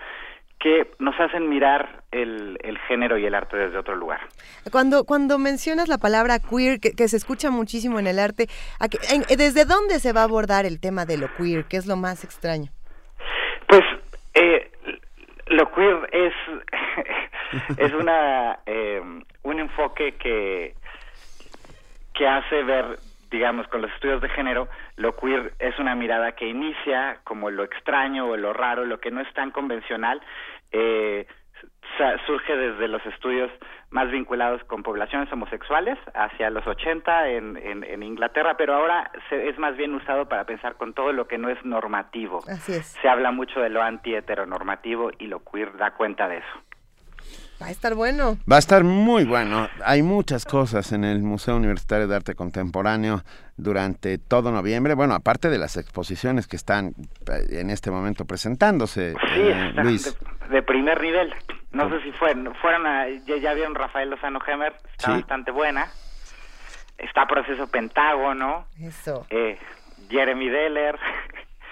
[0.62, 4.20] que nos hacen mirar el, el género y el arte desde otro lugar.
[4.70, 8.46] Cuando, cuando mencionas la palabra queer, que, que se escucha muchísimo en el arte,
[8.78, 11.64] ¿a qué- en- ¿desde dónde se va a abordar el tema de lo queer?
[11.64, 12.70] ¿Qué es lo más extraño?
[13.66, 13.82] Pues
[14.34, 14.70] eh,
[15.48, 16.32] lo queer es
[17.78, 19.00] es una eh,
[19.42, 20.74] un enfoque que
[22.14, 22.98] que hace ver
[23.32, 27.64] digamos con los estudios de género lo queer es una mirada que inicia como lo
[27.64, 30.20] extraño o lo raro lo que no es tan convencional
[30.70, 31.26] eh,
[32.26, 33.50] surge desde los estudios
[33.90, 39.48] más vinculados con poblaciones homosexuales hacia los 80 en, en, en Inglaterra, pero ahora se-
[39.48, 42.38] es más bien usado para pensar con todo lo que no es normativo.
[42.48, 42.86] Así es.
[43.02, 46.62] Se habla mucho de lo anti-heteronormativo y lo queer da cuenta de eso.
[47.62, 48.36] Va a estar bueno.
[48.50, 49.68] Va a estar muy bueno.
[49.84, 53.22] Hay muchas cosas en el Museo Universitario de Arte Contemporáneo
[53.56, 54.94] durante todo noviembre.
[54.94, 56.88] Bueno, aparte de las exposiciones que están
[57.30, 60.16] eh, en este momento presentándose, Sí, eh, Luis.
[60.48, 61.32] de, de primer nivel.
[61.70, 65.12] No sé si fueron, fueron a, ya, ya vieron Rafael Lozano Hemer, está Sí.
[65.12, 65.86] bastante buena.
[66.98, 69.26] Está Proceso Pentágono, Eso.
[69.30, 69.58] eh,
[70.10, 70.98] Jeremy Deller.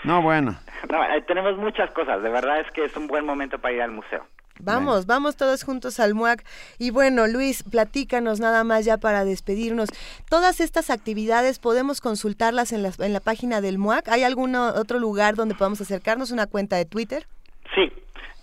[0.05, 0.57] No, bueno.
[0.91, 3.83] No, eh, tenemos muchas cosas, de verdad es que es un buen momento para ir
[3.83, 4.25] al museo.
[4.59, 6.45] Vamos, vamos todos juntos al MUAC.
[6.79, 9.89] Y bueno, Luis, platícanos nada más ya para despedirnos.
[10.29, 14.09] Todas estas actividades podemos consultarlas en la, en la página del MUAC.
[14.09, 16.31] ¿Hay algún otro lugar donde podamos acercarnos?
[16.31, 17.27] ¿Una cuenta de Twitter?
[17.75, 17.91] Sí,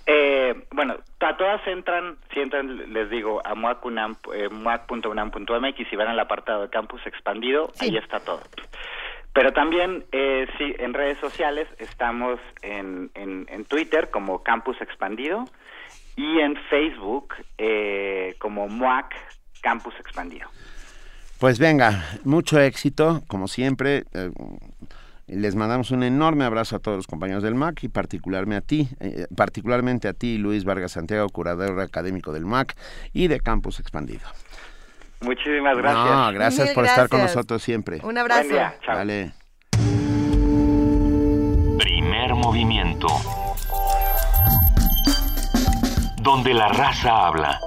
[0.10, 6.08] eh, bueno, a todas entran, si entran, les digo, a muac.unam, eh, muac.unam.mx y van
[6.08, 8.40] al apartado de campus expandido, ahí está todo.
[9.34, 15.44] Pero también, eh, sí, en redes sociales estamos en, en, en Twitter como Campus Expandido
[16.18, 19.16] y en Facebook eh, como MUAC
[19.62, 20.50] Campus Expandido.
[21.40, 24.04] Pues venga, mucho éxito, como siempre.
[24.14, 24.32] eh,
[25.28, 28.88] les mandamos un enorme abrazo a todos los compañeros del MAC y particularmente a ti,
[29.02, 32.76] eh, particularmente a ti, Luis Vargas Santiago, curador académico del MAC
[33.14, 34.26] y de Campus Expandido.
[35.20, 36.06] Muchísimas gracias.
[36.06, 38.00] No, gracias Mil por estar con nosotros siempre.
[38.04, 38.44] Un abrazo.
[38.44, 38.96] Buen día, chao.
[38.96, 39.34] Vale.
[41.78, 43.08] Primer movimiento.
[46.28, 47.58] Donde la raza habla.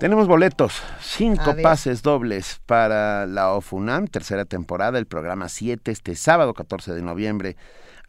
[0.00, 6.54] Tenemos boletos, cinco pases dobles para la OFUNAM, tercera temporada, el programa 7, este sábado
[6.54, 7.56] 14 de noviembre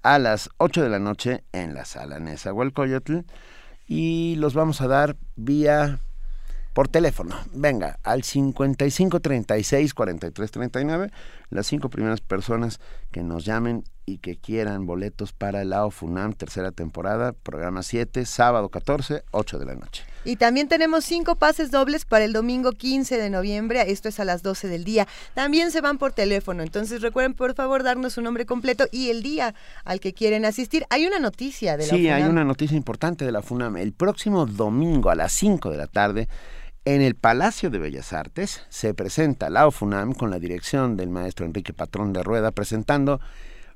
[0.02, 3.20] a las 8 de la noche en la sala Nezahualcóyotl.
[3.88, 6.00] Y los vamos a dar vía
[6.74, 7.36] por teléfono.
[7.54, 11.12] Venga, al 55 36 43 39,
[11.50, 12.80] las cinco primeras personas
[13.12, 18.70] que nos llamen y que quieran boletos para la OFUNAM, tercera temporada, programa 7, sábado
[18.70, 20.04] 14, 8 de la noche.
[20.24, 24.26] Y también tenemos cinco pases dobles para el domingo 15 de noviembre, esto es a
[24.26, 25.08] las 12 del día.
[25.34, 29.24] También se van por teléfono, entonces recuerden por favor darnos su nombre completo y el
[29.24, 30.86] día al que quieren asistir.
[30.90, 33.78] Hay una noticia de la Sí, hay una noticia importante de la FUNAM.
[33.78, 36.28] El próximo domingo a las 5 de la tarde,
[36.86, 41.46] en el Palacio de Bellas Artes, se presenta la FUNAM con la dirección del maestro
[41.46, 43.20] Enrique Patrón de Rueda presentando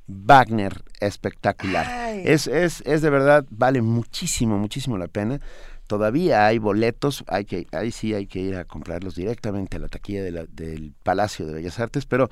[0.08, 1.86] Wagner espectacular.
[2.24, 5.40] Es, es, es de verdad, vale muchísimo, muchísimo la pena.
[5.88, 9.88] Todavía hay boletos, hay que, ahí sí hay que ir a comprarlos directamente a la
[9.88, 12.30] taquilla de la- del Palacio de Bellas Artes, pero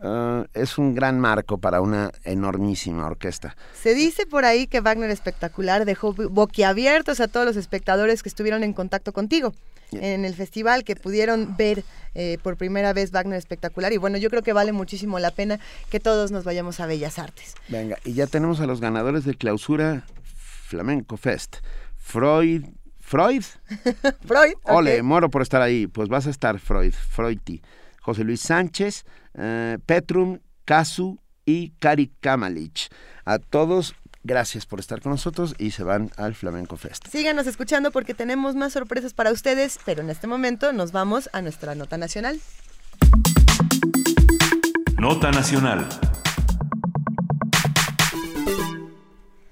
[0.00, 3.56] ah, es un gran marco para una enormísima orquesta.
[3.80, 8.64] Se dice por ahí que Wagner espectacular dejó boquiabiertos a todos los espectadores que estuvieron
[8.64, 9.52] en contacto contigo.
[9.92, 11.84] En el festival, que pudieron ver
[12.14, 13.92] eh, por primera vez Wagner espectacular.
[13.92, 15.58] Y bueno, yo creo que vale muchísimo la pena
[15.90, 17.54] que todos nos vayamos a Bellas Artes.
[17.68, 21.56] Venga, y ya tenemos a los ganadores de clausura Flamenco Fest.
[21.96, 22.64] Freud.
[23.00, 23.44] ¿Freud?
[24.26, 24.54] Freud.
[24.64, 25.86] Ole, moro por estar ahí.
[25.86, 27.62] Pues vas a estar Freud, Freuti.
[28.00, 29.04] José Luis Sánchez,
[29.34, 32.88] eh, Petrum, Casu y Kari Kamalich.
[33.24, 33.94] A todos
[34.24, 37.06] Gracias por estar con nosotros y se van al Flamenco Fest.
[37.08, 41.40] Síganos escuchando porque tenemos más sorpresas para ustedes, pero en este momento nos vamos a
[41.40, 42.40] nuestra nota nacional.
[44.98, 45.88] Nota nacional.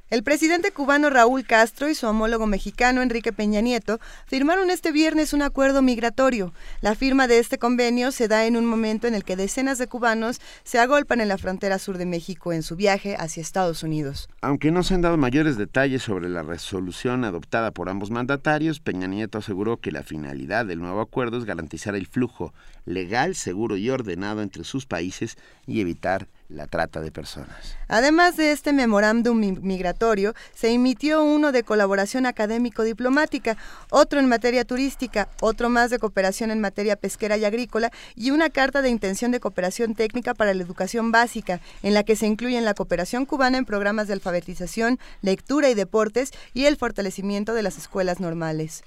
[0.09, 5.33] El presidente cubano Raúl Castro y su homólogo mexicano Enrique Peña Nieto firmaron este viernes
[5.33, 6.53] un acuerdo migratorio.
[6.81, 9.89] La firma de este convenio se da en un momento en el que decenas de
[9.89, 14.29] cubanos se agolpan en la frontera sur de México en su viaje hacia Estados Unidos.
[14.43, 19.09] Aunque no se han dado mayores detalles sobre la resolución adoptada por ambos mandatarios, Peña
[19.09, 22.55] Nieto aseguró que la finalidad del nuevo acuerdo es garantizar el flujo
[22.85, 27.77] legal, seguro y ordenado entre sus países y evitar la trata de personas.
[27.89, 33.57] Además de este memorándum migratorio, se emitió uno de colaboración académico-diplomática,
[33.91, 38.51] otro en materia turística, otro más de cooperación en materia pesquera y agrícola y una
[38.51, 42.65] carta de intención de cooperación técnica para la educación básica, en la que se incluyen
[42.65, 47.79] la cooperación cubana en programas de alfabetización, lectura y deportes y el fortalecimiento de las
[47.79, 48.83] escuelas normales.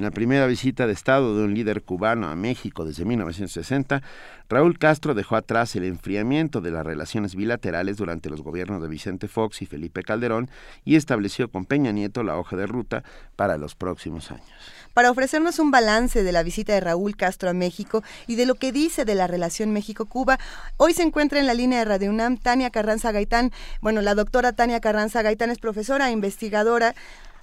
[0.00, 4.00] En la primera visita de Estado de un líder cubano a México desde 1960,
[4.48, 9.28] Raúl Castro dejó atrás el enfriamiento de las relaciones bilaterales durante los gobiernos de Vicente
[9.28, 10.48] Fox y Felipe Calderón
[10.86, 13.04] y estableció con Peña Nieto la hoja de ruta
[13.36, 14.48] para los próximos años.
[14.94, 18.54] Para ofrecernos un balance de la visita de Raúl Castro a México y de lo
[18.54, 20.38] que dice de la relación México-Cuba,
[20.78, 23.52] hoy se encuentra en la línea de Radio UNAM Tania Carranza Gaitán.
[23.82, 26.94] Bueno, la doctora Tania Carranza Gaitán es profesora e investigadora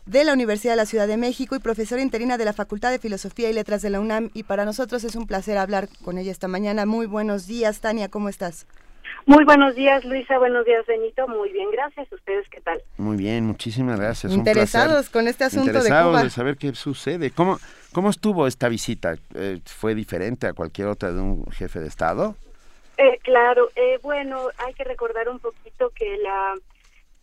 [0.08, 3.00] de la Universidad de la Ciudad de México y profesora interina de la Facultad de
[3.00, 4.30] Filosofía y Letras de la UNAM.
[4.34, 6.86] Y para nosotros es un placer hablar con ella esta mañana.
[6.86, 8.66] Muy buenos días, Tania, ¿cómo estás?
[9.26, 10.38] Muy buenos días, Luisa.
[10.38, 11.28] Buenos días, Benito.
[11.28, 12.10] Muy bien, gracias.
[12.14, 12.82] ¿Ustedes qué tal?
[12.98, 14.32] Muy bien, muchísimas gracias.
[14.34, 16.24] Interesados con este asunto Interesados de Cuba.
[16.24, 17.32] de saber qué sucede.
[17.32, 17.60] ¿Cómo,
[17.92, 19.16] cómo estuvo esta visita?
[19.36, 22.38] Eh, ¿Fue diferente a cualquier otra de un jefe de Estado?
[22.98, 23.68] Eh, claro.
[23.76, 26.56] Eh, bueno, hay que recordar un poquito que la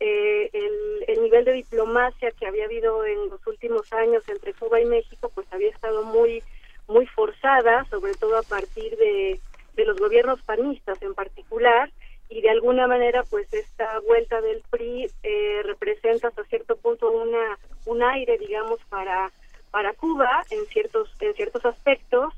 [0.00, 4.84] eh, el, nivel de diplomacia que había habido en los últimos años entre Cuba y
[4.84, 6.42] México pues había estado muy
[6.86, 9.40] muy forzada sobre todo a partir de,
[9.74, 11.90] de los gobiernos panistas en particular
[12.28, 17.58] y de alguna manera pues esta vuelta del PRI eh, representa hasta cierto punto una
[17.86, 19.30] un aire digamos para
[19.70, 22.34] para Cuba en ciertos en ciertos aspectos.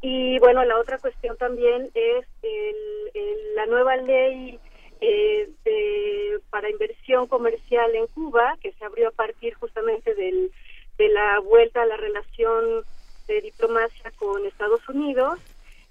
[0.00, 4.58] Y bueno la otra cuestión también es el, la nueva ley
[5.04, 10.52] eh, de, para inversión comercial en Cuba, que se abrió a partir justamente del,
[10.96, 12.84] de la vuelta a la relación
[13.26, 15.40] de diplomacia con Estados Unidos.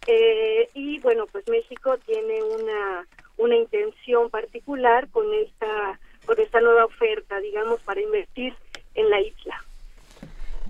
[0.08, 3.06] Eh, y bueno, pues México tiene una,
[3.36, 8.54] una intención particular con esta, con esta nueva oferta, digamos, para invertir
[8.96, 9.62] en la isla.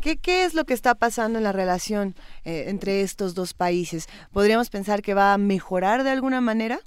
[0.02, 4.08] ¿Qué, ¿Qué, es lo que está pasando en la relación eh, entre estos dos países?
[4.34, 6.80] ¿Podríamos pensar que va a mejorar de alguna manera?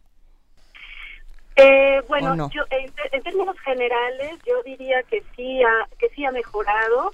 [1.57, 7.13] Eh, bueno, yo, en, términos generales, yo diría que sí ha, que sí ha mejorado.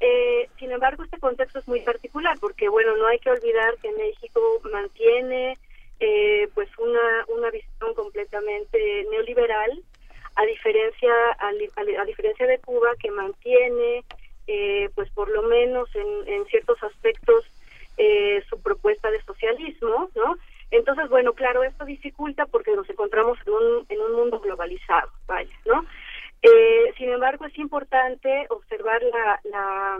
[0.00, 3.92] Eh, sin embargo, este contexto es muy particular porque, bueno, no hay que olvidar que
[3.92, 4.40] México
[4.72, 5.56] mantiene
[6.00, 9.70] eh, pues una, una visión completamente neoliberal,
[10.36, 14.04] a diferencia a, a, diferencia de Cuba que mantiene,
[14.46, 17.44] eh, pues por lo menos en, en ciertos aspectos
[17.96, 20.36] eh, su propuesta de socialismo, ¿no?
[20.74, 25.56] Entonces, bueno, claro, esto dificulta porque nos encontramos en un, en un mundo globalizado, vaya,
[25.66, 25.86] ¿no?
[26.42, 29.98] Eh, sin embargo, es importante observar la, la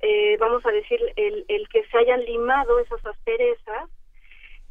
[0.00, 3.90] eh, vamos a decir, el, el que se hayan limado esas asperezas,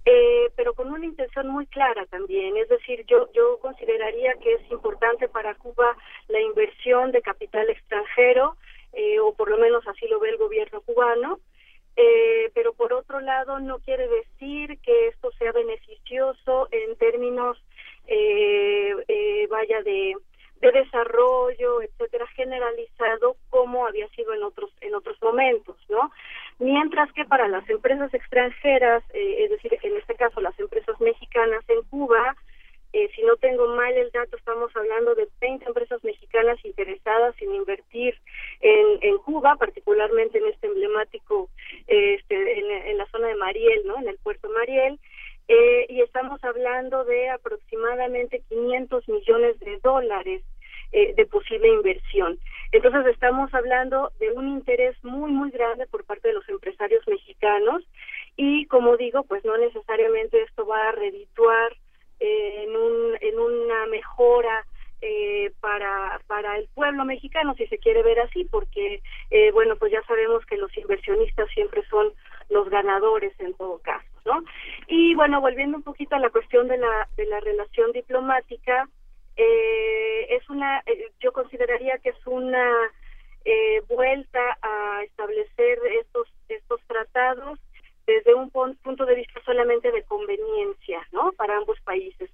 [0.05, 2.57] eh, pero con una intención muy clara también.
[2.57, 5.95] Es decir, yo, yo consideraría que es importante para Cuba
[6.27, 8.55] la inversión de capital extranjero,
[8.93, 11.39] eh, o por lo menos así lo ve el gobierno cubano,
[11.95, 17.57] eh, pero por otro lado no quiere decir que esto sea beneficioso en términos
[18.07, 20.15] eh, eh, vaya de,
[20.61, 26.11] de desarrollo etcétera generalizado como había sido en otros en otros momentos no
[26.59, 31.63] mientras que para las empresas extranjeras eh, es decir en este caso las empresas mexicanas
[31.69, 32.35] en Cuba
[32.95, 37.53] eh, si no tengo mal el dato, estamos hablando de 20 empresas mexicanas interesadas en
[37.53, 38.15] invertir
[38.61, 41.49] en, en Cuba, particularmente en este emblemático,
[41.88, 43.97] este, en, la zona de Mariel, ¿no?
[43.97, 44.97] En el puerto Mariel.
[45.49, 50.41] Eh, y estamos hablando de aproximadamente 500 millones de dólares
[50.93, 52.39] eh, de posible inversión.
[52.72, 57.84] Entonces estamos hablando de un interés muy, muy grande por parte de los empresarios mexicanos
[58.38, 61.76] y como digo, pues no necesariamente esto va a redituar
[62.20, 64.66] eh, en, un, en una mejora
[65.02, 69.92] eh, para, para el pueblo mexicano, si se quiere ver así, porque, eh, bueno, pues
[69.92, 72.14] ya sabemos que los inversionistas siempre son
[72.50, 74.44] los ganadores en todo caso, ¿no?
[74.88, 78.88] Y bueno, volviendo un poquito a la cuestión de la, de la relación diplomática,
[79.36, 82.72] eh, es una, eh, yo consideraría que es una
[83.44, 87.60] eh, vuelta a establecer estos, estos tratados
[88.06, 91.32] desde un punto de vista solamente de conveniencia, ¿no?
[91.34, 92.30] Para ambos países.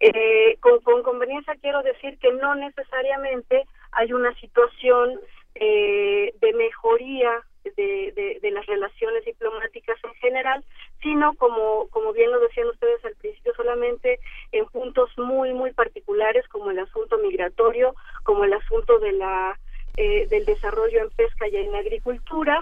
[0.00, 5.18] Eh, con, con, conveniencia quiero decir que no necesariamente hay una situación
[5.54, 10.64] eh, de mejoría de, de, las relaciones diplomáticas en general,
[11.02, 14.20] sino como, como bien lo decían ustedes al principio, solamente
[14.52, 19.58] en puntos muy, muy particulares como el asunto migratorio, como el asunto de la
[19.96, 22.60] eh, del desarrollo en pesca y en agricultura,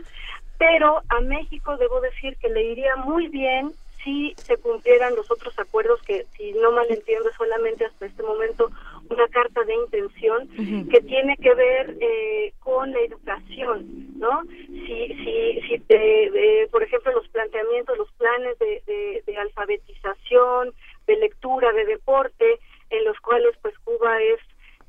[0.58, 3.72] pero a México debo decir que le iría muy bien
[4.04, 8.70] si se cumplieran los otros acuerdos que, si no mal entiendo, solamente hasta este momento
[9.08, 10.48] una carta de intención
[10.90, 13.86] que tiene que ver eh, con la educación,
[14.18, 14.42] ¿no?
[14.68, 15.82] Si, si, si
[16.70, 20.72] por ejemplo, los planteamientos, los planes de, de, alfabetización,
[21.06, 22.58] de lectura, de deporte,
[22.90, 24.40] en los cuales pues Cuba es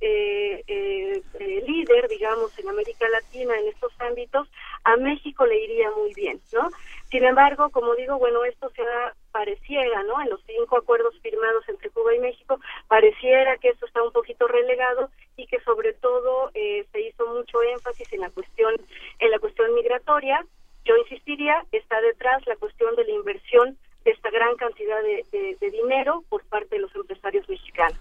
[0.01, 4.47] eh, eh, eh, líder, digamos, en América Latina en estos ámbitos,
[4.83, 6.69] a México le iría muy bien, ¿no?
[7.09, 8.83] Sin embargo, como digo, bueno, esto se
[9.31, 10.21] pareciera, ¿no?
[10.21, 14.47] En los cinco acuerdos firmados entre Cuba y México, pareciera que esto está un poquito
[14.47, 18.75] relegado y que sobre todo eh, se hizo mucho énfasis en la cuestión,
[19.19, 20.45] en la cuestión migratoria.
[20.83, 26.23] Yo insistiría, está detrás la cuestión de la inversión de esta gran cantidad de, dinero
[26.29, 27.99] por parte de los empresarios mexicanos.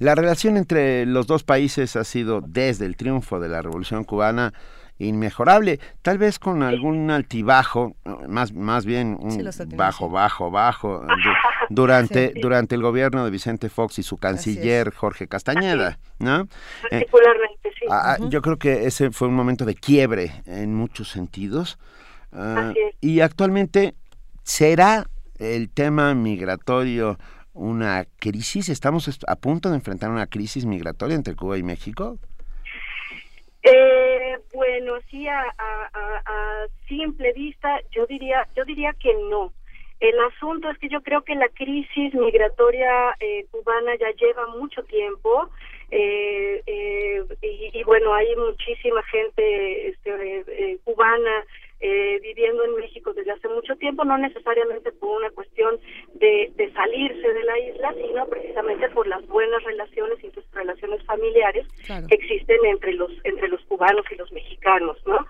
[0.00, 4.54] La relación entre los dos países ha sido desde el triunfo de la Revolución cubana
[4.98, 7.96] inmejorable, tal vez con algún altibajo,
[8.26, 11.06] más más bien un bajo, bajo, bajo
[11.68, 16.48] durante durante el gobierno de Vicente Fox y su canciller Jorge Castañeda, ¿no?
[16.90, 17.86] Eh, Particularmente, sí.
[17.90, 21.78] Ah, yo creo que ese fue un momento de quiebre en muchos sentidos.
[22.32, 22.72] Ah,
[23.02, 23.94] y actualmente
[24.44, 25.08] será
[25.38, 27.18] el tema migratorio
[27.52, 28.68] una crisis?
[28.68, 32.18] ¿Estamos a punto de enfrentar una crisis migratoria entre Cuba y México?
[33.62, 39.52] Eh, bueno, sí, a, a, simple vista, yo diría, yo diría que no.
[40.00, 44.82] El asunto es que yo creo que la crisis migratoria eh, cubana ya lleva mucho
[44.84, 45.50] tiempo
[45.90, 51.44] eh, eh y, bueno, hay muchísima gente este, cubana
[51.80, 55.78] eh, viviendo en México desde hace mucho tiempo, no necesariamente por una cuestión
[56.14, 61.02] de, de salirse de la isla, sino precisamente por las buenas relaciones y sus relaciones
[61.04, 65.26] familiares que existen entre los entre los cubanos y los mexicanos, ¿no?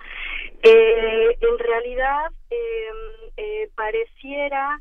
[0.63, 4.81] Eh, en realidad em, eh, pareciera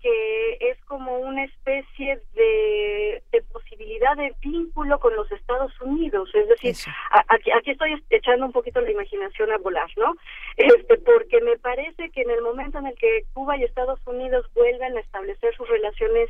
[0.00, 6.48] que es como una especie de, de, posibilidad de vínculo con los Estados Unidos, es
[6.48, 6.74] decir,
[7.28, 10.16] aquí, aquí, estoy echando un poquito la imaginación a volar, ¿no?
[10.56, 14.46] Este, porque me parece que en el momento en el que Cuba y Estados Unidos
[14.54, 16.28] vuelven a establecer sus relaciones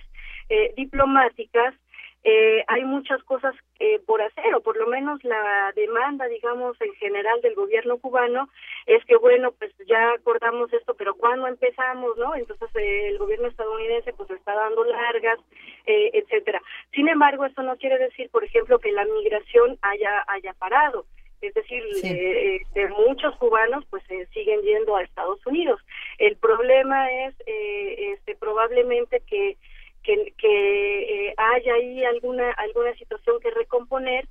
[0.48, 1.74] eh, diplomáticas,
[2.22, 6.92] eh, hay muchas cosas eh, por hacer, o por lo menos la demanda, digamos, en
[6.94, 8.48] general del gobierno cubano
[8.86, 12.34] es que, bueno, pues ya acordamos esto, pero ¿cuándo empezamos, no?
[12.34, 15.38] Entonces eh, el gobierno estadounidense pues está dando largas,
[15.86, 16.60] eh, etcétera.
[16.92, 21.06] Sin embargo, eso no quiere decir, por ejemplo, que la migración haya haya parado.
[21.40, 24.02] Es decir, eh, de muchos cubanos pues
[24.34, 25.80] siguen yendo a Estados Unidos.
[26.18, 29.56] El problema es este, probablemente que
[30.02, 34.28] que, que eh, haya ahí alguna alguna situación que recomponer.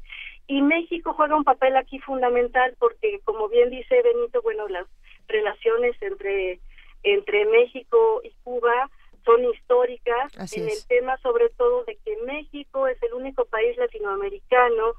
[0.47, 4.87] Y México juega un papel aquí fundamental porque como bien dice Benito bueno las
[5.27, 6.59] relaciones entre
[7.03, 8.89] entre México y Cuba
[9.25, 14.95] son históricas en el tema sobre todo de que México es el único país latinoamericano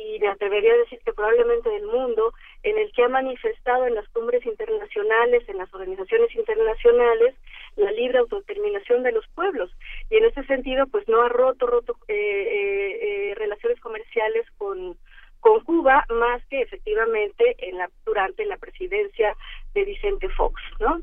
[0.00, 2.32] y me atrevería a decir que probablemente del mundo,
[2.62, 7.34] en el que ha manifestado en las cumbres internacionales, en las organizaciones internacionales,
[7.76, 9.70] la libre autodeterminación de los pueblos.
[10.08, 14.96] Y en ese sentido, pues no ha roto, roto eh, eh, eh, relaciones comerciales con,
[15.40, 19.36] con Cuba, más que efectivamente en la, durante la presidencia
[19.74, 21.02] de Vicente Fox, ¿no?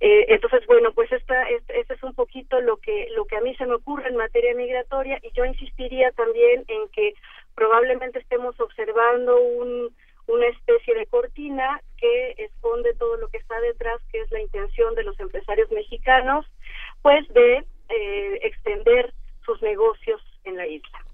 [0.00, 3.54] Eh, entonces, bueno, pues esta, este, es un poquito lo que, lo que a mí
[3.56, 7.14] se me ocurre en materia migratoria y yo insistiría también en que
[7.60, 9.94] probablemente estemos observando un,
[10.28, 14.94] una especie de cortina que esconde todo lo que está detrás, que es la intención
[14.94, 16.46] de los empresarios mexicanos,
[17.02, 19.12] pues de eh, extender
[19.44, 21.04] sus negocios en la isla.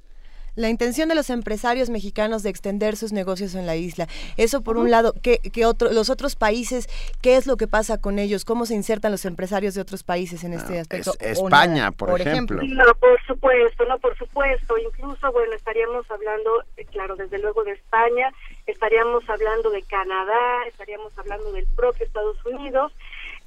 [0.57, 4.09] La intención de los empresarios mexicanos de extender sus negocios en la isla.
[4.37, 6.89] Eso por un lado, ¿qué, qué otro, los otros países,
[7.23, 8.45] qué es lo que pasa con ellos?
[8.45, 11.13] ¿Cómo se insertan los empresarios de otros países en este aspecto?
[11.21, 12.61] España, por, ejemplo.
[12.63, 14.77] No, por supuesto, no, por supuesto.
[14.79, 18.33] Incluso, bueno, estaríamos hablando, eh, claro, desde luego de España,
[18.67, 22.93] estaríamos hablando de Canadá, estaríamos hablando del propio Estados Unidos.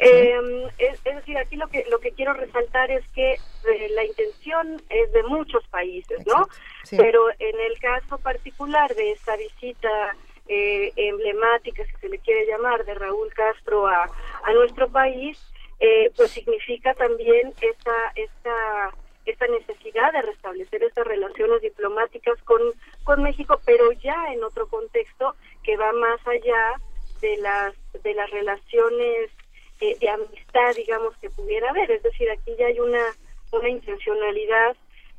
[0.02, 4.82] Eh, es, decir, aquí lo que lo que quiero resaltar es que eh, la intención
[4.90, 6.48] es de muchos países, ¿no?
[6.90, 10.16] Pero en el caso particular de esta visita
[10.48, 14.10] eh, emblemática, si se le quiere llamar, de Raúl Castro a,
[14.44, 15.38] a nuestro país,
[15.82, 18.92] eh, pues significa también esta esta
[19.26, 22.62] esta necesidad de restablecer estas relaciones diplomáticas con
[23.04, 26.82] con México, pero ya en otro contexto que va más allá
[27.20, 29.30] de las de las relaciones
[29.80, 31.90] de amistad, digamos, que pudiera haber.
[31.92, 33.04] Es decir, aquí ya hay una,
[33.52, 34.76] una intencionalidad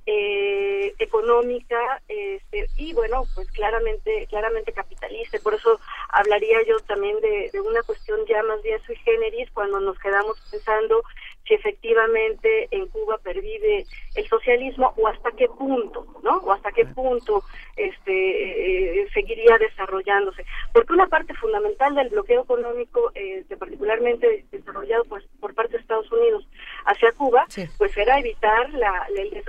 [0.06, 5.78] eh, económica este, y bueno pues claramente claramente capitalista por eso
[6.08, 10.40] hablaría yo también de, de, una cuestión ya más bien sui generis cuando nos quedamos
[10.50, 11.02] pensando
[11.50, 16.36] si efectivamente en Cuba pervive el socialismo o hasta qué punto, ¿no?
[16.38, 17.42] O hasta qué punto
[17.76, 20.46] este eh, seguiría desarrollándose.
[20.72, 26.10] Porque una parte fundamental del bloqueo económico, eh, particularmente desarrollado pues, por parte de Estados
[26.12, 26.46] Unidos
[26.86, 27.46] hacia Cuba,
[27.78, 29.06] pues era evitar la,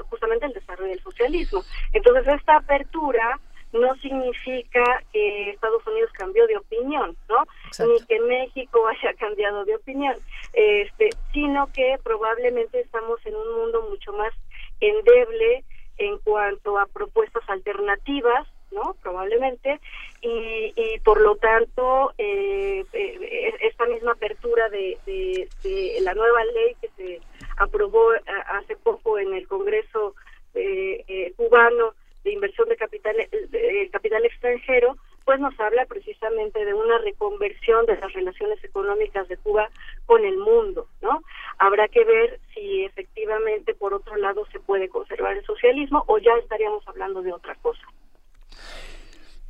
[0.09, 1.63] justamente el desarrollo del socialismo.
[1.93, 3.39] Entonces esta apertura
[3.73, 7.45] no significa que Estados Unidos cambió de opinión, ¿no?
[7.85, 10.15] Ni que México haya cambiado de opinión,
[10.53, 14.33] este, sino que probablemente estamos en un mundo mucho más
[14.79, 15.63] endeble
[15.97, 18.95] en cuanto a propuestas alternativas, ¿no?
[19.01, 19.79] Probablemente,
[20.21, 26.43] y, y por lo tanto, eh, eh, esta misma apertura de, de, de, la nueva
[26.45, 27.21] ley que se
[27.57, 30.15] aprobó eh, hace poco en el Congreso
[30.53, 31.93] eh, cubano
[32.23, 37.97] de inversión de capital, de capital extranjero, pues nos habla precisamente de una reconversión de
[37.97, 39.69] las relaciones económicas de Cuba
[40.05, 41.23] con el mundo, ¿no?
[41.57, 46.33] Habrá que ver si efectivamente por otro lado se puede conservar el socialismo o ya
[46.35, 47.81] estaríamos hablando de otra cosa.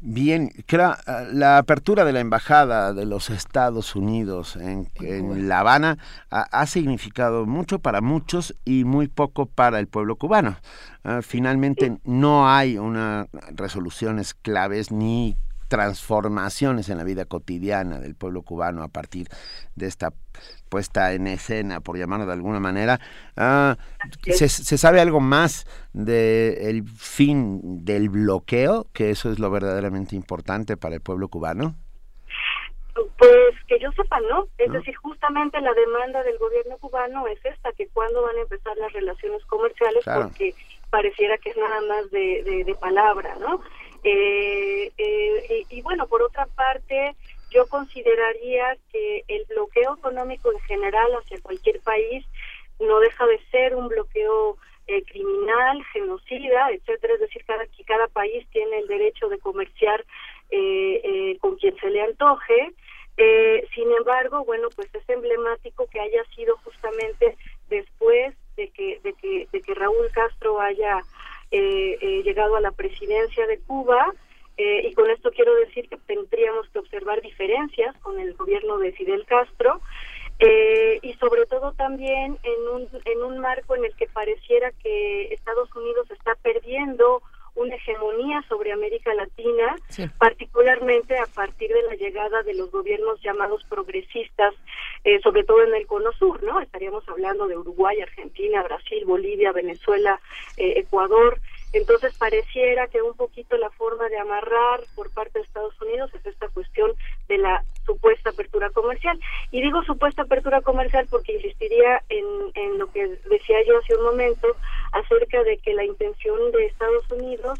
[0.03, 0.49] Bien,
[1.32, 4.90] la apertura de la embajada de los Estados Unidos en,
[5.48, 5.99] La Habana
[6.32, 10.57] ha, significado mucho para muchos y muy poco para el pueblo cubano.
[11.03, 15.38] Ah, finalmente no hay unas resoluciones claves ni
[15.68, 19.28] transformaciones en la vida cotidiana del pueblo cubano a partir
[19.76, 20.11] de esta
[20.72, 22.99] puesta en escena, por llamarlo de alguna manera.
[23.35, 23.76] Ah,
[24.23, 28.88] ¿se, sabe algo más del fin del bloqueo?
[28.93, 31.76] Que eso es lo verdaderamente importante para el pueblo cubano.
[33.18, 34.48] Pues que yo sepa, no.
[34.57, 38.76] Es decir, justamente la demanda del gobierno cubano es esta, que cuándo van a empezar
[38.77, 40.56] las relaciones comerciales, porque
[40.89, 43.61] pareciera que es nada más de, de palabra, ¿no?
[44.03, 47.15] Eh, eh, y, bueno, por otra parte,
[47.52, 52.26] yo consideraría que el bloqueo económico en general hacia cualquier país
[52.80, 54.57] no deja de ser un bloqueo
[54.88, 57.14] eh, criminal, genocida, etcétera.
[57.14, 60.03] Es decir, cada, que cada país tiene el derecho de comerciar
[61.40, 62.73] con quien se le antoje.
[63.73, 67.38] sin embargo, bueno, pues es emblemático que haya sido justamente
[67.69, 71.02] después de que, de que, de que Raúl Castro haya
[71.53, 74.14] eh, eh, llegado a la presidencia de Cuba
[74.62, 78.92] eh, y con esto quiero decir que tendríamos que observar diferencias con el gobierno de
[78.92, 79.82] Fidel Castro
[80.38, 85.34] eh, y sobre todo también en un, en un marco en el que pareciera que
[85.34, 87.24] Estados Unidos está perdiendo
[87.56, 89.76] una hegemonía sobre América Latina,
[90.18, 94.54] particularmente a partir de la llegada de los gobiernos llamados progresistas,
[95.04, 96.62] eh, sobre todo en el cono sur, ¿no?
[96.62, 100.20] Estaríamos hablando de Uruguay, Argentina, Brasil, Bolivia, Venezuela,
[100.58, 101.40] eh, Ecuador.
[101.73, 106.26] Entonces pareciera que un poquito la forma de amarrar por parte de Estados Unidos es
[106.26, 106.91] esta cuestión
[107.30, 109.19] de la supuesta apertura comercial.
[109.52, 114.48] Y digo supuesta apertura comercial porque insistiría en, lo que decía yo hace un momento
[114.91, 117.60] acerca de que la intención de Estados Unidos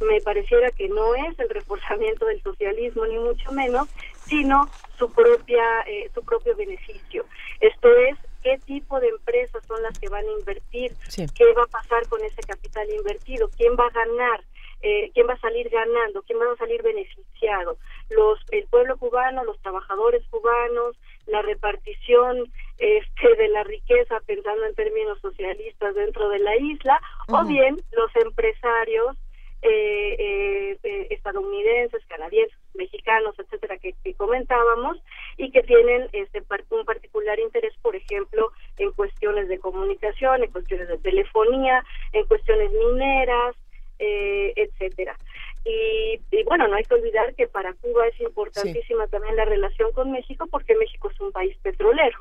[0.00, 3.88] me pareciera que no es el reforzamiento del socialismo ni mucho menos,
[4.26, 4.68] sino
[4.98, 7.24] su propia eh, su propio beneficio.
[7.60, 10.92] Esto es qué tipo de empresas son las que van a invertir,
[11.34, 14.40] qué va a pasar con ese capital invertido, quién va a ganar,
[14.82, 17.78] eh, quién va a salir ganando, quién va a salir beneficiado,
[18.10, 20.96] los el pueblo cubano, los trabajadores cubanos,
[21.26, 27.44] la repartición este de la riqueza pensando en términos socialistas dentro de la isla, o
[27.44, 29.16] bien los empresarios
[29.62, 34.98] eh, eh, eh, estadounidenses, canadienses, mexicanos, etcétera, que, comentábamos
[35.36, 40.88] y que tienen este un particular interés, por ejemplo, en cuestiones de comunicación, en cuestiones
[40.88, 43.54] de telefonía, en cuestiones mineras,
[43.98, 45.16] eh, etcétera.
[45.64, 50.10] Y, bueno, no hay que olvidar que para Cuba es importantísima también la relación con
[50.10, 52.18] México porque México es un país petrolero.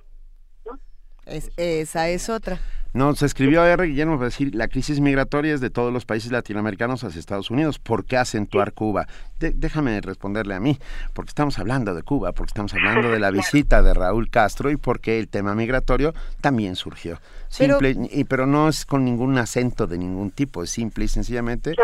[0.65, 0.77] ¿no?
[1.25, 2.59] Es, esa es otra.
[2.93, 3.85] No, se escribió R.
[3.85, 7.79] Guillermo para decir, la crisis migratoria es de todos los países latinoamericanos hacia Estados Unidos.
[7.79, 9.07] ¿Por qué acentuar Cuba?
[9.39, 10.77] déjame responderle a mí,
[11.13, 14.77] porque estamos hablando de Cuba, porque estamos hablando de la visita de Raúl Castro y
[14.77, 17.19] porque el tema migratorio también surgió.
[17.49, 21.07] Simple, pero, y, pero no es con ningún acento de ningún tipo, es simple y
[21.07, 21.75] sencillamente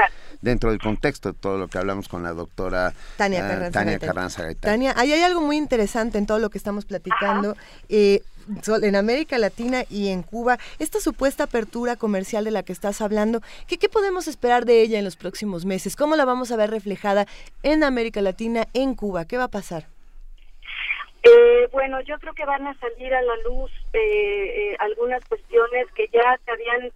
[0.42, 4.56] dentro del contexto de todo lo que hablamos con la doctora Tania uh, Carranza, Tania
[4.60, 7.58] Tania, ahí hay algo muy interesante en todo lo que estamos platicando.
[7.90, 8.22] Eh,
[8.82, 13.42] en América Latina y en Cuba, esta supuesta apertura comercial de la que estás hablando,
[13.68, 15.96] ¿qué, ¿qué, podemos esperar de ella en los próximos meses?
[15.96, 17.26] ¿Cómo la vamos a ver reflejada
[17.64, 19.26] en América Latina, en Cuba?
[19.26, 19.86] ¿Qué va a pasar?
[21.24, 25.88] Eh, bueno, yo creo que van a salir a la luz eh, eh, algunas cuestiones
[25.94, 26.92] que ya se habían,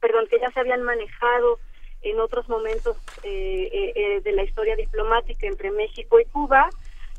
[0.00, 1.58] perdón, que ya se habían manejado
[2.02, 6.70] en otros momentos de la historia diplomática entre México y Cuba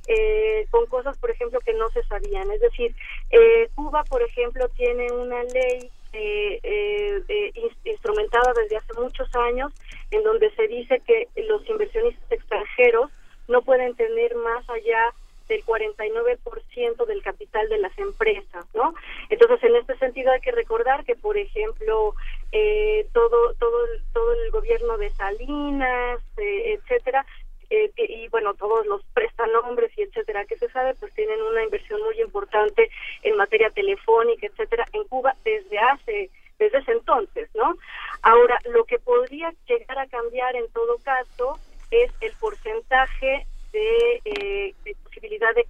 [0.08, 2.52] eh, con cosas, por ejemplo, que no se sabían.
[2.52, 2.96] Es decir,
[3.30, 7.54] eh, Cuba, por ejemplo, tiene una ley eh, eh
[7.86, 9.72] instrumentada desde hace muchos años
[10.12, 13.10] en donde se dice que los inversionistas extranjeros
[13.48, 15.14] no pueden tener más allá
[15.52, 18.94] del 49% del capital de las empresas, ¿no?
[19.30, 22.16] Entonces, en este sentido hay que recordar que, por ejemplo,
[22.54, 23.78] eh, todo todo
[24.14, 27.26] todo el gobierno de Salinas, eh, etcétera,
[27.72, 32.04] eh, y bueno, todos los prestanombres y etcétera que se sabe, pues tienen una inversión
[32.04, 32.90] muy importante
[33.24, 36.30] en materia telefónica, etcétera, en Cuba desde hace
[36.60, 37.76] desde ese entonces, ¿no?
[38.22, 41.58] Ahora, lo que podría llegar a cambiar en todo caso
[41.90, 45.66] es el porcentaje de, eh, posibilidad de,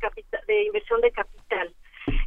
[0.48, 1.74] de inversión de capital.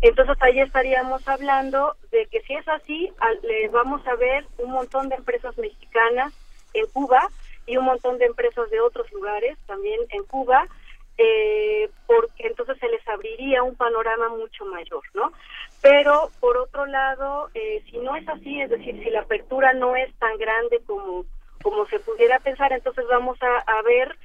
[0.00, 5.08] Entonces ahí estaríamos hablando de que si es así, le vamos a ver un montón
[5.08, 6.32] de empresas mexicanas
[6.74, 7.28] en Cuba
[7.66, 10.68] y un montón de empresas de otros lugares, también en Cuba,
[11.16, 15.32] eh, porque entonces se les abriría un panorama mucho mayor, ¿no?
[15.80, 19.94] Pero por otro lado, eh, si no es así, es decir, si la apertura no
[19.94, 21.24] es tan grande como,
[21.62, 24.16] como se pudiera pensar, entonces vamos a, ver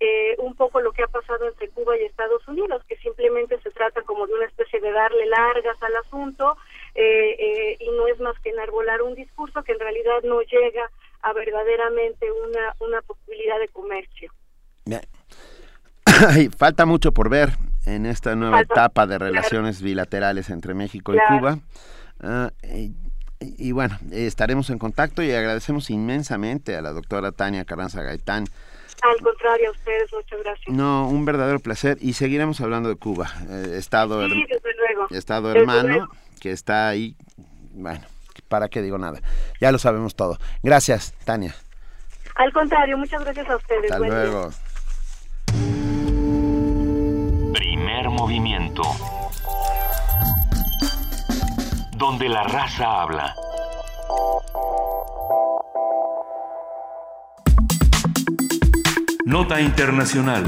[0.00, 3.70] eh, un poco lo que ha pasado entre Cuba y Estados Unidos, que simplemente se
[3.70, 6.56] trata como de una especie de darle largas al asunto
[6.94, 10.90] y no es más que enarbolar un discurso que en realidad no llega
[11.22, 14.32] a verdaderamente una, una posibilidad de comercio.
[16.56, 17.50] Falta mucho por ver
[17.86, 21.58] en esta nueva etapa de relaciones bilaterales entre México y Cuba.
[22.20, 22.50] Ah,
[23.40, 28.44] y, bueno, estaremos en contacto y agradecemos inmensamente a la doctora Tania Carranza Gaitán.
[29.00, 30.76] Al contrario, a ustedes, muchas gracias.
[30.76, 33.30] No, un verdadero placer y seguiremos hablando de Cuba.
[33.48, 34.26] Eh, estado,
[35.10, 36.08] estado hermano
[36.40, 37.14] que está ahí,
[37.74, 38.00] bueno,
[38.48, 39.20] ¿para qué digo nada?
[39.60, 40.38] Ya lo sabemos todo.
[40.62, 41.54] Gracias, Tania.
[42.34, 43.90] Al contrario, muchas gracias a ustedes.
[43.90, 44.50] Hasta luego.
[47.52, 48.82] Primer movimiento.
[51.96, 53.34] Donde la raza habla.
[59.24, 60.44] Nota Internacional.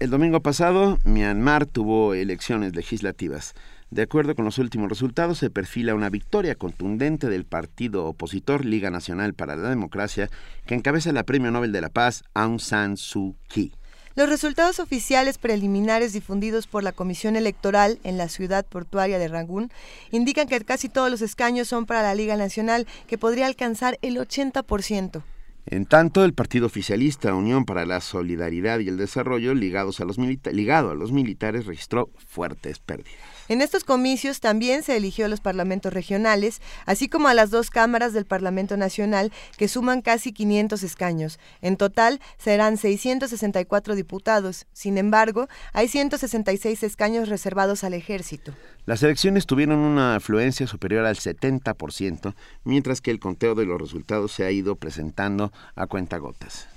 [0.00, 3.54] El domingo pasado, Myanmar tuvo elecciones legislativas.
[3.92, 8.90] De acuerdo con los últimos resultados, se perfila una victoria contundente del partido opositor Liga
[8.90, 10.30] Nacional para la Democracia,
[10.64, 13.74] que encabeza el Premio Nobel de la Paz Aung San Suu Kyi.
[14.14, 19.70] Los resultados oficiales preliminares difundidos por la Comisión Electoral en la ciudad portuaria de Rangún
[20.10, 24.16] indican que casi todos los escaños son para la Liga Nacional, que podría alcanzar el
[24.16, 25.22] 80%.
[25.66, 30.16] En tanto, el partido oficialista Unión para la Solidaridad y el Desarrollo, ligados a los
[30.16, 33.31] ligado a los militares, registró fuertes pérdidas.
[33.48, 37.70] En estos comicios también se eligió a los parlamentos regionales, así como a las dos
[37.70, 41.38] cámaras del Parlamento Nacional, que suman casi 500 escaños.
[41.60, 44.66] En total serán 664 diputados.
[44.72, 48.52] Sin embargo, hay 166 escaños reservados al ejército.
[48.86, 54.32] Las elecciones tuvieron una afluencia superior al 70%, mientras que el conteo de los resultados
[54.32, 56.71] se ha ido presentando a cuentagotas.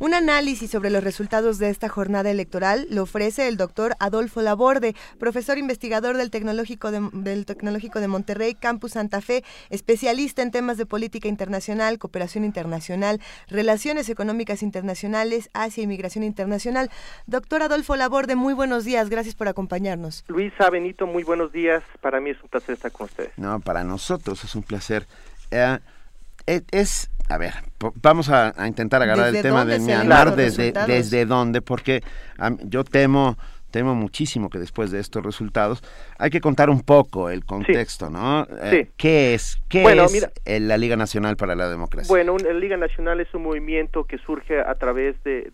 [0.00, 4.94] Un análisis sobre los resultados de esta jornada electoral lo ofrece el doctor Adolfo Laborde,
[5.18, 10.76] profesor investigador del Tecnológico de, del Tecnológico de Monterrey, Campus Santa Fe, especialista en temas
[10.76, 16.90] de política internacional, cooperación internacional, relaciones económicas internacionales, Asia y migración internacional.
[17.26, 20.24] Doctor Adolfo Laborde, muy buenos días, gracias por acompañarnos.
[20.28, 21.82] Luisa Benito, muy buenos días.
[22.00, 23.32] Para mí es un placer estar con ustedes.
[23.36, 25.08] No, para nosotros es un placer.
[25.50, 25.80] Eh,
[26.70, 27.52] es a ver,
[28.02, 32.02] vamos a, intentar agarrar el tema de Myanmar desde, desde dónde, porque
[32.64, 33.36] yo temo
[33.70, 35.82] temo muchísimo que después de estos resultados
[36.18, 38.46] hay que contar un poco el contexto, ¿no?
[38.62, 39.82] Eh, ¿Qué es, qué
[40.44, 42.08] es la Liga Nacional para la Democracia?
[42.08, 45.52] Bueno, la Liga Nacional es un movimiento que surge a través de,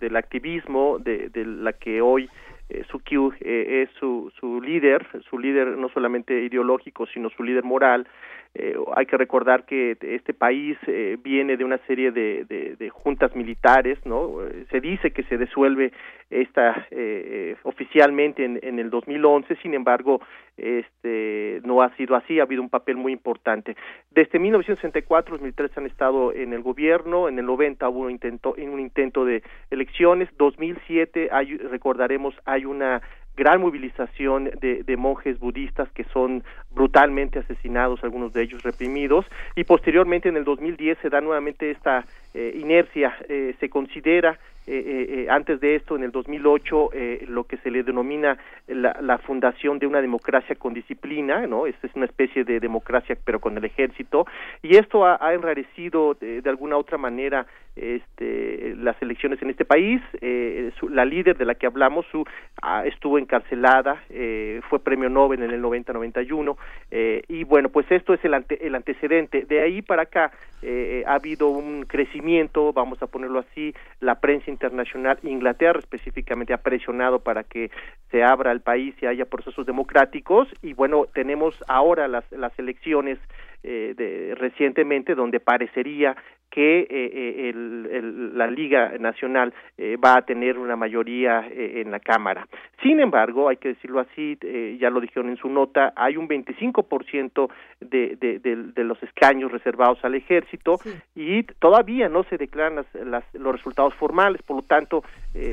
[0.00, 2.30] del activismo de, la que hoy
[2.68, 7.64] eh, Sukiu eh, es su, su líder, su líder no solamente ideológico, sino su líder
[7.64, 8.06] moral,
[8.54, 13.34] eh, hay que recordar que este país eh, viene de una serie de, de, juntas
[13.36, 14.44] militares, ¿no?
[14.44, 15.92] Eh, se dice que se disuelve
[16.30, 16.86] esta
[17.62, 20.20] oficialmente en, en, el 2011, sin embargo,
[20.56, 23.76] este no ha sido así, ha habido un papel muy importante.
[24.10, 28.54] Desde 1964 los militares han estado en el gobierno, en el 90 hubo un intento,
[28.58, 33.00] un intento de elecciones, 2007 hay, recordaremos hay una
[33.38, 36.42] gran movilización de, de, monjes budistas que son
[36.74, 39.24] brutalmente asesinados, algunos de ellos reprimidos,
[39.54, 44.38] y posteriormente en el 2010 se da nuevamente esta eh, inercia, eh, se considera
[44.70, 46.90] eh, antes de esto, en el 2008,
[47.28, 48.36] lo que se le denomina
[48.66, 51.66] la, fundación de una democracia con disciplina, ¿no?
[51.66, 54.26] Esta es una especie de democracia, pero con el ejército,
[54.60, 57.46] y esto ha, enrarecido de, alguna otra manera
[57.76, 60.02] este, las elecciones en este país.
[60.20, 62.26] la líder de la que hablamos su,
[62.60, 64.02] ah, estuvo encarcelada,
[64.68, 66.58] fue premio Nobel en el 90-91,
[67.26, 69.46] y bueno, pues esto es el, el antecedente.
[69.46, 70.30] De ahí para acá
[71.06, 72.17] ha habido un crecimiento,
[72.74, 77.70] vamos a ponerlo así, la prensa internacional, Inglaterra específicamente ha presionado para que
[78.10, 83.18] se abra el país y haya procesos democráticos y bueno, tenemos ahora las, las elecciones
[83.62, 86.16] eh, de, recientemente donde parecería
[86.50, 89.52] que eh, eh, el, la Liga Nacional
[90.04, 92.48] va a tener una mayoría en la Cámara.
[92.82, 94.36] Sin embargo, hay que decirlo así,
[94.78, 97.48] ya lo dijeron en su nota, hay un 25%
[97.80, 100.78] de, de, de, los escaños reservados al ejército
[101.14, 105.04] y todavía no se declaran las, las, los resultados formales, por lo tanto,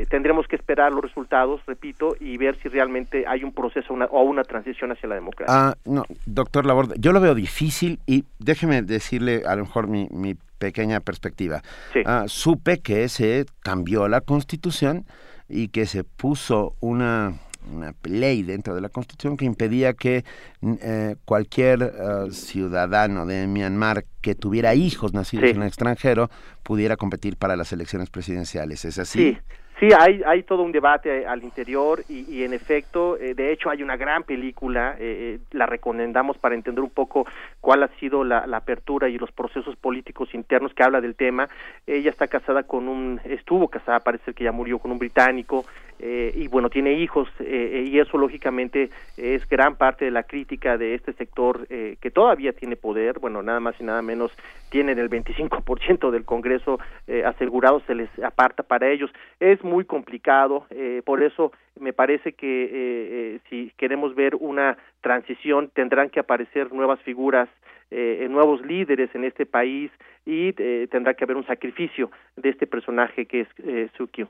[0.09, 4.43] tendremos que esperar los resultados, repito, y ver si realmente hay un proceso o una
[4.43, 5.53] transición hacia la democracia.
[5.55, 10.07] Ah, no, doctor Laborde, yo lo veo difícil y déjeme decirle a lo mejor mi,
[10.11, 11.61] mi pequeña perspectiva.
[12.05, 15.05] Ah, supe que se cambió la constitución
[15.47, 17.33] y que se puso una,
[17.71, 20.23] una ley dentro de la constitución que impedía que
[20.61, 26.29] eh, cualquier eh, ciudadano de Myanmar que tuviera hijos nacidos en el extranjero
[26.63, 28.85] pudiera competir para las elecciones presidenciales.
[28.85, 29.19] ¿Es así?
[29.19, 29.37] Sí.
[29.79, 33.69] Sí, hay, hay todo un debate al interior y, y en efecto, eh, de hecho
[33.69, 37.27] hay una gran película, eh, eh, la recomendamos para entender un poco
[37.59, 41.49] cuál ha sido la, apertura y los procesos políticos internos que habla del tema.
[41.85, 45.65] Ella está casada con un, estuvo casada, parece que ya murió con un británico,
[45.97, 50.77] eh, y bueno, tiene hijos eh, y eso lógicamente es gran parte de la crítica
[50.77, 54.31] de este sector eh, que todavía tiene poder, bueno, nada más y nada menos
[54.69, 56.79] tienen el 25% del Congreso
[57.25, 59.09] asegurado, se les aparta para ellos.
[59.39, 60.65] Es muy complicado,
[61.03, 67.49] por eso me parece que si queremos ver una transición tendrán que aparecer nuevas figuras
[67.91, 69.91] nuevos líderes en este país
[70.25, 70.53] y
[70.87, 74.29] tendrá que haber un sacrificio de este personaje que es eh, Sukio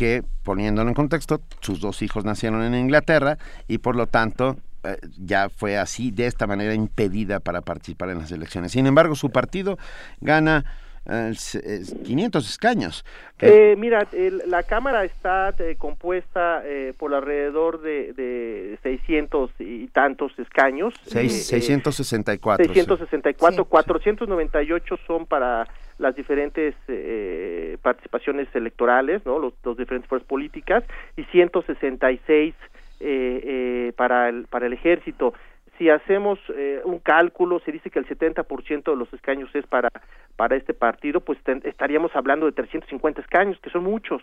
[0.00, 3.36] que, poniéndolo en contexto, sus dos hijos nacieron en Inglaterra
[3.68, 8.18] y por lo tanto eh, ya fue así, de esta manera impedida para participar en
[8.18, 8.72] las elecciones.
[8.72, 9.76] Sin embargo, su partido
[10.22, 10.64] gana
[11.04, 13.04] 500 eh, escaños.
[13.40, 14.06] Eh, mira,
[14.46, 16.62] la Cámara está compuesta
[16.98, 20.94] por alrededor de, de 600 y tantos escaños.
[21.04, 22.66] 664.
[22.66, 25.66] 664, 498 son para
[26.00, 29.38] las diferentes eh, participaciones electorales, ¿no?
[29.38, 30.82] Los, los diferentes fuerzas políticas
[31.16, 32.54] y 166
[33.02, 35.34] eh, eh, para el para el ejército.
[35.80, 39.88] Si hacemos eh, un cálculo, se dice que el 70% de los escaños es para
[40.36, 44.22] para este partido, pues estaríamos hablando de 350 escaños, que son muchos,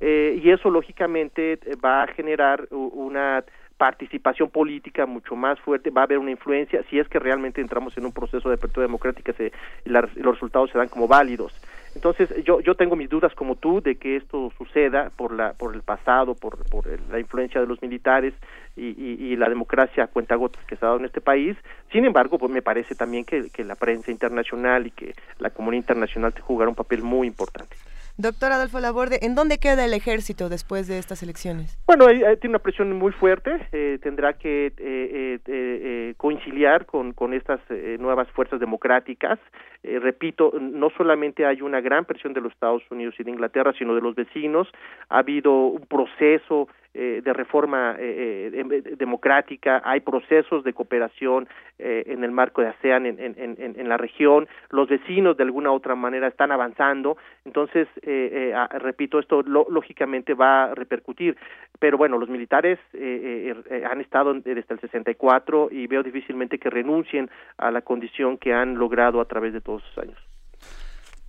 [0.00, 3.44] eh, y eso lógicamente va a generar una
[3.78, 7.96] participación política mucho más fuerte, va a haber una influencia si es que realmente entramos
[7.96, 9.52] en un proceso de apertura democrática se,
[9.84, 11.54] y los resultados se dan como válidos.
[11.94, 15.74] Entonces, yo, yo tengo mis dudas como tú de que esto suceda por, la, por
[15.74, 18.34] el pasado, por, por la influencia de los militares
[18.76, 21.56] y, y, la democracia a cuentagotas que se ha dado en este país.
[21.90, 25.82] Sin embargo, pues me parece también que, que la prensa internacional y que la comunidad
[25.82, 27.76] internacional te jugará un papel muy importante.
[28.20, 31.78] Doctor Adolfo Laborde, ¿en dónde queda el ejército después de estas elecciones?
[31.86, 37.60] Bueno, tiene una presión muy fuerte, eh, tendrá que eh, eh, conciliar con, con estas
[38.00, 39.38] nuevas fuerzas democráticas.
[39.82, 43.72] Eh, repito, no solamente hay una gran presión de los Estados Unidos y de Inglaterra,
[43.78, 44.68] sino de los vecinos,
[45.08, 51.46] ha habido un proceso eh, de reforma eh, eh democrática, hay procesos de cooperación
[51.78, 55.44] eh, en el marco de ASEAN en, en, en, en, la región, los vecinos de
[55.44, 61.36] alguna u otra manera están avanzando, entonces, eh, repito, esto lo, lógicamente va a repercutir,
[61.78, 67.70] pero bueno, los militares han estado desde el 64 y veo difícilmente que renuncien a
[67.70, 70.18] la condición que han logrado a través de todos años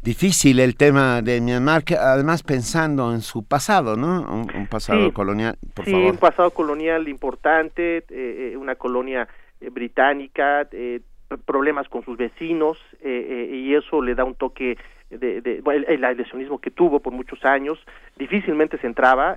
[0.01, 4.21] difícil el tema de Myanmar, que además pensando en su pasado, ¿no?
[4.31, 6.11] Un, pasado colonial, por sí, favor.
[6.11, 9.27] un pasado colonial importante, eh, eh una colonia
[9.59, 11.01] eh, británica, eh,
[11.45, 14.77] problemas con sus vecinos, y eso le da un toque
[15.11, 17.77] de, de bueno, el, el que tuvo por muchos años,
[18.17, 19.35] difícilmente se entraba,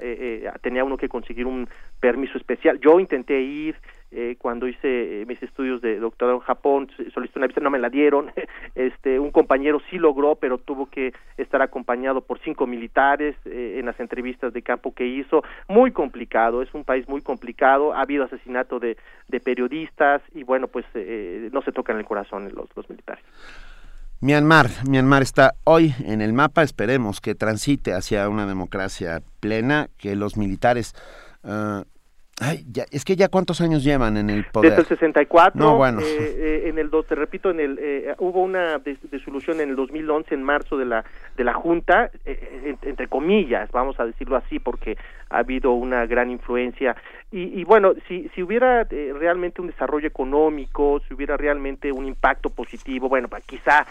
[0.63, 1.69] tenía uno que conseguir un
[2.01, 2.81] permiso especial.
[2.81, 3.77] Yo intenté ir,
[4.15, 7.79] eh, cuando hice eh, mis estudios de doctorado en Japón, solicité una visita, no me
[7.79, 8.31] la dieron,
[8.75, 13.87] este, un compañero sí logró, pero tuvo que estar acompañado por cinco militares eh, en
[13.87, 18.25] las entrevistas de campo que hizo, muy complicado, es un país muy complicado, ha habido
[18.25, 18.99] asesinato de,
[19.43, 23.25] periodistas y bueno, pues no se tocan el corazón los, militares.
[24.21, 30.17] Myanmar, Myanmar está hoy en el mapa, esperemos que transite hacia una democracia plena, que
[30.17, 30.95] los militares
[31.45, 31.83] uh,
[32.41, 34.71] Ay, ya, es que ya cuántos años llevan en el poder.
[34.71, 35.61] Desde el 64.
[35.61, 36.01] No, bueno.
[36.01, 40.35] Eh, eh, en el, te repito, en el, eh, hubo una disolución en el 2011,
[40.35, 41.05] en marzo, de la,
[41.37, 44.97] de la Junta, entre comillas, vamos a decirlo así, porque
[45.29, 46.97] ha habido una gran influencia.
[47.31, 52.49] Y, y bueno, si, si hubiera realmente un desarrollo económico, si hubiera realmente un impacto
[52.49, 53.87] positivo, bueno, pues quizá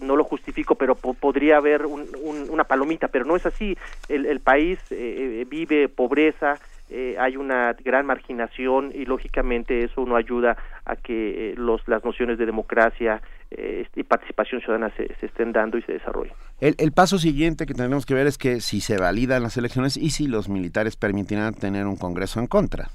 [0.00, 2.06] no lo justifico, pero podría haber un,
[2.48, 3.76] una palomita, pero no es así.
[4.08, 6.58] El, el país vive pobreza,
[6.92, 12.04] eh, hay una gran marginación y lógicamente eso no ayuda a que eh, los, las
[12.04, 16.34] nociones de democracia eh, y participación ciudadana se, se, estén dando y se desarrollen.
[16.60, 19.96] El, el, paso siguiente que tenemos que ver es que si se validan las elecciones
[19.96, 22.90] y si los militares permitirán tener un Congreso en contra.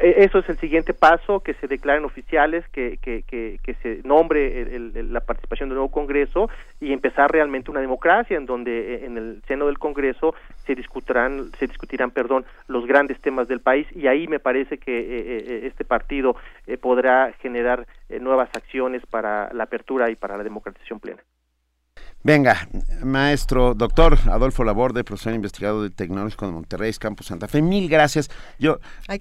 [0.00, 4.00] E, eso es el siguiente paso, que se declaren oficiales, que, que, que, que se
[4.04, 6.48] nombre el, la participación del nuevo Congreso
[6.80, 10.34] y empezar realmente una democracia en donde eh, en el seno del Congreso
[10.64, 15.00] se discutirán, se discutirán perdón, los grandes temas del país y ahí me parece que
[15.00, 16.36] eh, eh, este partido
[16.80, 17.86] podrá generar
[18.20, 21.22] nuevas acciones para la apertura y para la democratización plena.
[22.22, 22.68] Venga,
[23.02, 28.28] maestro, doctor Adolfo Laborde, profesor investigado de Tecnológico de Monterrey, Campus Santa Fe, mil gracias.
[28.58, 28.78] Yo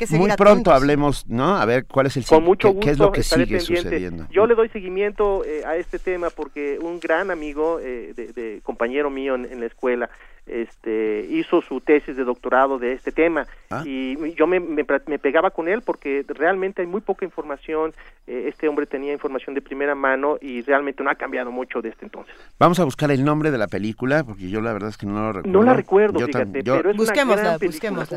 [0.10, 1.56] muy pronto hablemos, ¿no?
[1.56, 4.28] A ver cuál es el Con mucho qué, es lo que sigue sucediendo.
[4.32, 9.10] Yo le doy seguimiento eh, a este tema porque un gran amigo, eh, de, compañero
[9.10, 10.10] mío en, la escuela,
[10.50, 13.84] este, hizo su tesis de doctorado de este tema ah.
[13.86, 17.94] y yo me, me, pegaba con él porque realmente hay muy poca información,
[18.28, 22.00] eh, este hombre tenía información de primera mano y realmente no ha cambiado mucho desde
[22.02, 22.36] entonces.
[22.58, 25.14] Vamos a buscar el nombre de la película porque yo la verdad es que no
[25.14, 25.60] lo recuerdo.
[25.60, 27.58] No la recuerdo, fíjate, pero es busquémosla,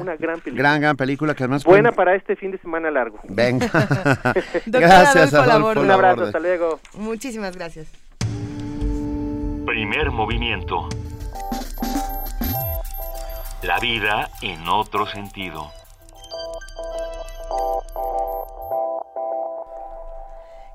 [0.01, 1.65] una, gran película, Gran, gran película que además...
[1.65, 3.21] Buena para este fin de semana largo.
[3.29, 3.67] Venga.
[4.67, 6.81] gracias, Adolfo, Un abrazo, hasta luego.
[6.95, 7.93] Muchísimas gracias.
[9.67, 10.89] Primer movimiento.
[13.63, 15.71] La vida en otro sentido.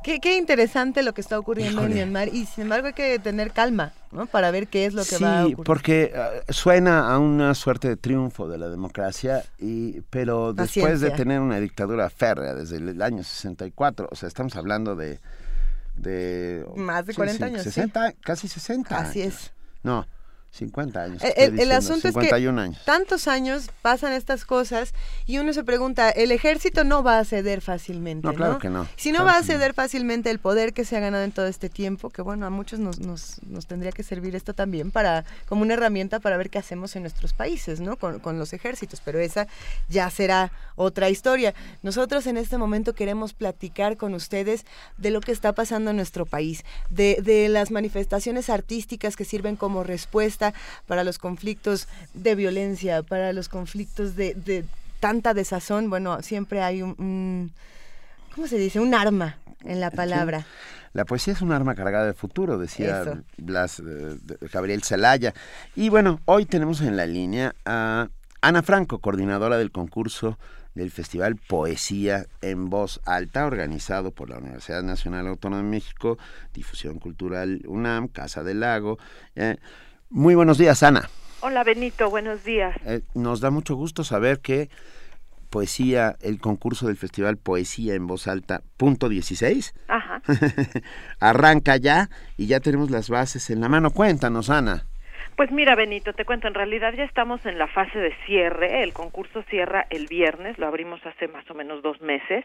[0.04, 3.92] Qué, interesante lo que está ocurriendo en Myanmar y sin embargo hay que tener calma,
[4.14, 4.26] ¿no?
[4.26, 5.58] Para ver qué es lo que va a ocurrir.
[5.58, 11.02] Sí, porque uh, suena a una suerte de triunfo de la democracia, y, pero después
[11.02, 15.20] de tener una dictadura férrea desde el año 64, o sea, estamos hablando de...
[15.98, 17.64] de Más de 40 años.
[17.64, 18.98] 60, Casi 60.
[18.98, 19.52] Así es.
[19.84, 20.08] No,
[20.58, 21.24] 50 años.
[21.36, 24.94] El, asunto es que tantos años pasan estas cosas
[25.26, 28.28] y uno se pregunta, el ejército no va a ceder fácilmente.
[28.28, 28.88] No, claro que no.
[28.96, 31.70] Si no va a ceder fácilmente el poder que se ha ganado en todo este
[31.70, 35.62] tiempo, que bueno, a muchos nos, nos, nos, tendría que servir esto también para como
[35.62, 37.98] una herramienta para ver qué hacemos en nuestros países, ¿no?
[37.98, 39.48] Con, con los ejércitos, pero esa
[39.90, 41.54] ya será otra historia.
[41.84, 44.66] Nosotros en este momento queremos platicar con ustedes
[44.98, 49.56] de lo que está pasando en nuestro país, de, de las manifestaciones artísticas que sirven
[49.56, 50.47] como respuesta
[50.86, 54.66] para los conflictos de violencia, para los conflictos de,
[55.00, 55.90] tanta desazón.
[55.90, 57.52] Bueno, siempre hay un,
[58.34, 58.80] ¿cómo se dice?
[58.80, 60.46] Un arma en la palabra.
[60.94, 64.18] La poesía es un arma cargada de futuro, decía Blas, eh,
[64.52, 65.34] Gabriel Zelaya.
[65.76, 68.10] Y bueno, hoy tenemos en la línea a
[68.42, 70.40] Ana Franco, coordinadora del concurso
[70.78, 76.18] del Festival Poesía en Voz Alta, organizado por la Universidad Nacional Autónoma de México,
[76.54, 78.98] Difusión Cultural UNAM, Casa del Lago.
[79.36, 79.58] Eh,
[80.10, 81.10] muy buenos días, Ana.
[81.42, 82.76] Hola, Benito, buenos días.
[82.86, 84.70] Eh, nos da mucho gusto saber que
[85.50, 89.74] poesía, el concurso del Festival Poesía en Voz Alta, punto 16,
[91.20, 93.92] arranca ya y ya tenemos las bases en la mano.
[93.92, 94.84] Cuéntanos, Ana.
[95.36, 98.82] Pues mira, Benito, te cuento, en realidad ya estamos en la fase de cierre.
[98.82, 102.44] El concurso cierra el viernes, lo abrimos hace más o menos dos meses.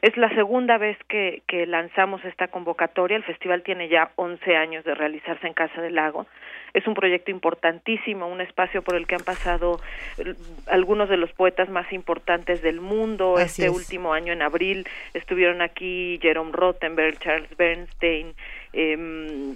[0.00, 3.16] Es la segunda vez que, que lanzamos esta convocatoria.
[3.16, 6.26] El festival tiene ya 11 años de realizarse en Casa del Lago.
[6.74, 9.80] Es un proyecto importantísimo, un espacio por el que han pasado
[10.18, 10.34] eh,
[10.66, 13.36] algunos de los poetas más importantes del mundo.
[13.36, 13.70] Así este es.
[13.72, 18.34] último año en abril estuvieron aquí Jerome Rottenberg, Charles Bernstein,
[18.72, 19.54] eh,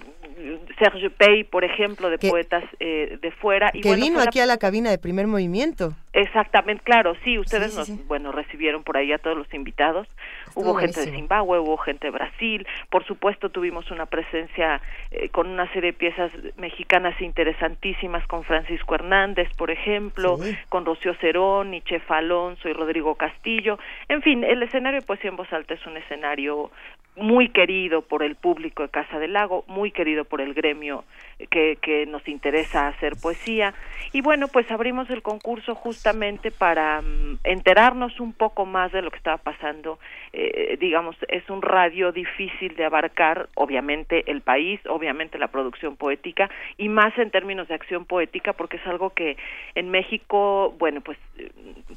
[0.77, 3.71] Serge Pey, por ejemplo, de Que- poetas eh, de fuera.
[3.73, 5.93] Y que bueno, vino aquí a la cabina de primer movimiento.
[6.13, 8.03] Exactamente, claro, sí, ustedes Sí, sí, nos, sí.
[8.07, 10.07] bueno, recibieron por ahí a todos los invitados.
[10.55, 11.11] Hubo gente de.
[11.11, 15.97] Zimbabue, hubo gente de Brasil, por supuesto tuvimos una presencia eh, con una serie de
[15.97, 20.37] piezas mexicanas interesantísimas con Francisco Hernández, por ejemplo,
[20.69, 23.77] con Rocío Cerón, y Chef Alonso y Rodrigo Castillo.
[24.07, 26.71] En fin, el escenario de Poesía en Voz Alta es un escenario
[27.15, 31.05] muy querido por el público de Casa del Lago, muy querido por el gremio
[31.49, 33.73] que, que nos interesa hacer poesía.
[34.13, 39.11] Y bueno, pues abrimos el concurso justamente para mm, enterarnos un poco más de lo
[39.11, 39.99] que estaba pasando.
[40.33, 46.49] Eh, digamos, es un radio difícil de abarcar, obviamente el país, obviamente la producción poética,
[46.77, 49.37] y más en términos de acción poética, porque es algo que
[49.75, 51.49] en México, bueno, pues eh,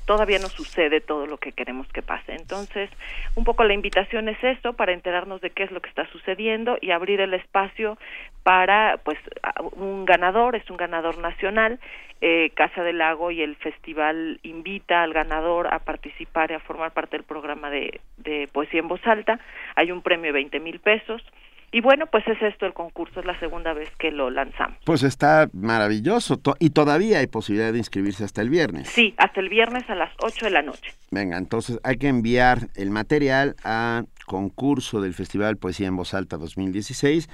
[0.07, 2.35] todavía no sucede todo lo que queremos que pase.
[2.35, 2.91] Entonces,
[3.35, 5.08] un poco la invitación es esto, para enterarnos
[5.41, 7.99] de qué es lo que está sucediendo y abrir el espacio
[8.43, 9.19] para, pues,
[9.73, 11.81] un ganador, es un ganador nacional,
[12.21, 16.93] eh, Casa del Lago y el festival invita al ganador a participar y a formar
[16.93, 19.39] parte del programa de, de poesía en voz alta.
[19.77, 21.23] Hay un premio de 20 mil pesos.
[21.71, 24.79] Y bueno, pues es esto el concurso, es la segunda vez que lo lanzamos.
[24.85, 28.89] Pues está maravilloso y todavía hay posibilidad de inscribirse hasta el viernes.
[28.89, 30.95] Sí, hasta el viernes a las 8 de la noche.
[31.11, 36.37] Venga, entonces hay que enviar el material a concurso del Festival Poesía en Voz Alta
[36.37, 37.29] 2016.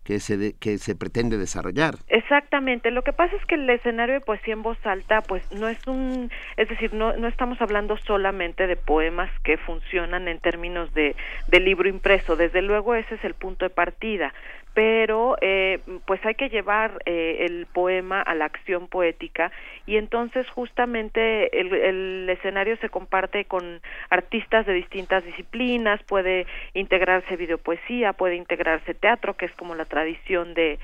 [0.03, 1.95] que se, de- que se pretende desarrollar.
[2.07, 2.89] Exactamente.
[2.91, 5.77] Lo que pasa es que el escenario de poesía en voz alta, pues no es
[5.87, 11.15] un, es decir, no, no estamos hablando solamente de poemas que funcionan en términos de,
[11.47, 12.35] de libro impreso.
[12.35, 14.33] Desde luego ese es el punto de partida.
[14.73, 19.51] Pero eh, pues hay que llevar eh, el poema a la acción poética
[19.85, 27.35] y entonces justamente el, el escenario se comparte con artistas de distintas disciplinas, puede integrarse
[27.35, 30.79] videopoesía, puede integrarse teatro, que es como la tradición de,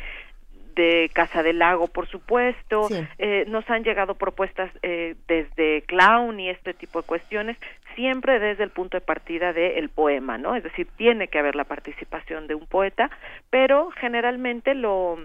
[0.77, 2.87] de Casa del Lago, por supuesto.
[2.87, 3.05] Sí.
[3.17, 7.57] Eh, nos han llegado propuestas eh, desde clown y este tipo de cuestiones,
[7.95, 10.55] siempre desde el punto de partida del poema, ¿no?
[10.55, 13.09] Es decir, tiene que haber la participación de un poeta,
[13.49, 15.17] pero generalmente lo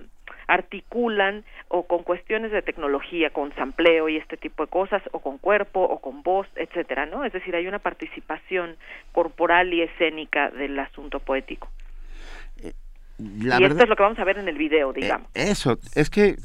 [0.49, 5.39] articulan o con cuestiones de tecnología, con sampleo y este tipo de cosas, o con
[5.39, 7.25] cuerpo, o con voz, etcétera, ¿no?
[7.25, 8.77] Es decir, hay una participación
[9.13, 11.69] corporal y escénica del asunto poético.
[13.19, 15.29] La y esto verdad, es lo que vamos a ver en el video, digamos.
[15.35, 16.37] eh, eso, es que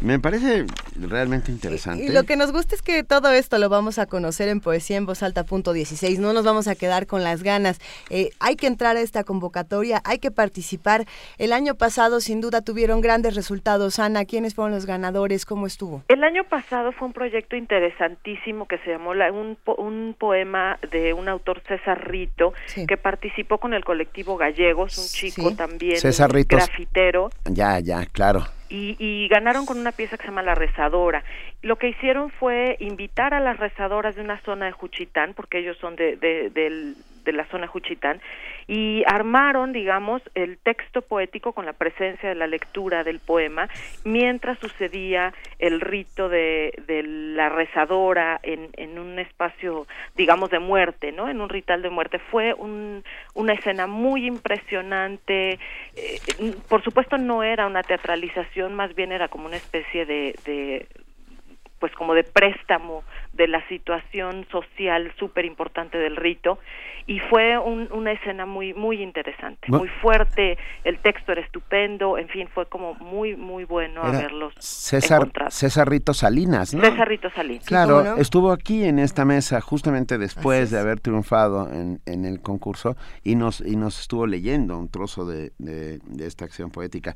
[0.00, 0.66] me parece
[1.00, 2.04] realmente interesante.
[2.04, 4.96] Y lo que nos gusta es que todo esto lo vamos a conocer en Poesía
[4.96, 6.18] en Voz Alta punto 16.
[6.18, 7.80] No nos vamos a quedar con las ganas.
[8.10, 11.06] Eh, hay que entrar a esta convocatoria, hay que participar.
[11.38, 13.98] El año pasado, sin duda, tuvieron grandes resultados.
[13.98, 15.46] Ana, ¿quiénes fueron los ganadores?
[15.46, 16.02] ¿Cómo estuvo?
[16.08, 20.78] El año pasado fue un proyecto interesantísimo que se llamó la- un, po- un poema
[20.90, 22.86] de un autor César Rito Sí.
[22.86, 25.56] que participó con el colectivo Gallegos, un chico Sí.
[25.56, 26.58] también César Ritos.
[26.58, 28.46] grafitero Ya, ya, claro.
[28.68, 31.24] Y, y ganaron con una pieza que se llama La Rezadora.
[31.62, 35.76] Lo que hicieron fue invitar a las rezadoras de una zona de Juchitán, porque ellos
[35.78, 38.20] son de, de, del- de la zona de Juchitán,
[38.66, 43.68] y armaron, digamos, el texto poético con la presencia de la lectura del poema,
[44.04, 49.86] mientras sucedía el rito de, de la rezadora en, en un espacio,
[50.16, 51.28] digamos, de muerte, ¿no?
[51.28, 52.18] En un ritual de muerte.
[52.30, 53.04] Fue un,
[53.34, 55.58] una escena muy impresionante.
[55.96, 56.18] eh,
[56.68, 60.86] por supuesto, no era una teatralización, más bien era como una especie de, de
[61.78, 63.04] pues como de préstamo
[63.36, 66.58] de la situación social súper importante del rito
[67.06, 72.48] y fue una escena muy muy interesante, muy fuerte, el texto era estupendo, en fin,
[72.54, 76.82] fue como muy muy bueno haberlos César César Rito Salinas, ¿no?
[76.82, 77.66] César Rito Salinas.
[77.66, 82.96] Claro, estuvo aquí en esta mesa justamente después de haber triunfado en, en, el concurso
[83.22, 87.14] y nos y nos estuvo leyendo un trozo de, de, de esta acción poética.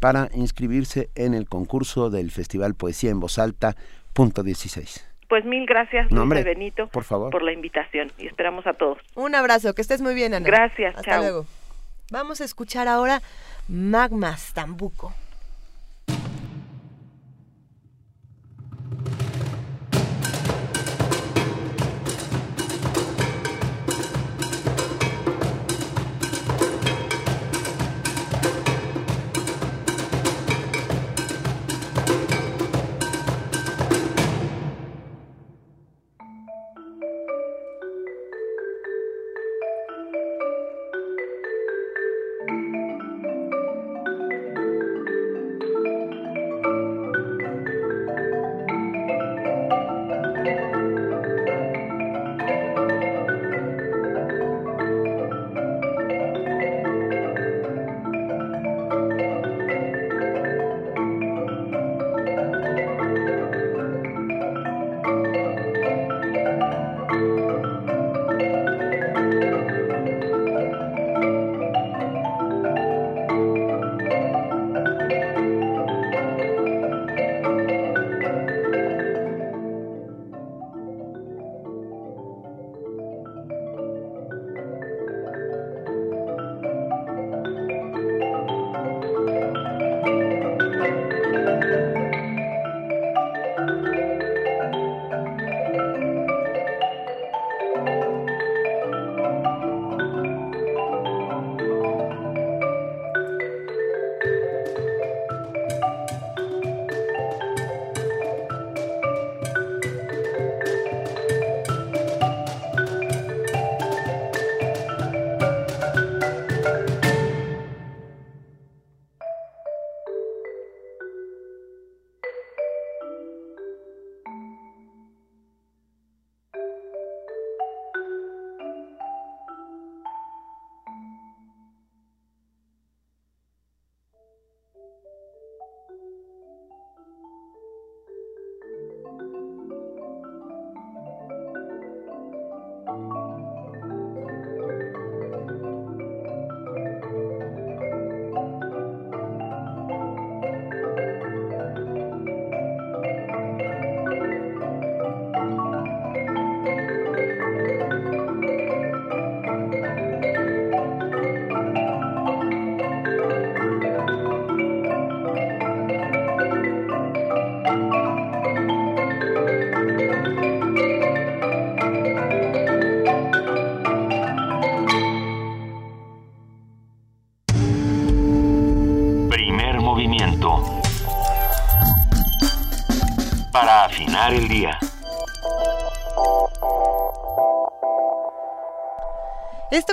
[0.00, 3.76] para inscribirse en el concurso del Festival Poesía en Voz Alta,
[4.12, 5.15] punto 16.
[5.28, 7.30] Pues mil gracias, Luis Benito, por, favor.
[7.30, 8.98] por la invitación y esperamos a todos.
[9.14, 10.46] Un abrazo, que estés muy bien, Ana.
[10.46, 11.46] Gracias, Hasta luego.
[12.12, 13.20] Vamos a escuchar ahora
[13.68, 15.12] Magmas Tambuco.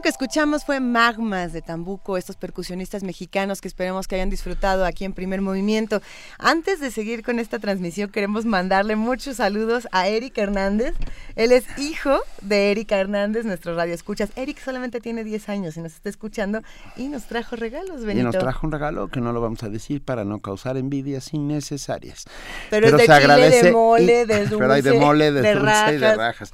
[0.04, 5.06] Que escuchamos fue Magmas de Tambuco, estos percusionistas mexicanos que esperemos que hayan disfrutado aquí
[5.06, 6.02] en Primer Movimiento.
[6.38, 10.94] Antes de seguir con esta transmisión, queremos mandarle muchos saludos a Eric Hernández.
[11.38, 14.30] Él es hijo de Erika Hernández, nuestro radio escuchas.
[14.36, 16.60] Eric solamente tiene 10 años y nos está escuchando
[16.98, 18.28] y nos trajo regalos, Benito.
[18.28, 21.34] Y nos trajo un regalo que no lo vamos a decir para no causar envidias
[21.34, 22.26] innecesarias.
[22.70, 25.42] Pero, es de se chile, agradece de mole, de dulce, pero hay de mole, de,
[25.42, 26.52] de dulce y de rajas.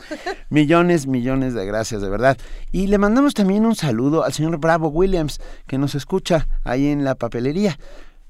[0.51, 2.37] Millones, millones de gracias, de verdad.
[2.71, 7.05] Y le mandamos también un saludo al señor Bravo Williams, que nos escucha ahí en
[7.05, 7.79] la papelería.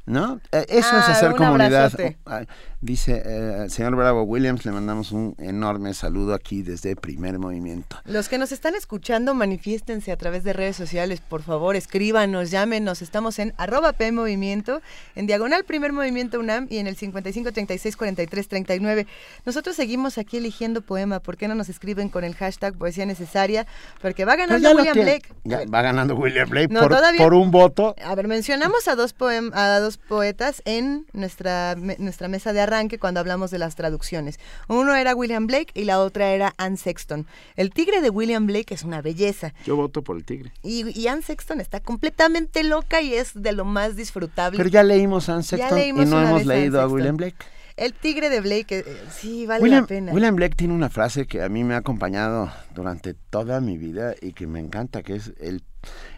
[0.09, 0.41] ¿No?
[0.51, 1.85] Eh, Eso es Ah, hacer un comunidad.
[1.85, 2.17] abrazote.
[2.25, 2.41] Ah,
[2.81, 7.97] Dice eh, el señor Bravo Williams, le mandamos un enorme saludo aquí desde Primer Movimiento.
[8.05, 13.01] Los que nos están escuchando, manifiéstense a través de redes sociales, por favor, escríbanos, llámenos.
[13.01, 14.81] Estamos en arroba P Movimiento,
[15.17, 19.07] en diagonal Primer Movimiento UNAM y en el 55 36 43 39.
[19.45, 21.19] Nosotros seguimos aquí eligiendo poema.
[21.19, 23.67] ¿Por qué no nos escriben con el hashtag poesía necesaria?
[24.01, 25.21] Porque va Pues ganando lo William tiene.
[25.43, 25.65] Blake.
[25.69, 27.93] Va ganando William Blake No, por, por un voto.
[28.05, 32.61] A ver, mencionamos a dos, poem- a dos poetas en nuestra, me- nuestra mesa de
[32.61, 34.39] arranque cuando hablamos de las traducciones.
[34.67, 37.27] Uno era William Blake y la otra era Anne Sexton.
[37.55, 39.53] El tigre de William Blake es una belleza.
[39.65, 40.51] Yo voto por el tigre.
[40.63, 44.57] Y, y Anne Sexton está completamente loca y es de lo más disfrutable.
[44.57, 46.87] Pero ya leímos a Anne Ya Sexton y no hemos leído a.
[46.87, 47.37] William Blake.
[47.79, 50.11] El tigre de Blake, eh, sí, vale William, la pena.
[50.11, 54.15] William Blake tiene una frase que a mí me ha acompañado durante toda mi vida
[54.21, 55.63] y que me encanta, que es el,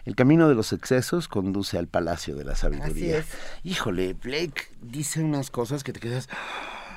[0.04, 3.18] el camino de los excesos conduce al palacio de la sabiduría.
[3.18, 3.26] es.
[3.62, 6.28] Híjole, Blake dice unas cosas que te quedas...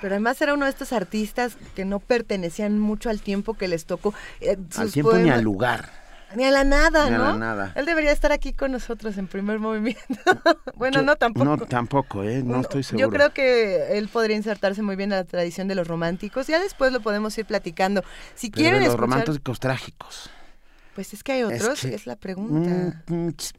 [0.02, 3.86] Pero además era uno de estos artistas que no pertenecían mucho al tiempo que les
[3.86, 4.14] tocó.
[4.42, 6.05] eh, al tiempo ni al lugar.
[6.36, 7.24] Ni a la nada, Ni a ¿no?
[7.32, 7.72] la nada.
[7.76, 10.03] Él debería estar aquí con nosotros en primer movimiento.
[10.76, 11.45] bueno, Yo- no tampoco.
[11.45, 12.41] No, tampoco, ¿eh?
[12.44, 13.07] No estoy seguro.
[13.07, 16.48] Yo creo que él podría insertarse muy bien en la tradición de los románticos.
[16.48, 18.03] Ya después lo podemos ir platicando.
[18.36, 20.30] Si Pero quieren de los escuchar, románticos trágicos.
[20.95, 23.02] pues es que hay otros, es, que- la pregunta.
[23.07, 23.53] Mm, mm, ch-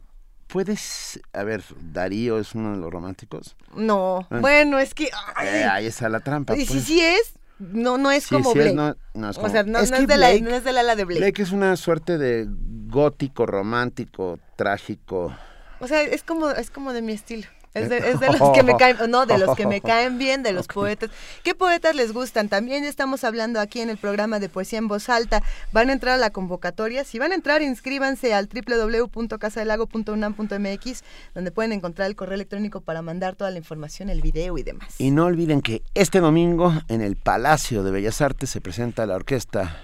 [0.47, 1.19] ¿Puedes...?
[1.33, 3.55] A ver, Darío es uno de los románticos.
[3.75, 4.39] No, Ah.
[4.39, 5.09] bueno, es que...
[5.35, 6.55] ay, Eh, ahí está la trampa.
[6.55, 6.83] y si pues.
[6.85, 8.75] sí es, no, no es Sí, como sí es, Blake.
[8.75, 10.49] no- no es o como- sea, no, es no que es, de la, Blake- no
[10.55, 11.19] es del ala de Blake.
[11.21, 12.47] Blake es una suerte de
[12.87, 15.35] gótico, romántico, trágico.
[15.79, 17.47] O sea, es como, es como de mi estilo.
[17.77, 20.43] Es de, es de los que me caen, no, de los que me caen bien,
[20.43, 21.09] de los poetas.
[21.43, 22.49] ¿Qué poetas les gustan?
[22.49, 25.43] También estamos hablando aquí en el programa de Poesía en Voz Alta.
[25.71, 27.03] Van a entrar a la convocatoria.
[27.03, 33.35] Si van a entrar, inscríbanse al www.casadelago.unam.mx, donde pueden encontrar el correo electrónico para mandar
[33.35, 34.95] toda la información, el video y demás.
[34.99, 39.15] Y no olviden que este domingo en el Palacio de Bellas Artes se presenta la
[39.15, 39.81] Orquesta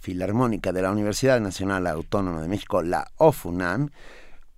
[0.00, 3.90] Filarmónica de la Universidad Nacional Autónoma de México, la OFUNAM,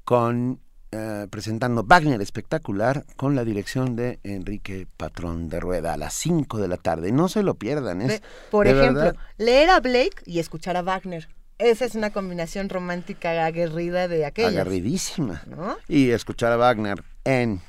[0.04, 6.14] con eh, presentando Wagner espectacular con la dirección de Enrique Patrón de Rueda a las
[6.14, 7.12] 5 de la tarde.
[7.12, 10.82] No se lo pierdan, es Por de ejemplo, verdad, leer a Blake y escuchar a
[10.82, 11.28] Wagner.
[11.58, 14.52] Esa es una combinación romántica aguerrida de aquellas.
[14.52, 15.42] agarridísima.
[15.46, 15.76] ¿no?
[15.88, 17.60] Y escuchar a Wagner en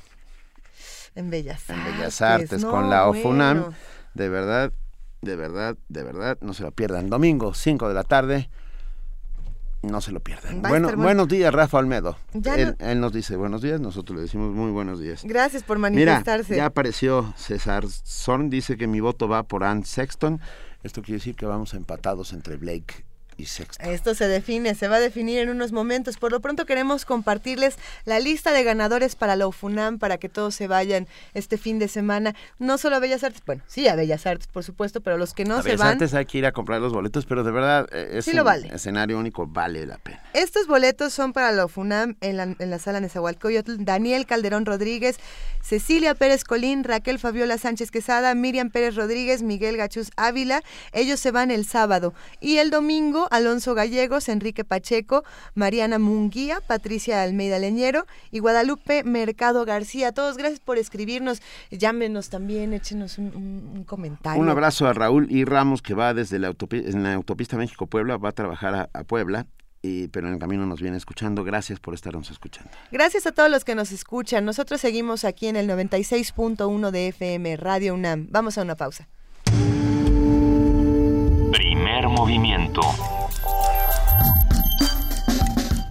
[1.14, 1.94] En Bellas en Artes.
[1.96, 3.60] Bellas Artes no, con la OFUNAM.
[3.60, 3.74] bueno.
[4.14, 4.72] De verdad,
[5.22, 7.10] de verdad, de verdad, no se lo pierdan.
[7.10, 8.48] Domingo, 5 de la tarde.
[9.82, 10.60] No se lo pierdan.
[10.60, 12.16] Bueno, buenos días, Rafa Almedo.
[12.34, 15.22] Él, no- él nos dice buenos días, nosotros le decimos muy buenos días.
[15.24, 16.56] Gracias por Mira, manifestarse.
[16.56, 20.38] ya apareció César Zorn, dice que mi voto va por Ann Sexton.
[20.82, 23.04] Esto quiere decir que vamos empatados entre Blake
[23.46, 23.90] y.
[23.90, 26.16] Esto se define, se va a definir en unos momentos.
[26.16, 30.54] Por lo pronto queremos compartirles la lista de ganadores para la UFUNAM para que todos
[30.54, 32.34] se vayan este fin de semana.
[32.58, 35.44] No solo a Bellas Artes, bueno, sí a Bellas Artes, por supuesto, pero los que
[35.44, 35.88] no a se ver, van.
[35.92, 38.36] antes hay que ir a comprar los boletos, pero de verdad eh, es Sí un
[38.38, 38.68] lo vale.
[38.74, 40.22] escenario único, vale la pena.
[40.34, 43.76] Estos boletos son para la UFUNAM en la, en la sala Nezahualcóyotl.
[43.84, 45.18] Daniel Calderón Rodríguez,
[45.62, 50.62] Cecilia Pérez Colín, Raquel Fabiola Sánchez Quesada, Miriam Pérez Rodríguez, Miguel Gachús Ávila.
[50.92, 52.14] Ellos se van el sábado.
[52.40, 55.24] Y el domingo, Alonso Gallegos, Enrique Pacheco,
[55.54, 60.12] Mariana Munguía, Patricia Almeida Leñero y Guadalupe Mercado García.
[60.12, 61.40] Todos gracias por escribirnos.
[61.70, 64.40] Llámenos también, échenos un, un- un comentario.
[64.42, 68.16] Un abrazo a Raúl y Ramos que va desde la, autopi- en la autopista México-Puebla,
[68.18, 69.46] va a trabajar a, a Puebla,
[69.82, 71.42] y, pero en el camino nos viene escuchando.
[71.42, 72.70] Gracias por estarnos escuchando.
[72.92, 74.44] Gracias a todos los que nos escuchan.
[74.44, 78.26] Nosotros seguimos aquí en el 96.1 de FM Radio UNAM.
[78.30, 79.08] Vamos a una pausa.
[81.52, 82.80] Primer movimiento.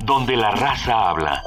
[0.09, 1.43] Donde la raza habla.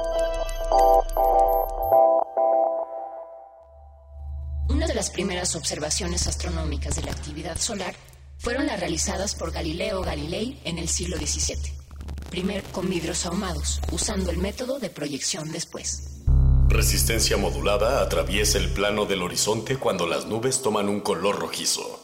[4.69, 7.93] Una de las primeras observaciones astronómicas de la actividad solar
[8.37, 11.73] fueron las realizadas por Galileo Galilei en el siglo XVII,
[12.29, 16.21] primer con vidrios ahumados, usando el método de proyección después.
[16.69, 21.99] Resistencia modulada atraviesa el plano del horizonte cuando las nubes toman un color rojizo.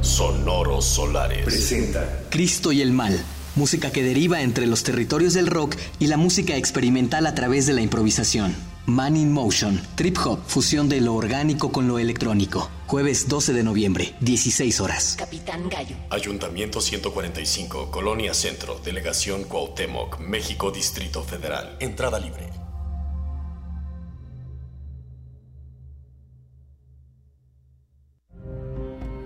[0.00, 1.44] Sonoros solares.
[1.44, 3.22] Presenta Cristo y el mal,
[3.56, 7.72] música que deriva entre los territorios del rock y la música experimental a través de
[7.72, 8.54] la improvisación.
[8.86, 12.70] Man in Motion, trip hop, fusión de lo orgánico con lo electrónico.
[12.86, 15.14] Jueves 12 de noviembre, 16 horas.
[15.18, 15.96] Capitán Gallo.
[16.10, 21.76] Ayuntamiento 145, Colonia Centro, Delegación Cuauhtémoc, México, Distrito Federal.
[21.80, 22.50] Entrada libre.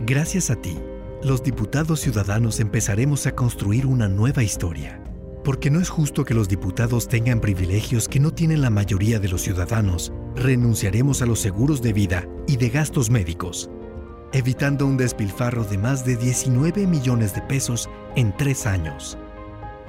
[0.01, 0.75] Gracias a ti,
[1.23, 5.03] los diputados ciudadanos empezaremos a construir una nueva historia.
[5.45, 9.29] Porque no es justo que los diputados tengan privilegios que no tienen la mayoría de
[9.29, 13.71] los ciudadanos, renunciaremos a los seguros de vida y de gastos médicos,
[14.33, 19.19] evitando un despilfarro de más de 19 millones de pesos en tres años.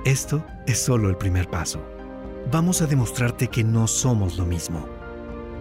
[0.05, 1.83] Esto es solo el primer paso.
[2.51, 4.87] Vamos a demostrarte que no somos lo mismo.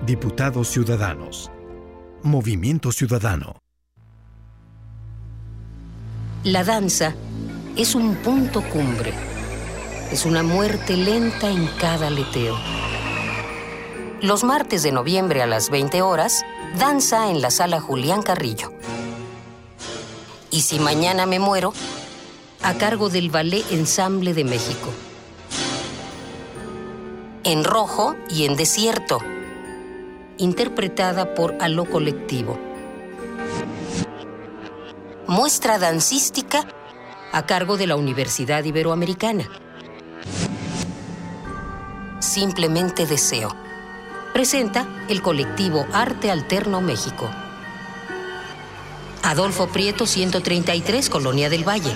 [0.07, 1.51] Diputados Ciudadanos.
[2.23, 3.68] Movimiento Ciudadano.
[6.45, 7.17] La danza
[7.75, 9.13] es un punto cumbre.
[10.13, 12.57] Es una muerte lenta en cada aleteo.
[14.23, 16.45] Los martes de noviembre a las 20 horas,
[16.79, 18.73] danza en la sala Julián Carrillo.
[20.53, 21.73] Y si mañana me muero,
[22.63, 24.91] a cargo del Ballet Ensamble de México.
[27.43, 29.19] En rojo y en desierto.
[30.39, 32.68] Interpretada por Aló Colectivo
[35.29, 36.67] muestra dancística
[37.33, 39.47] a cargo de la Universidad Iberoamericana.
[42.19, 43.55] Simplemente deseo.
[44.33, 47.31] Presenta el colectivo Arte Alterno México.
[49.23, 51.95] Adolfo Prieto 133, Colonia del Valle.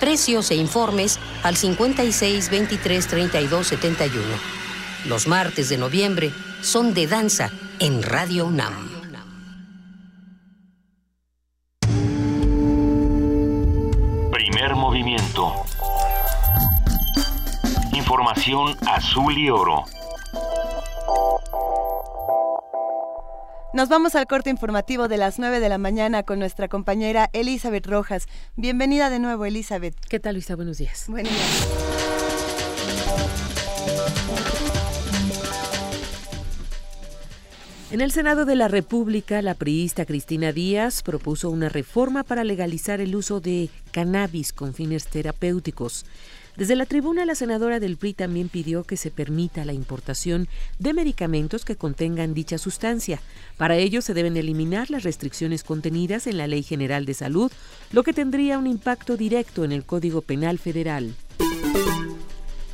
[0.00, 4.24] Precios e informes al 56 23 32 71.
[5.04, 6.32] Los martes de noviembre
[6.62, 8.99] son de danza en Radio UNAM.
[14.90, 15.54] Movimiento.
[17.92, 19.84] Información azul y oro.
[23.72, 27.86] Nos vamos al corte informativo de las 9 de la mañana con nuestra compañera Elizabeth
[27.86, 28.26] Rojas.
[28.56, 29.94] Bienvenida de nuevo, Elizabeth.
[30.08, 30.56] ¿Qué tal, Luisa?
[30.56, 31.04] Buenos días.
[31.06, 31.99] Buenos días.
[37.90, 43.00] En el Senado de la República, la priista Cristina Díaz propuso una reforma para legalizar
[43.00, 46.06] el uso de cannabis con fines terapéuticos.
[46.56, 50.46] Desde la tribuna, la senadora del PRI también pidió que se permita la importación
[50.78, 53.20] de medicamentos que contengan dicha sustancia.
[53.56, 57.50] Para ello se deben eliminar las restricciones contenidas en la Ley General de Salud,
[57.90, 61.16] lo que tendría un impacto directo en el Código Penal Federal.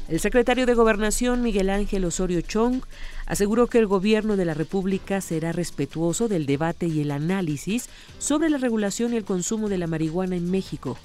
[0.09, 2.81] El secretario de Gobernación, Miguel Ángel Osorio Chong,
[3.27, 7.89] aseguró que el gobierno de la República será respetuoso del debate y el análisis
[8.19, 10.97] sobre la regulación y el consumo de la marihuana en México.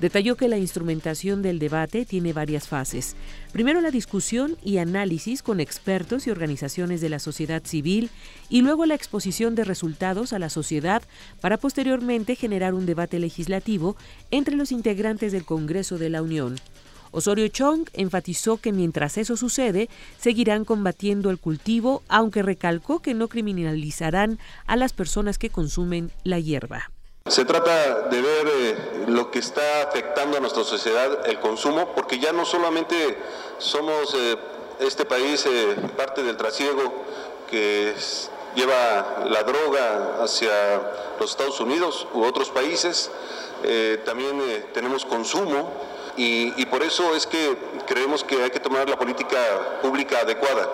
[0.00, 3.16] Detalló que la instrumentación del debate tiene varias fases.
[3.52, 8.08] Primero la discusión y análisis con expertos y organizaciones de la sociedad civil
[8.48, 11.02] y luego la exposición de resultados a la sociedad
[11.40, 13.96] para posteriormente generar un debate legislativo
[14.30, 16.56] entre los integrantes del Congreso de la Unión.
[17.14, 19.88] Osorio Chong enfatizó que mientras eso sucede,
[20.18, 26.40] seguirán combatiendo el cultivo, aunque recalcó que no criminalizarán a las personas que consumen la
[26.40, 26.90] hierba.
[27.26, 28.76] Se trata de ver eh,
[29.06, 33.16] lo que está afectando a nuestra sociedad, el consumo, porque ya no solamente
[33.58, 34.36] somos eh,
[34.80, 37.04] este país eh, parte del trasiego
[37.48, 37.94] que
[38.56, 40.50] lleva la droga hacia
[41.20, 43.10] los Estados Unidos u otros países,
[44.04, 44.38] también
[44.72, 45.72] tenemos consumo
[46.16, 49.38] y, por eso es que creemos que hay que tomar la política
[49.82, 50.68] pública adecuada.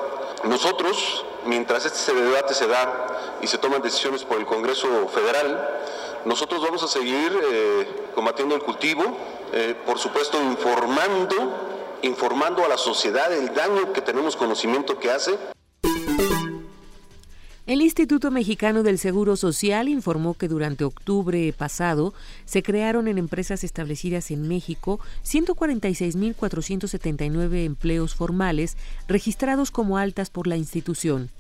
[0.45, 5.81] Nosotros, mientras este debate se da y se toman decisiones por el Congreso Federal,
[6.25, 9.03] nosotros vamos a seguir eh, combatiendo el cultivo,
[9.53, 11.55] eh, por supuesto informando,
[12.03, 15.39] informando a la sociedad el daño que tenemos conocimiento que hace.
[17.71, 22.13] El Instituto Mexicano del Seguro Social informó que durante octubre pasado
[22.45, 28.77] se crearon en empresas establecidas en México 146.479 empleos formales
[29.07, 31.31] registrados como altas por la institución.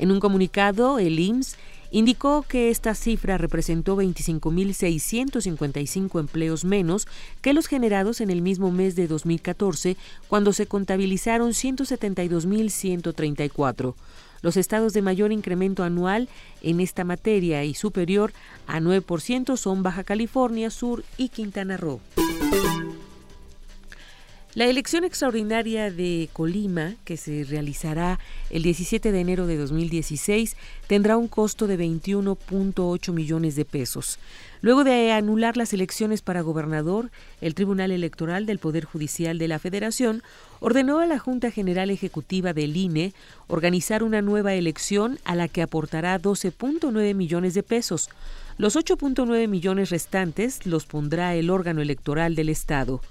[0.00, 1.56] En un comunicado, el IMSS
[1.92, 7.06] indicó que esta cifra representó 25.655 empleos menos
[7.42, 9.96] que los generados en el mismo mes de 2014,
[10.26, 13.94] cuando se contabilizaron 172.134.
[14.42, 16.28] Los estados de mayor incremento anual
[16.62, 18.32] en esta materia y superior
[18.66, 22.00] a 9% son Baja California Sur y Quintana Roo.
[24.56, 28.18] La elección extraordinaria de Colima, que se realizará
[28.48, 30.56] el 17 de enero de 2016,
[30.86, 34.18] tendrá un costo de 21.8 millones de pesos.
[34.60, 37.10] Luego de anular las elecciones para gobernador,
[37.40, 40.22] el Tribunal Electoral del Poder Judicial de la Federación
[40.60, 43.12] ordenó a la Junta General Ejecutiva del INE
[43.48, 48.08] organizar una nueva elección a la que aportará 12.9 millones de pesos.
[48.58, 53.02] Los 8.9 millones restantes los pondrá el órgano electoral del Estado.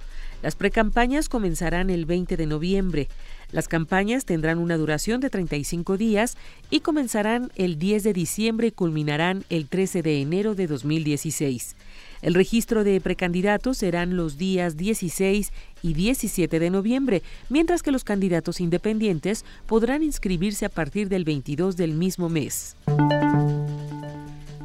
[0.41, 3.07] Las precampañas comenzarán el 20 de noviembre.
[3.51, 6.38] Las campañas tendrán una duración de 35 días
[6.69, 11.76] y comenzarán el 10 de diciembre y culminarán el 13 de enero de 2016.
[12.22, 15.51] El registro de precandidatos serán los días 16
[15.84, 21.77] y 17 de noviembre, mientras que los candidatos independientes podrán inscribirse a partir del 22
[21.77, 22.76] del mismo mes.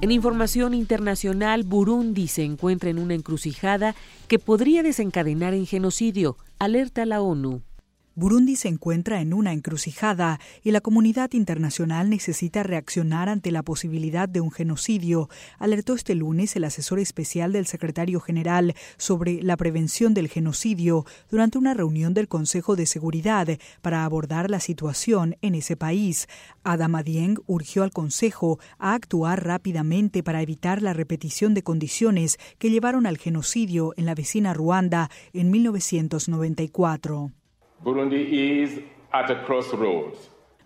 [0.02, 3.94] En información internacional, Burundi se encuentra en una encrucijada
[4.28, 7.60] que podría desencadenar en genocidio, alerta la ONU.
[8.20, 14.28] Burundi se encuentra en una encrucijada y la comunidad internacional necesita reaccionar ante la posibilidad
[14.28, 20.12] de un genocidio, alertó este lunes el asesor especial del secretario general sobre la prevención
[20.12, 23.48] del genocidio durante una reunión del Consejo de Seguridad
[23.80, 26.28] para abordar la situación en ese país.
[26.62, 32.68] Adama Dieng urgió al Consejo a actuar rápidamente para evitar la repetición de condiciones que
[32.68, 37.32] llevaron al genocidio en la vecina Ruanda en 1994.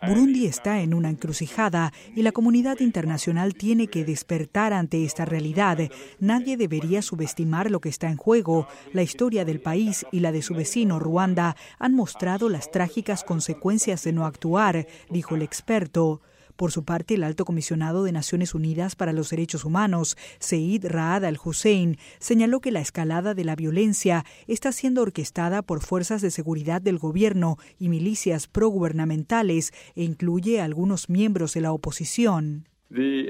[0.06, 5.78] Burundi está en una encrucijada y la comunidad internacional tiene que despertar ante esta realidad.
[6.18, 8.66] Nadie debería subestimar lo que está en juego.
[8.92, 14.02] La historia del país y la de su vecino Ruanda han mostrado las trágicas consecuencias
[14.04, 16.20] de no actuar, dijo el experto.
[16.56, 21.24] Por su parte, el alto comisionado de Naciones Unidas para los Derechos Humanos, Seid Raad
[21.24, 26.80] al-Hussein, señaló que la escalada de la violencia está siendo orquestada por fuerzas de seguridad
[26.80, 32.68] del gobierno y milicias progubernamentales e incluye a algunos miembros de la oposición.
[32.90, 33.24] Uh,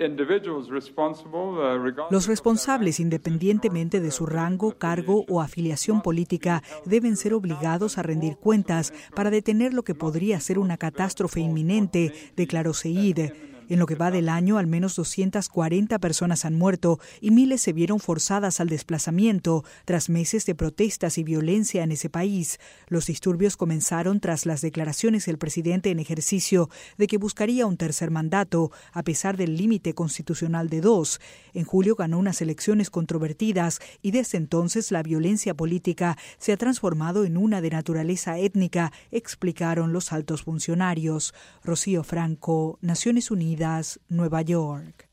[2.11, 8.37] Los responsables, independientemente de su rango, cargo o afiliación política, deben ser obligados a rendir
[8.37, 13.54] cuentas para detener lo que podría ser una catástrofe inminente, declaró Seid.
[13.69, 17.73] En lo que va del año, al menos 240 personas han muerto y miles se
[17.73, 22.59] vieron forzadas al desplazamiento tras meses de protestas y violencia en ese país.
[22.89, 26.69] Los disturbios comenzaron tras las declaraciones del presidente en ejercicio
[26.99, 31.21] de que buscaría un tercer mandato, a pesar del límite constitucional de dos.
[31.55, 37.25] En julio ganó unas elecciones controvertidas y desde entonces la violencia política se ha transformado
[37.25, 41.33] en una de naturaleza étnica, explicaron los altos funcionarios.
[41.63, 43.54] Rocío Franco, Naciones Unidas.
[44.09, 45.07] Nueva York.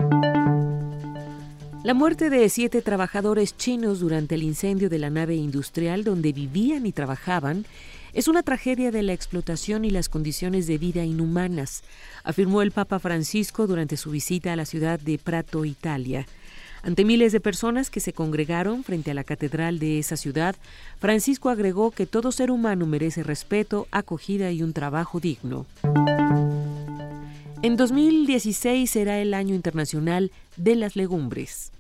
[1.84, 6.88] La muerte de siete trabajadores chinos durante el incendio de la nave industrial donde vivían
[6.88, 7.66] y trabajaban
[8.14, 11.84] es una tragedia de la explotación y las condiciones de vida inhumanas,
[12.24, 16.26] afirmó el Papa Francisco durante su visita a la ciudad de Prato, Italia.
[16.82, 20.56] Ante miles de personas que se congregaron frente a la catedral de esa ciudad,
[21.00, 25.68] Francisco agregó que todo ser humano merece respeto, acogida y un trabajo digno.
[27.64, 31.72] En 2016 será el Año Internacional de las Legumbres.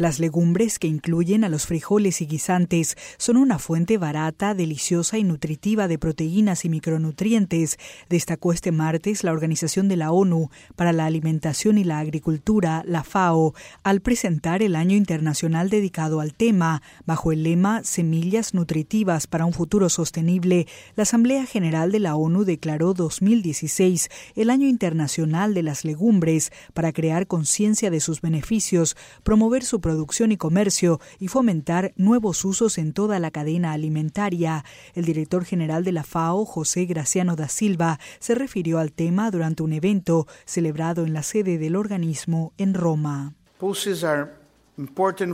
[0.00, 5.24] Las legumbres, que incluyen a los frijoles y guisantes, son una fuente barata, deliciosa y
[5.24, 7.78] nutritiva de proteínas y micronutrientes,
[8.08, 13.04] destacó este martes la Organización de la ONU para la Alimentación y la Agricultura, la
[13.04, 13.52] FAO,
[13.82, 19.52] al presentar el Año Internacional dedicado al tema, bajo el lema Semillas nutritivas para un
[19.52, 20.66] futuro sostenible.
[20.96, 26.90] La Asamblea General de la ONU declaró 2016 el Año Internacional de las Legumbres para
[26.94, 32.92] crear conciencia de sus beneficios, promover su producción y comercio y fomentar nuevos usos en
[32.92, 34.64] toda la cadena alimentaria.
[34.94, 39.64] El director general de la FAO, José Graciano da Silva, se refirió al tema durante
[39.64, 43.34] un evento celebrado en la sede del organismo en Roma.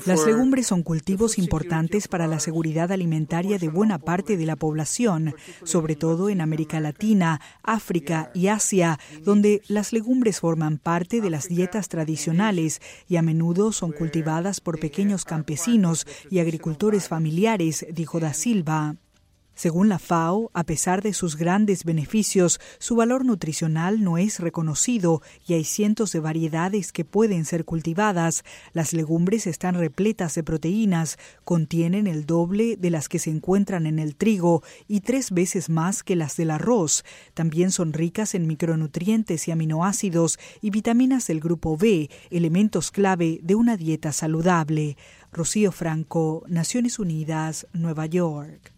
[0.06, 5.34] Las legumbres son cultivos importantes para la seguridad alimentaria de buena parte de la población,
[5.64, 11.48] sobre todo en América Latina, África y Asia, donde las legumbres forman parte de las
[11.48, 18.32] dietas tradicionales y a menudo son cultivadas por pequeños campesinos y agricultores familiares, dijo da
[18.34, 18.96] Silva.
[19.56, 25.22] Según la FAO, a pesar de sus grandes beneficios, su valor nutricional no es reconocido
[25.48, 28.44] y hay cientos de variedades que pueden ser cultivadas.
[28.74, 33.98] Las legumbres están repletas de proteínas, contienen el doble de las que se encuentran en
[33.98, 37.02] el trigo y tres veces más que las del arroz.
[37.32, 43.54] También son ricas en micronutrientes y aminoácidos y vitaminas del grupo B, elementos clave de
[43.54, 44.98] una dieta saludable.
[45.36, 48.72] Rocío Franco, Naciones Unidas, Nueva York.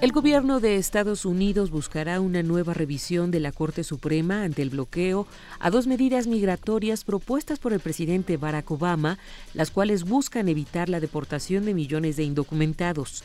[0.00, 4.70] El gobierno de Estados Unidos buscará una nueva revisión de la Corte Suprema ante el
[4.70, 5.26] bloqueo
[5.58, 9.18] a dos medidas migratorias propuestas por el presidente Barack Obama,
[9.54, 13.24] las cuales buscan evitar la deportación de millones de indocumentados.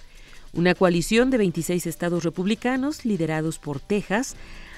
[0.51, 4.35] Una coalición de 26 estados republicanos, liderados por Texas,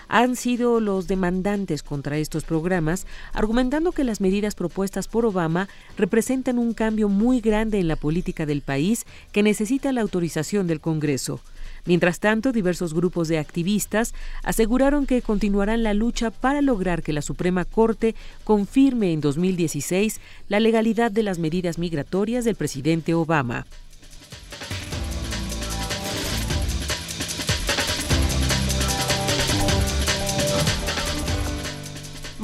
[0.07, 5.67] han sido los demandantes contra estos programas, argumentando que las medidas propuestas por Obama
[5.97, 10.81] representan un cambio muy grande en la política del país que necesita la autorización del
[10.81, 11.41] Congreso.
[11.85, 14.13] Mientras tanto, diversos grupos de activistas
[14.43, 18.13] aseguraron que continuarán la lucha para lograr que la Suprema Corte
[18.43, 20.19] confirme en 2016
[20.49, 23.65] la legalidad de las medidas migratorias del presidente Obama.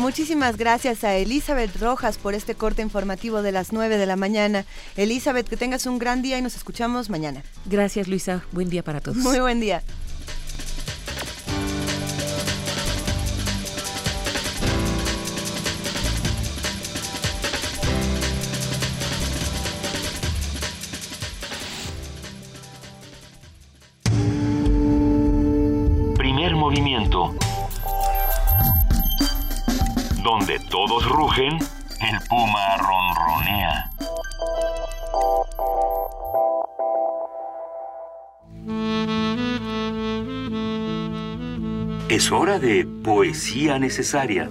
[0.03, 4.65] Muchísimas gracias a Elizabeth Rojas por este corte informativo de las 9 de la mañana.
[4.97, 7.41] Elizabeth, que tengas un gran día y nos escuchamos mañana.
[7.63, 8.43] Gracias, Luisa.
[8.51, 9.15] Buen día para todos.
[9.15, 9.81] Muy buen día.
[26.17, 27.33] Primer movimiento
[30.23, 31.59] donde todos rugen,
[31.99, 33.89] el puma ronronea.
[42.07, 44.49] Es hora de poesía necesaria.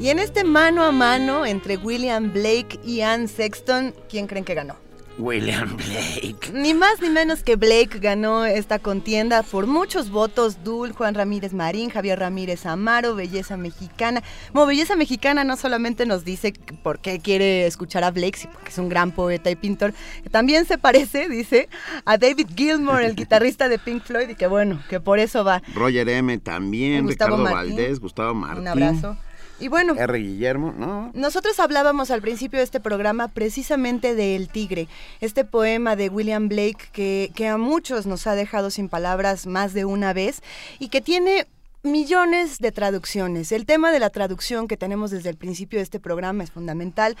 [0.00, 4.54] Y en este mano a mano entre William Blake y Anne Sexton, ¿quién creen que
[4.54, 4.76] ganó?
[5.22, 6.50] William Blake.
[6.52, 10.64] Ni más ni menos que Blake ganó esta contienda por muchos votos.
[10.64, 14.22] Dul, Juan Ramírez Marín, Javier Ramírez Amaro, Belleza Mexicana.
[14.52, 18.70] Bueno, Belleza Mexicana no solamente nos dice por qué quiere escuchar a Blake, sino porque
[18.70, 19.94] es un gran poeta y pintor.
[20.32, 21.68] También se parece, dice,
[22.04, 25.62] a David Gilmour, el guitarrista de Pink Floyd, y que bueno, que por eso va.
[25.74, 26.36] Roger M.
[26.38, 27.76] también, Gustavo Ricardo Martín.
[27.76, 28.62] Valdés, Gustavo Martín.
[28.62, 29.16] Un abrazo.
[29.62, 30.18] Y bueno, R.
[30.18, 31.10] Guillermo, ¿no?
[31.14, 34.88] Nosotros hablábamos al principio de este programa precisamente de El Tigre,
[35.20, 39.72] este poema de William Blake que, que a muchos nos ha dejado sin palabras más
[39.72, 40.42] de una vez
[40.80, 41.46] y que tiene
[41.84, 43.52] millones de traducciones.
[43.52, 47.16] El tema de la traducción que tenemos desde el principio de este programa es fundamental.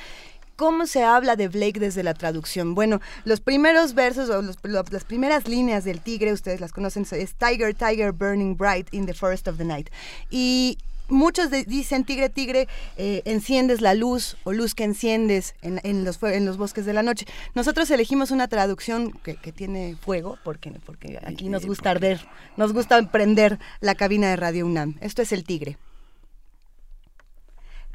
[0.56, 2.74] ¿Cómo se habla de Blake desde la traducción?
[2.74, 4.58] Bueno, los primeros versos o los-
[4.90, 9.14] las primeras líneas del tigre, ustedes las conocen, es Tiger, Tiger, burning bright in the
[9.14, 9.88] forest of the night.
[10.30, 10.78] Y
[11.12, 12.66] muchos de- dicen tigre, tigre,
[12.96, 16.84] eh, enciendes la luz o luz que enciendes en, en los, fue- en los bosques
[16.86, 17.26] de la noche.
[17.54, 22.26] Nosotros elegimos una traducción que, que tiene fuego, porque, porque aquí nos gusta arder,
[22.56, 24.96] nos gusta prender la cabina de Radio UNAM.
[25.00, 25.78] Esto es el tigre.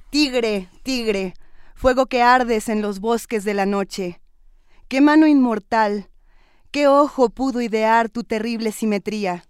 [0.09, 1.33] Tigre, tigre,
[1.75, 4.21] fuego que ardes en los bosques de la noche.
[4.87, 6.09] Qué mano inmortal,
[6.71, 9.43] qué ojo pudo idear tu terrible simetría.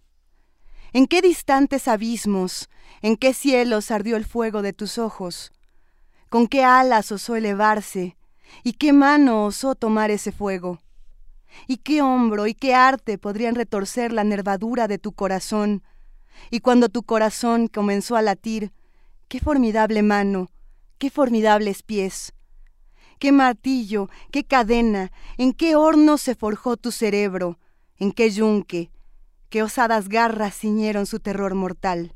[0.94, 2.70] ¿En qué distantes abismos,
[3.02, 5.52] en qué cielos ardió el fuego de tus ojos?
[6.30, 8.16] ¿Con qué alas osó elevarse?
[8.64, 10.80] ¿Y qué mano osó tomar ese fuego?
[11.68, 15.84] ¿Y qué hombro y qué arte podrían retorcer la nervadura de tu corazón?
[16.52, 18.72] Y cuando tu corazón comenzó a latir,
[19.28, 20.50] qué formidable mano,
[20.98, 22.34] qué formidables pies.
[23.20, 27.58] Qué martillo, qué cadena, en qué horno se forjó tu cerebro,
[27.98, 28.92] en qué yunque,
[29.50, 32.14] qué osadas garras ciñeron su terror mortal.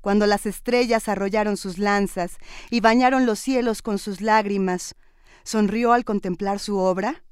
[0.00, 2.38] Cuando las estrellas arrollaron sus lanzas
[2.70, 4.96] y bañaron los cielos con sus lágrimas,
[5.44, 7.22] ¿sonrió al contemplar su obra?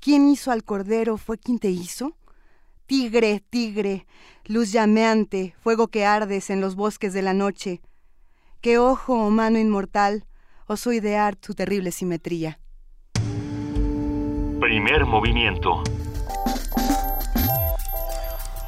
[0.00, 2.16] ¿Quién hizo al cordero fue quien te hizo?
[2.86, 4.06] Tigre, tigre,
[4.46, 7.82] luz llameante, fuego que ardes en los bosques de la noche.
[8.60, 10.24] ¿Qué ojo o mano inmortal
[10.66, 12.58] osó idear tu terrible simetría?
[14.60, 15.82] Primer movimiento.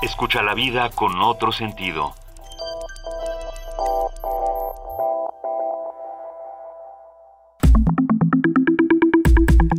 [0.07, 2.15] Escucha la vida con otro sentido.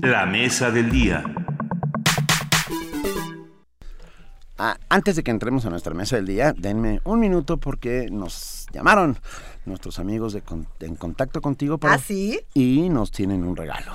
[0.02, 1.24] La mesa del día.
[4.58, 8.66] Ah, antes de que entremos a nuestra mesa del día, denme un minuto porque nos
[8.72, 9.20] llamaron
[9.66, 12.40] nuestros amigos de con- en contacto contigo para, ¿Ah, sí?
[12.54, 13.92] y nos tienen un regalo.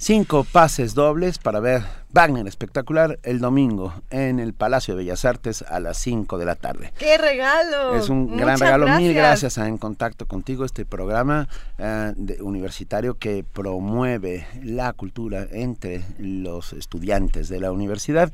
[0.00, 5.62] Cinco pases dobles para ver Wagner espectacular el domingo en el Palacio de Bellas Artes
[5.62, 6.92] a las 5 de la tarde.
[6.98, 7.96] ¡Qué regalo!
[7.96, 8.88] Es un Muchas gran regalo.
[8.96, 11.48] Mil gracias a En Contacto Contigo, este programa
[11.78, 18.32] eh, de- universitario que promueve la cultura entre los estudiantes de la universidad.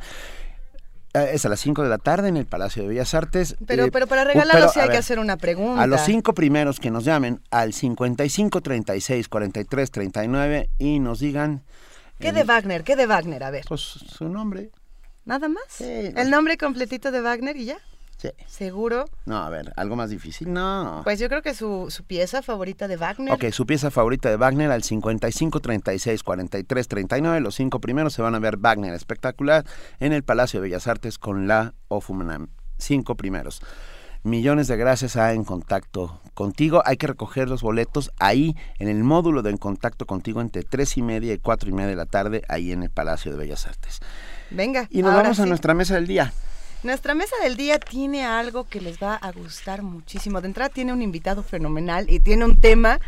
[1.15, 3.57] Eh, es a las 5 de la tarde en el Palacio de Bellas Artes.
[3.66, 5.81] Pero, Eh, pero para regalarlo sí hay que hacer una pregunta.
[5.81, 11.62] A los cinco primeros que nos llamen al 55 36 43 39 y nos digan
[12.19, 12.85] ¿Qué de Wagner?
[12.85, 13.45] ¿Qué de Wagner?
[13.45, 13.65] A ver.
[13.69, 14.70] Pues su nombre.
[15.24, 15.81] ¿Nada más?
[15.81, 17.78] ¿El nombre completito de Wagner y ya?
[18.25, 18.45] Sí.
[18.47, 19.05] ¿Seguro?
[19.27, 20.53] No, a ver, algo más difícil.
[20.53, 21.03] No.
[21.05, 23.35] Pues yo creo que su, su pieza favorita de Wagner.
[23.35, 27.41] Ok, su pieza favorita de Wagner al 55, 36, 43, 39.
[27.41, 29.65] Los cinco primeros se van a ver Wagner espectacular
[30.01, 32.49] en el Palacio de Bellas Artes con la Ofumanam.
[32.79, 33.61] Cinco primeros.
[34.23, 36.83] Millones de gracias a En Contacto Contigo.
[36.87, 40.97] Hay que recoger los boletos ahí en el módulo de En Contacto Contigo entre tres
[40.97, 43.67] y media y cuatro y media de la tarde ahí en el Palacio de Bellas
[43.67, 44.01] Artes.
[44.51, 44.87] Venga.
[44.89, 46.33] Y nos vamos a nuestra mesa del día.
[46.85, 50.43] Nuestra mesa del día tiene algo que les va a gustar muchísimo.
[50.43, 53.01] De entrada tiene un invitado fenomenal y tiene un tema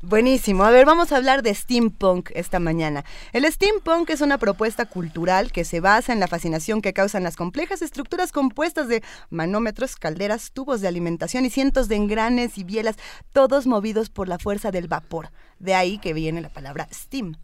[0.00, 0.64] buenísimo.
[0.64, 3.04] A ver, vamos a hablar de steampunk esta mañana.
[3.34, 7.36] El steampunk es una propuesta cultural que se basa en la fascinación que causan las
[7.36, 12.96] complejas estructuras compuestas de manómetros, calderas, tubos de alimentación y cientos de engranes y bielas,
[13.34, 15.32] todos movidos por la fuerza del vapor.
[15.58, 17.36] De ahí que viene la palabra steam.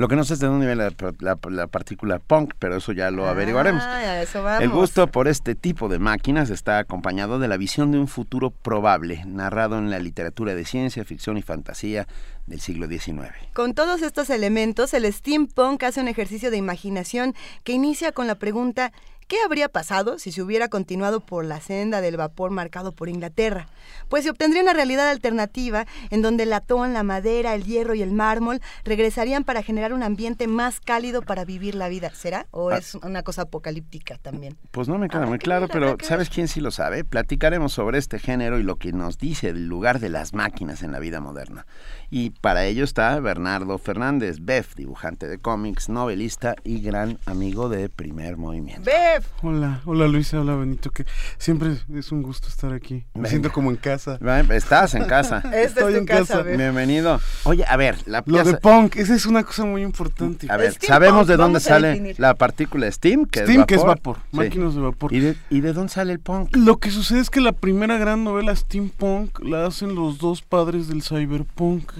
[0.00, 2.92] Lo que no sé es de dónde viene la, la- la partícula punk, pero eso
[2.92, 3.82] ya lo averiguaremos.
[3.84, 4.62] Ah, a eso vamos.
[4.62, 8.48] El gusto por este tipo de máquinas está acompañado de la visión de un futuro
[8.50, 12.06] probable, narrado en la literatura de ciencia, ficción y fantasía
[12.46, 13.28] del siglo XIX.
[13.52, 18.36] Con todos estos elementos, el steampunk hace un ejercicio de imaginación que inicia con la
[18.36, 18.92] pregunta
[19.30, 23.68] ¿qué habría pasado si se hubiera continuado por la senda del vapor marcado por Inglaterra?
[24.08, 28.02] Pues se obtendría una realidad alternativa en donde el latón, la madera, el hierro y
[28.02, 32.10] el mármol regresarían para generar un ambiente más cálido para vivir la vida.
[32.12, 32.48] ¿Será?
[32.50, 32.78] ¿O Ah.
[32.78, 34.56] es una cosa apocalíptica también?
[34.72, 37.04] Pues no me queda muy claro, pero ¿sabes quién sí lo sabe?
[37.04, 40.90] Platicaremos sobre este género y lo que nos dice del lugar de las máquinas en
[40.90, 41.66] la vida moderna.
[42.10, 47.88] Y para ello está Bernardo Fernández, Bef, dibujante de cómics, novelista y gran amigo de
[47.88, 48.82] Primer Movimiento.
[48.82, 49.19] ¡Bef!
[49.42, 51.04] Hola, hola Luisa, hola Benito, que
[51.38, 52.94] siempre es un gusto estar aquí.
[52.94, 53.28] Me Venga.
[53.30, 54.18] siento como en casa.
[54.50, 55.38] Estás en casa.
[55.44, 56.42] Esta es Estoy tu en casa.
[56.42, 57.20] Bienvenido.
[57.44, 60.46] Oye, a ver, la Lo de punk, esa es una cosa muy importante.
[60.50, 62.16] A ver, sabemos de dónde sale definir.
[62.18, 64.16] la partícula steam, que Steam, es que es vapor.
[64.18, 64.36] vapor, Sí.
[64.36, 65.12] máquinas de vapor.
[65.12, 66.54] ¿Y de, ¿Y de dónde sale el punk?
[66.56, 70.88] Lo que sucede es que la primera gran novela steampunk la hacen los dos padres
[70.88, 71.90] del cyberpunk,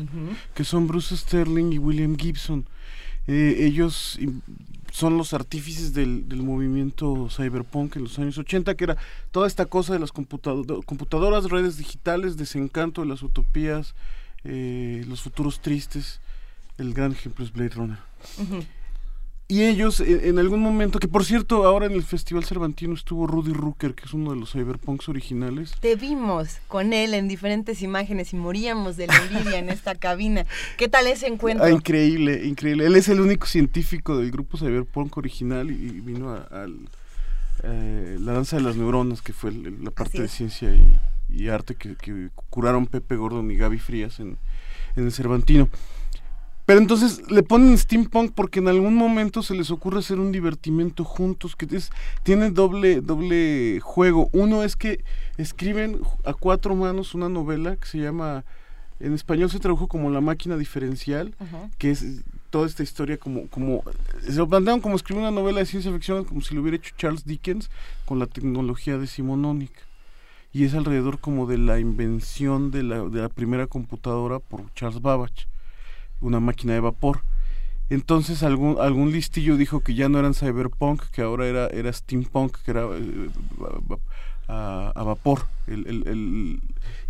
[0.54, 2.66] que son Bruce Sterling y William Gibson.
[3.26, 4.18] Eh, ellos
[5.00, 8.96] son los artífices del, del movimiento cyberpunk en los años 80, que era
[9.32, 13.94] toda esta cosa de las computado- computadoras, redes digitales, desencanto de las utopías,
[14.44, 16.20] eh, los futuros tristes.
[16.78, 17.98] El gran ejemplo es Blade Runner.
[19.50, 23.26] Y ellos, en, en algún momento, que por cierto, ahora en el Festival Cervantino estuvo
[23.26, 25.74] Rudy Rucker, que es uno de los cyberpunks originales.
[25.80, 30.46] Te vimos con él en diferentes imágenes y moríamos de la envidia en esta cabina.
[30.78, 31.66] ¿Qué tal ese encuentro?
[31.66, 32.86] Ah, increíble, increíble.
[32.86, 36.88] Él es el único científico del grupo cyberpunk original y, y vino a, al,
[37.64, 40.96] eh, la danza de las neuronas, que fue la parte de ciencia y,
[41.28, 44.38] y arte que, que curaron Pepe Gordon y Gaby Frías en,
[44.94, 45.68] en el Cervantino.
[46.70, 51.02] Pero entonces le ponen steampunk porque en algún momento se les ocurre hacer un divertimento
[51.02, 51.90] juntos que es,
[52.22, 54.30] tiene doble, doble juego.
[54.32, 55.02] Uno es que
[55.36, 58.44] escriben a cuatro manos una novela que se llama,
[59.00, 61.34] en español se tradujo como La máquina diferencial,
[61.76, 63.82] que es toda esta historia como, como
[64.22, 66.94] se lo plantearon como escribir una novela de ciencia ficción como si lo hubiera hecho
[66.96, 67.68] Charles Dickens
[68.04, 69.80] con la tecnología decimonónica.
[70.52, 75.02] Y es alrededor como de la invención de la, de la primera computadora por Charles
[75.02, 75.49] Babbage
[76.20, 77.20] una máquina de vapor.
[77.88, 82.56] Entonces algún, algún listillo dijo que ya no eran cyberpunk, que ahora era, era steampunk,
[82.64, 83.28] que era eh,
[84.48, 85.46] a, a vapor.
[85.66, 86.60] El, el- el-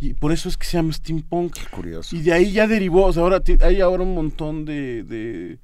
[0.00, 1.56] y por eso es que se llama steampunk.
[1.70, 2.16] curioso.
[2.16, 5.02] Y de ahí ya derivó, o sea, ahora hay ahora un montón de...
[5.04, 5.58] de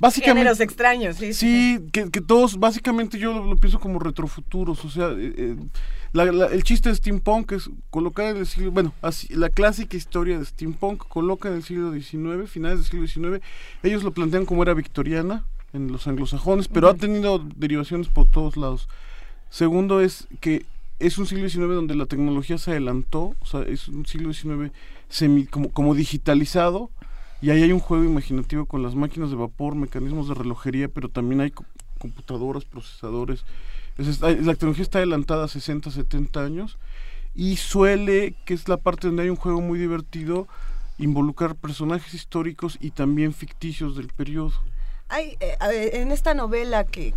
[0.00, 1.32] básicamente Géneros extraños, sí.
[1.34, 5.56] Sí, que, que todos, básicamente yo lo, lo pienso como retrofuturos, o sea, eh, eh,
[6.12, 9.96] la- la- el chiste de steampunk es colocar en el siglo, bueno, así, la clásica
[9.96, 13.42] historia de steampunk coloca en el siglo XIX, finales del siglo XIX,
[13.82, 18.56] ellos lo plantean como era victoriana en los anglosajones, pero ha tenido derivaciones por todos
[18.56, 18.88] lados.
[19.50, 20.66] Segundo es que
[21.00, 24.70] es un siglo XIX donde la tecnología se adelantó, o sea, es un siglo XIX
[25.08, 26.90] semi, como, como digitalizado,
[27.42, 31.08] y ahí hay un juego imaginativo con las máquinas de vapor, mecanismos de relojería, pero
[31.08, 31.64] también hay co-
[31.98, 33.44] computadoras, procesadores.
[33.98, 36.78] Es- la tecnología está adelantada a 60, 70 años
[37.34, 40.48] y suele, que es la parte donde hay un juego muy divertido,
[40.98, 44.52] involucrar personajes históricos y también ficticios del periodo.
[45.08, 47.12] Hay, eh, en esta novela que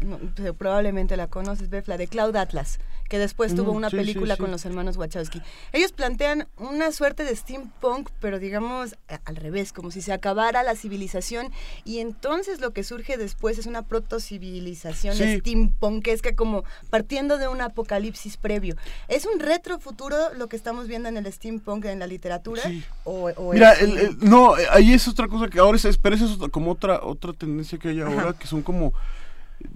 [0.57, 4.35] probablemente la conoces, Bef, la de Cloud Atlas, que después tuvo Ujú, una sí, película
[4.35, 4.41] sí, sí.
[4.43, 5.41] con los hermanos Wachowski.
[5.73, 10.63] Ellos plantean una suerte de steampunk, pero digamos a- al revés, como si se acabara
[10.63, 11.51] la civilización
[11.85, 18.37] y entonces lo que surge después es una protocivilización steampunkesca como partiendo de un apocalipsis
[18.37, 18.75] previo.
[19.07, 22.63] ¿Es un retrofuturo lo que estamos viendo en el steampunk en la literatura?
[22.63, 22.83] Sí.
[23.03, 25.97] O, o Mira, es el- el- no, eh, ahí es otra cosa que ahora es,
[25.97, 28.93] pero es otra- como otra otra tendencia que hay ahora, que son como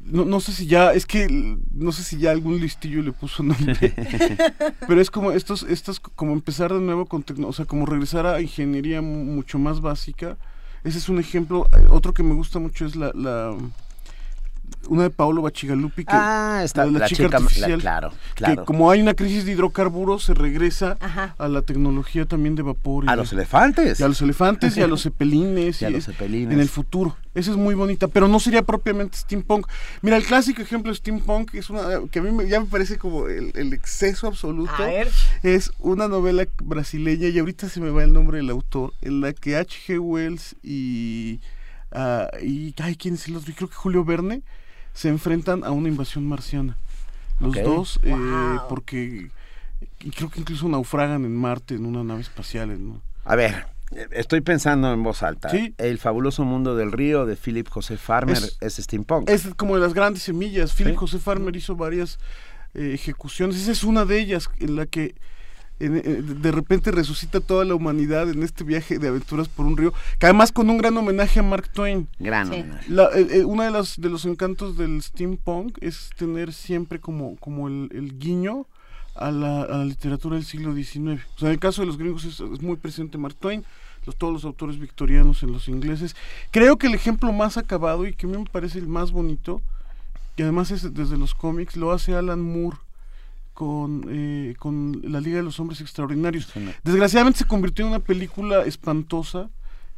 [0.05, 1.27] no, no sé si ya, es que
[1.73, 3.93] no sé si ya algún listillo le puso nombre,
[4.87, 8.25] pero es como estos, estos como empezar de nuevo con tecno, o sea, como regresar
[8.27, 10.37] a ingeniería mu- mucho más básica.
[10.83, 11.67] Ese es un ejemplo.
[11.89, 13.55] Otro que me gusta mucho es la, la
[14.89, 18.43] una de Paolo Bacigalupi que Ah, está- la, la chica, chica- la- artificial claro, que
[18.43, 18.65] claro.
[18.65, 21.35] como hay una crisis de hidrocarburos se regresa Ajá.
[21.37, 23.99] a la tecnología también de vapor y A de- los elefantes.
[23.99, 26.53] y a los elefantes y a los cepelines Y a los cepelines.
[26.53, 29.65] en el futuro esa es muy bonita pero no sería propiamente steampunk
[30.01, 32.97] mira el clásico ejemplo de steampunk es una que a mí me- ya me parece
[32.97, 35.07] como el, el exceso absoluto A ver.
[35.43, 39.31] es una novela brasileña y ahorita se me va el nombre del autor en la
[39.33, 39.99] que H.G.
[39.99, 41.39] Wells y
[41.93, 44.41] ah, y ay quién es el otro Y creo que Julio Verne
[44.93, 46.77] se enfrentan a una invasión marciana
[47.39, 48.13] los dos eh,
[48.69, 49.31] porque
[50.15, 53.01] creo que incluso naufragan en Marte en una nave espacial ¿no?
[53.25, 53.65] A ver,
[54.11, 55.49] estoy pensando en voz alta.
[55.49, 55.73] Sí.
[55.77, 59.29] El fabuloso mundo del río de Philip José Farmer es, Es- steampunk.
[59.29, 60.73] Es como de las grandes semillas.
[60.73, 60.97] Philip Sí.
[60.97, 62.17] José Farmer hizo varias
[62.73, 63.57] eh, ejecuciones.
[63.57, 65.13] Esa es una de ellas en la que
[65.89, 70.25] de repente resucita toda la humanidad en este viaje de aventuras por un río, que
[70.27, 72.07] además con un gran homenaje a Mark Twain.
[72.19, 72.53] Gran Sí.
[72.61, 72.91] homenaje.
[72.91, 77.35] La, eh, eh, una de las de los encantos del steampunk es tener siempre como,
[77.37, 78.65] como el, el guiño
[79.15, 81.21] a la, a la literatura del siglo XIX.
[81.35, 83.63] O sea, en el caso de los gringos es, es muy presente Mark Twain,
[84.05, 86.15] los, todos los autores victorianos en los ingleses.
[86.51, 89.61] Creo que el ejemplo más acabado y que a mí me parece el más bonito,
[90.37, 92.77] y además es desde los cómics, lo hace Alan Moore
[93.53, 96.51] con, eh, con la Liga de los Hombres Extraordinarios.
[96.83, 99.49] Desgraciadamente se convirtió en una película espantosa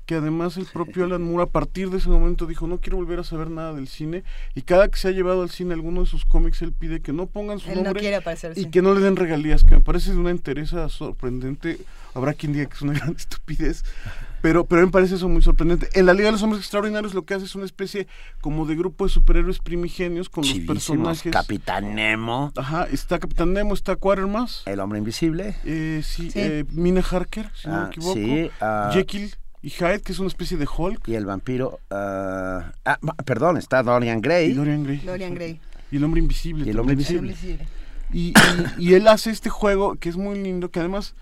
[0.05, 3.19] que además el propio Alan Moore a partir de ese momento dijo no quiero volver
[3.19, 4.23] a saber nada del cine
[4.53, 7.13] y cada que se ha llevado al cine alguno de sus cómics él pide que
[7.13, 8.69] no pongan su Él no nombre quiere aparecer, y sí.
[8.69, 11.77] que no le den regalías que me parece de una entereza sorprendente
[12.13, 13.83] habrá quien diga que es una gran estupidez
[14.41, 16.61] pero pero a mí me parece eso muy sorprendente en la Liga de los Hombres
[16.61, 18.07] Extraordinarios lo que hace es una especie
[18.41, 23.73] como de grupo de superhéroes primigenios con los personajes Capitán Nemo, Ajá, está Capitán Nemo,
[23.73, 25.55] está Quatermass, el hombre invisible.
[25.63, 26.39] eh, sí, Sí.
[26.39, 30.19] eh, Mina Harker, si no Ah, me equivoco, sí, ah, Jekyll y Hyde, que es
[30.19, 31.79] una especie de Hulk, Y el vampiro.
[31.89, 34.51] ah, ah, perdón, está Dorian Gray.
[34.51, 34.97] y Dorian Gray.
[35.05, 35.61] Dorian Gray.
[35.89, 36.65] Y el hombre invisible.
[36.65, 37.33] Y el hombre invisible.
[38.11, 38.33] Y,
[38.77, 41.15] y- y él hace este juego que es muy lindo, que además,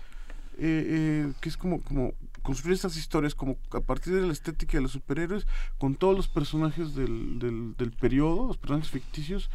[0.58, 0.84] eh,
[1.28, 4.82] eh, que es como, como construir estas historias como a partir de la estética de
[4.82, 5.46] los superhéroes,
[5.78, 9.50] con todos los personajes del, del, del periodo, los personajes ficticios,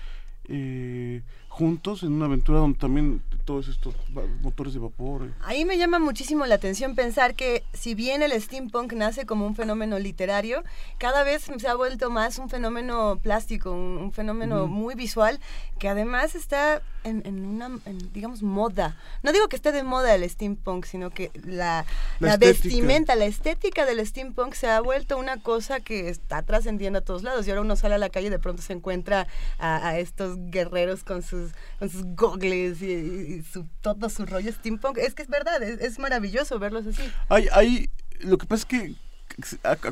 [0.45, 3.95] eh, juntos en una aventura donde también todos estos
[4.41, 5.23] motores de vapor.
[5.23, 9.47] eh, Ahí me llama muchísimo la atención pensar que si bien el steampunk nace como
[9.47, 10.63] un fenómeno literario,
[10.97, 15.39] cada vez se ha vuelto más un fenómeno plástico, un, un fenómeno muy visual,
[15.79, 18.97] que además está en, en una, en, digamos, moda.
[19.23, 21.85] No digo que esté de moda el steampunk, sino que la,
[22.19, 22.63] La la estética.
[22.63, 27.23] vestimenta, la estética del steampunk se ha vuelto una cosa que está trascendiendo a todos
[27.23, 27.47] lados.
[27.47, 30.35] Y ahora uno sale a la calle y de pronto se encuentra a, a estos
[30.51, 34.97] guerreros con sus, con sus gogles y, y- y su, todo su rollo steampunk.
[34.97, 37.01] Es que es verdad, es, es maravilloso verlos así.
[37.29, 37.89] Hay, hay,
[38.21, 38.95] lo que pasa es que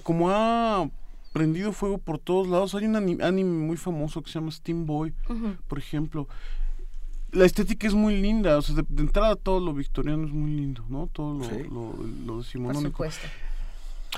[0.04, 0.90] como ha
[1.34, 4.86] prendido fuego por todos lados, hay un ani- anime muy famoso que se llama Steam
[4.86, 5.14] Boy,
[5.68, 6.28] por ejemplo.
[7.32, 10.52] La estética es muy linda, o sea, de, de entrada todo lo victoriano es muy
[10.52, 11.10] lindo, ¿no?
[11.12, 11.64] Todo lo, Sí.
[11.70, 11.94] lo,
[12.26, 12.90] lo Por decimonónico.
[12.92, 13.28] supuesto.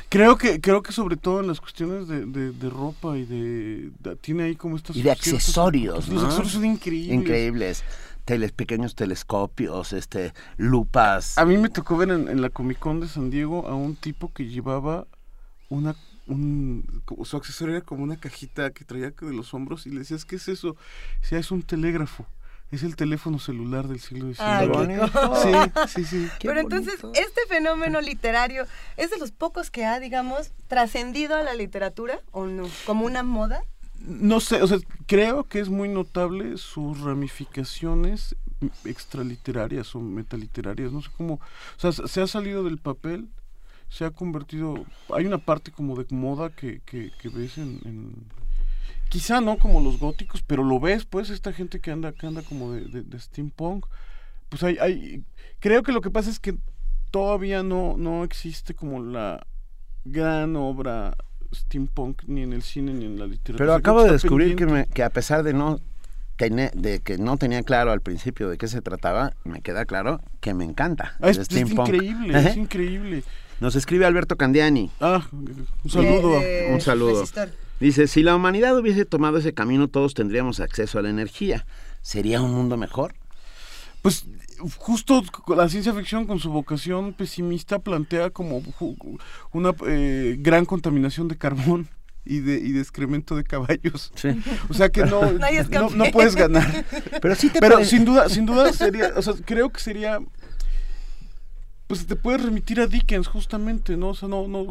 [0.10, 3.90] Creo que, creo que sobre todo en las cuestiones de, de- de ropa y de,
[4.00, 4.96] de- Tiene ahí como estas...
[4.96, 6.08] Y de accesorios.
[6.08, 6.22] Los ¿no?
[6.28, 7.16] accesorios son increíbles.
[7.16, 7.84] Increíbles.
[8.28, 11.38] Teles, pequeños telescopios, este, lupas.
[11.38, 13.96] A mí me tocó ver en, en la Comic Con de San Diego a un
[13.96, 15.08] tipo que llevaba
[15.70, 15.96] una
[16.28, 20.26] un, su accesorio era como una cajita que traía de los hombros y le decías,
[20.26, 20.76] ¿qué es eso?
[21.22, 22.26] Decía, es un telégrafo.
[22.70, 24.42] Es el teléfono celular del siglo XIX.
[24.42, 25.88] Ay, qué cosa.
[25.88, 26.30] Sí, sí, sí.
[26.42, 28.66] Pero entonces, este fenómeno literario
[28.98, 32.68] es de los pocos que ha, digamos, trascendido a la literatura, ¿o no?
[32.86, 33.64] Como una moda.
[34.00, 34.78] No sé, o sea,
[35.08, 38.36] creo que es muy notable sus ramificaciones
[38.86, 41.40] extraliterarias o metaliterarias, no sé cómo, o
[41.80, 43.30] sea, se ha salido del papel,
[43.90, 48.16] se ha convertido, hay una parte como de moda que, que, que ves en, en-
[49.10, 52.42] quizá no como los góticos, pero lo ves, pues, esta gente que anda, que anda
[52.44, 53.86] como de, de- de steampunk,
[54.50, 55.24] pues hay, hay,
[55.60, 56.58] creo que lo que pasa es que
[57.12, 59.46] todavía no, no existe como la
[60.06, 61.16] gran obra
[61.54, 63.58] steampunk ni en el cine ni en la literatura.
[63.58, 65.80] Pero acabo de descubrir que, me- que a pesar de no
[66.38, 69.86] que, ne- de que no tenía claro al principio de qué se trataba, me queda
[69.86, 71.16] claro que me encanta.
[71.20, 72.50] Ah, es, increíble, Ajá.
[72.50, 73.24] es increíble.
[73.60, 74.92] Nos escribe Alberto Candiani.
[75.02, 76.40] Ah, un saludo.
[76.42, 77.22] Eh, Un saludo.
[77.22, 77.50] resistor.
[77.80, 81.66] Dice, si la humanidad hubiese tomado ese camino, todos tendríamos acceso a la energía.
[82.04, 83.16] ¿Sería un mundo mejor?
[84.04, 84.26] Pues
[84.78, 85.24] justo
[85.56, 88.62] la ciencia ficción con su vocación pesimista plantea como
[89.52, 91.88] una eh, gran contaminación de carbón
[92.26, 94.12] y de, y de excremento de caballos.
[94.70, 95.22] O sea que no,
[95.96, 96.86] no, puedes ganar.
[97.22, 100.20] Pero sí te Pero pare- sin duda, sin duda sería, o sea, creo que sería
[101.88, 104.10] pues te puedes remitir a Dickens justamente, ¿no?
[104.10, 104.68] O sea, no, no,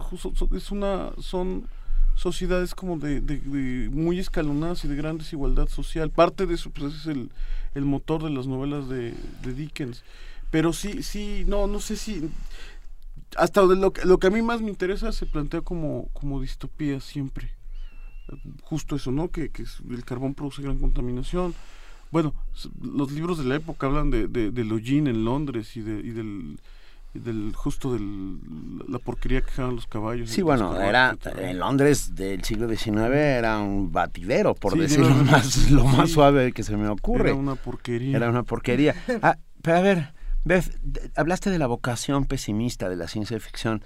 [0.55, 1.67] es una, son
[2.15, 6.11] sociedades como de, de- de muy escalonadas y de gran desigualdad social.
[6.11, 7.31] Parte de eso pues es el,
[7.77, 10.03] el motor de las novelas de, de Dickens.
[10.51, 12.29] Pero sí, sí, no, no sé si
[13.37, 17.51] hasta lo, lo que a mí más me interesa se plantea como, como distopía siempre.
[18.63, 19.31] Justo eso, ¿no?
[19.31, 21.55] Que, que el carbón produce gran contaminación.
[22.11, 22.35] Bueno,
[22.81, 26.59] los libros de la época hablan de, de, hollín en Londres y, de, y del
[27.17, 28.39] del justo del
[28.89, 30.31] la porquería que dejaban los caballos.
[30.31, 35.71] Sí, bueno, era en Londres del siglo XIX era un batidero, por Sí, decirlo más,
[35.71, 36.15] lo más sí.
[36.15, 37.31] suave que se me ocurre.
[37.31, 38.17] Era una porquería.
[38.17, 38.95] Era una porquería.
[39.23, 40.15] Ah, pero a ver,
[40.45, 43.83] Beth, de- hablaste de la vocación pesimista de la ciencia ficción.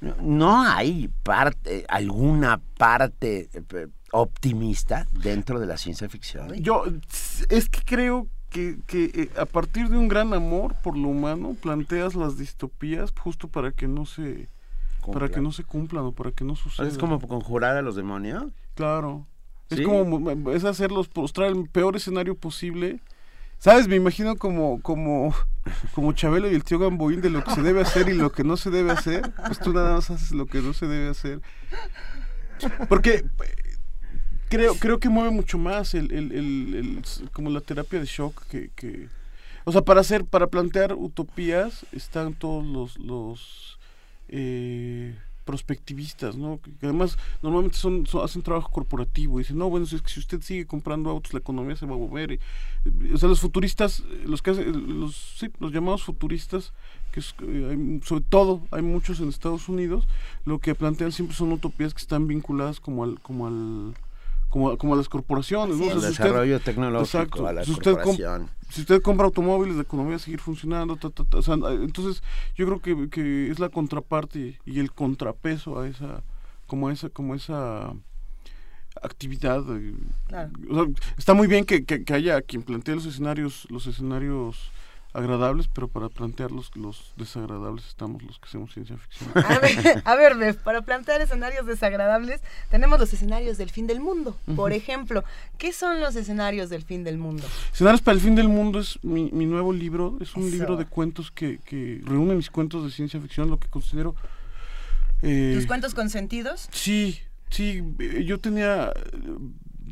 [0.00, 6.52] No- ¿No hay parte, alguna parte eh, optimista dentro de la ciencia ficción?
[6.54, 6.84] Yo
[7.48, 11.56] es que creo que, que eh, a partir de un gran amor por lo humano
[11.60, 14.48] planteas las distopías justo para que no se
[15.12, 15.42] para que Cumplan.
[15.44, 16.86] no se cumplan o para que no suceda.
[16.88, 18.44] ¿Es como conjurar a los demonios?
[18.74, 19.26] Claro.
[19.70, 23.00] Es como mo- es hacerlos mostrar el peor escenario posible.
[23.58, 23.88] ¿Sabes?
[23.88, 25.34] Me imagino como como
[25.94, 28.44] como Chabelo y el tío Gamboín de lo que se debe hacer y lo que
[28.44, 29.32] no se debe hacer.
[29.46, 31.40] Pues tú nada más haces lo que no se debe hacer.
[32.88, 33.24] Porque
[34.56, 37.02] creo creo que mueve mucho más el, el- el-
[37.32, 39.08] como la terapia de shock que, que
[39.64, 43.78] o sea para hacer para plantear utopías están todos los los
[44.28, 46.58] eh, prospectivistas, ¿no?
[46.62, 50.08] Que además normalmente son, son- hacen trabajo corporativo y dicen, no, bueno, si, es que
[50.10, 52.40] si usted sigue comprando autos, la economía se va a mover.
[53.12, 56.72] o sea, los futuristas, los que hacen, los, sí, los llamados futuristas,
[57.12, 60.08] que es, eh, sobre todo hay muchos en Estados Unidos,
[60.46, 63.94] lo que plantean siempre son utopías que están vinculadas como al, como al
[64.54, 65.86] como, a- como a las corporaciones, ¿no?
[65.86, 67.96] O sea, si usted- desarrollo tecnológico, a la si usted
[68.70, 70.94] si usted compra automóviles, la economía va a seguir funcionando.
[70.96, 72.22] ta, ta, ta, o sea, entonces,
[72.54, 76.22] yo creo que, que es la contraparte y el contrapeso a esa,
[76.68, 77.94] como a esa, como esa
[79.02, 79.64] actividad.
[79.76, 79.94] eh,
[80.28, 80.50] Claro.
[80.70, 84.70] o sea, está muy bien que, que- que haya quien plantee los escenarios, los escenarios
[85.14, 89.30] agradables, pero para plantear los, los desagradables estamos los que hacemos ciencia ficción.
[89.44, 94.00] A ver, a ver, Bef, para plantear escenarios desagradables, tenemos los escenarios del fin del
[94.00, 94.36] mundo.
[94.56, 95.24] Por ejemplo,
[95.56, 97.44] ¿qué son los escenarios del fin del mundo?
[97.72, 100.50] Escenarios para el fin del mundo es mi, mi nuevo libro, es un Eso.
[100.56, 104.14] libro de cuentos que, que reúne mis cuentos de ciencia ficción, lo que considero...
[105.22, 106.68] eh, ¿Tus cuentos consentidos?
[106.72, 107.20] Sí,
[107.50, 108.92] sí, eh, yo tenía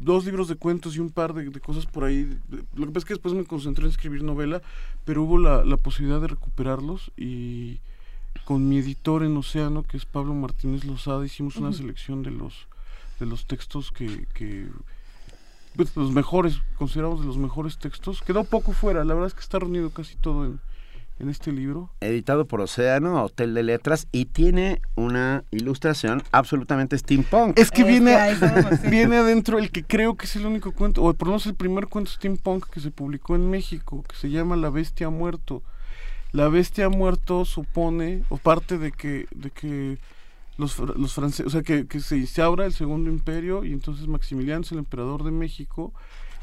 [0.02, 2.38] dos libros de cuentos y un par de, de cosas por ahí.
[2.74, 4.62] Lo que pasa es que después me concentré en escribir novela,
[5.04, 7.80] pero hubo la, la posibilidad de recuperarlos y
[8.44, 12.66] con mi editor en Océano, que es Pablo Martínez Lozada, hicimos una selección de los
[13.20, 14.68] de los textos que, que
[15.76, 18.20] pues, los mejores, consideramos de los mejores textos.
[18.22, 20.60] Quedó poco fuera, la verdad es que está reunido casi todo en,
[21.18, 21.90] en este libro.
[22.00, 27.58] Editado por Océano, Hotel de Letras, y tiene una ilustración absolutamente steampunk.
[27.58, 28.16] Es que viene,
[28.90, 31.54] viene adentro el que creo que es el único cuento, o por lo menos el
[31.54, 35.62] primer cuento steampunk que se publicó en México, que se llama La Bestia muerto.
[36.32, 39.98] La Bestia muerto supone, o parte de que, de que
[40.56, 40.74] los
[41.14, 44.78] franceses, o sea, que, que se instaura el Segundo Imperio y entonces Maximiliano es el
[44.78, 45.92] emperador de México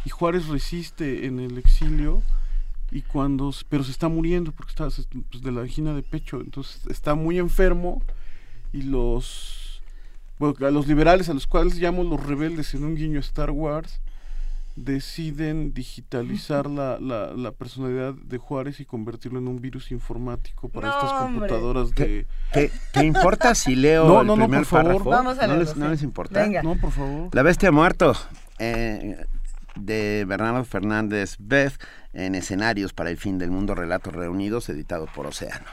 [0.06, 2.22] y Juárez resiste en el exilio
[2.92, 4.88] y cuando pero se está muriendo porque está
[5.32, 8.02] pues, de la angina de pecho entonces está muy enfermo
[8.74, 9.82] y los
[10.40, 13.52] bueno, a los liberales a los cuales llamo los rebeldes en un guiño a Star
[13.52, 14.00] Wars
[14.76, 20.88] deciden digitalizar la, la, la personalidad de Juárez y convertirlo en un virus informático para
[20.88, 21.50] No, estas hombre.
[21.50, 24.86] computadoras de ¿Qué, qué importa si leo No, el no, no, por favor.
[25.04, 25.10] párrafo?
[25.10, 26.42] Vamos a ¿No les, no les importa?
[26.44, 26.64] Venga.
[26.64, 28.14] no por favor La bestia ha muerto,
[28.60, 29.18] eh,
[29.76, 31.74] de Bernardo Fernández Beth,
[32.14, 35.68] en Escenarios para el Fin del Mundo, Relatos Reunidos, editado por Océano.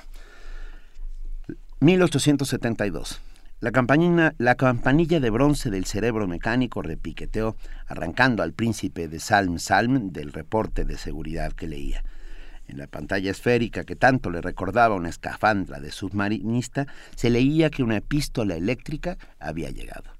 [1.80, 3.20] 1872.
[3.60, 9.58] La campanilla, la campanilla de bronce del cerebro mecánico repiqueteó, arrancando al príncipe de Salm
[9.58, 12.04] Salm del reporte de seguridad que leía.
[12.68, 17.82] En la pantalla esférica que tanto le recordaba una escafandra de submarinista, se leía que
[17.82, 20.15] una epístola eléctrica había llegado.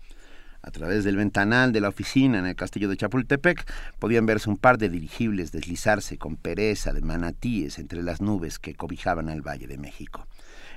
[0.67, 4.57] A través del ventanal de la oficina en el castillo de Chapultepec podían verse un
[4.57, 9.69] par de dirigibles deslizarse con pereza de manatíes entre las nubes que cobijaban al Valle
[9.69, 10.27] de México.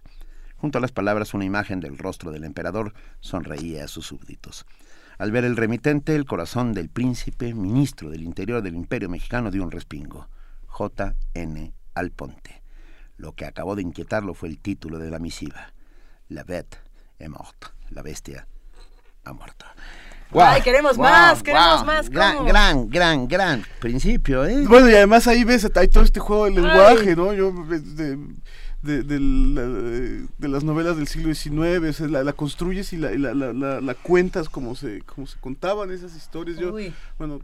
[0.57, 4.67] Junto a las palabras una imagen del rostro del emperador sonreía a sus súbditos.
[5.18, 9.62] Al ver el remitente, el corazón del príncipe, ministro del Interior del Imperio Mexicano, dio
[9.62, 10.26] un respingo.
[10.77, 11.73] J.N.
[11.95, 12.63] Alponte.
[13.17, 15.73] Lo que acabó de inquietarlo fue el título de la misiva.
[16.29, 16.77] La bête
[17.19, 17.69] est morte.
[17.89, 18.47] La bestia
[19.25, 19.65] ha muerto.
[20.35, 22.11] Ay, queremos más, queremos más.
[22.11, 24.67] Gran, gran, gran, gran principio, ¿eh?
[24.67, 27.33] Bueno, y además ahí ves, hay todo este juego de lenguaje, ¿no?
[27.33, 28.17] Yo, de,
[28.83, 33.95] de, de, las novelas del siglo XIX, la, la construyes y la, la, la, la,
[33.95, 36.59] cuentas como se, como se contaban esas historias.
[36.59, 36.77] Yo,
[37.17, 37.41] bueno,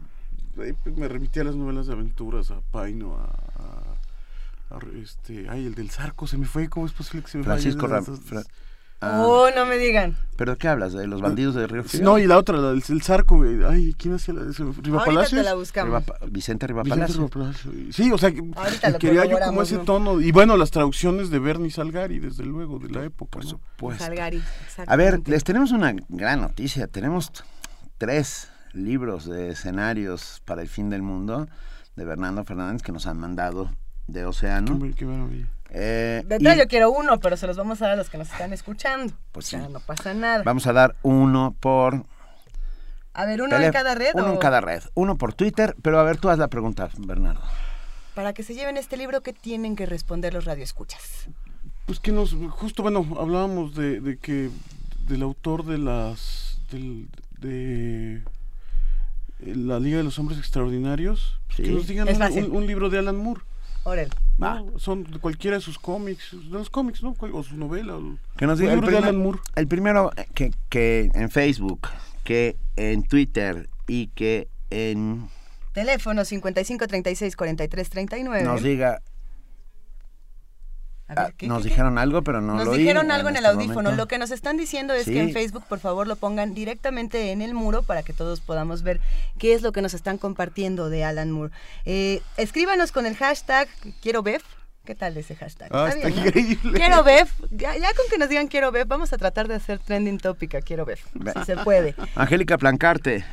[0.55, 6.25] me remití a las novelas de aventuras, a Paino, a, este, ay, el del Zarco,
[6.25, 8.41] se me fue, ¿cómo es posible que se me Francisco Francisco
[9.05, 9.21] Ah.
[9.25, 10.15] Oh, no me digan.
[10.37, 10.93] ¿Pero qué hablas?
[10.93, 12.05] ¿De los bandidos de Río Frío?
[12.05, 13.61] No, y la otra, la del el Zarco, güey.
[13.65, 14.63] Ay, ¿quién hacía la de ese?
[14.81, 15.41] ¿Riva Palacios?
[15.41, 16.03] te la buscamos.
[16.29, 17.29] Vicente Riva Palacios.
[17.91, 18.41] Sí, o sea, que,
[18.99, 20.21] quería yo como ese tono.
[20.21, 23.31] Y bueno, las traducciones de Bernie Salgari, desde luego, de la época.
[23.31, 24.05] Por supuesto.
[24.05, 24.41] Salgari,
[24.87, 26.87] A ver, les tenemos una gran noticia.
[26.87, 27.29] Tenemos
[27.97, 31.47] tres libros de escenarios para el fin del mundo
[31.95, 33.69] de Bernardo Fernández que nos han mandado
[34.07, 34.79] de Océano.
[34.79, 35.47] Qué, qué maravilla.
[35.69, 36.57] Eh, de y...
[36.57, 39.13] yo quiero uno, pero se los vamos a dar a los que nos están escuchando.
[39.31, 39.57] Pues sí.
[39.57, 40.43] no pasa nada.
[40.43, 42.05] Vamos a dar uno por...
[43.15, 44.11] A ver, uno en cada red.
[44.15, 44.33] Uno o...
[44.33, 44.83] en cada red.
[44.95, 47.41] Uno por Twitter, pero a ver, tú haz la pregunta, Bernardo.
[48.15, 51.27] Para que se lleven este libro, ¿qué tienen que responder los radioescuchas?
[51.85, 54.49] Pues que nos, justo, bueno, hablábamos de, de que
[55.07, 57.07] del autor de las, del,
[57.39, 58.23] de
[59.45, 61.63] la Liga de los Hombres Extraordinarios, sí.
[61.63, 63.41] que nos digan un, un, libro de Alan Moore.
[63.83, 64.09] Orel.
[64.37, 67.15] No, son de cualquiera de sus cómics, de los cómics, ¿no?
[67.19, 67.97] O su novela.
[67.97, 69.39] O, que nos diga el, primer, Alan Moore.
[69.55, 71.87] el primero que, que en Facebook,
[72.23, 75.27] que en Twitter y que en...
[75.73, 78.43] Teléfono 55 36 43 39.
[78.43, 79.01] Nos diga
[81.07, 83.47] Ver, ¿qué, nos qué, dijeron algo, pero no nos lo Nos dijeron algo en, este
[83.47, 83.75] el audífono.
[83.75, 84.03] Momento.
[84.03, 85.13] Lo que nos están diciendo es sí.
[85.13, 88.83] que en Facebook, por favor, lo pongan directamente en el muro para que todos podamos
[88.83, 88.99] ver
[89.37, 91.53] qué es lo que nos están compartiendo de Alan Moore.
[91.85, 93.67] Eh, escríbanos con el hashtag
[94.01, 94.43] quiero bef.
[94.85, 95.69] ¿Qué tal ese hashtag?
[95.71, 96.71] Ah, está, está bien, increíble.
[96.71, 96.73] ¿no?
[96.73, 97.31] Quiero bef.
[97.51, 100.55] Ya, ya, con que nos digan quiero bef, vamos a tratar de hacer trending topic
[100.55, 101.05] a quiero bef.
[101.13, 101.95] Si se puede.
[102.15, 103.23] Angélica Plancarte.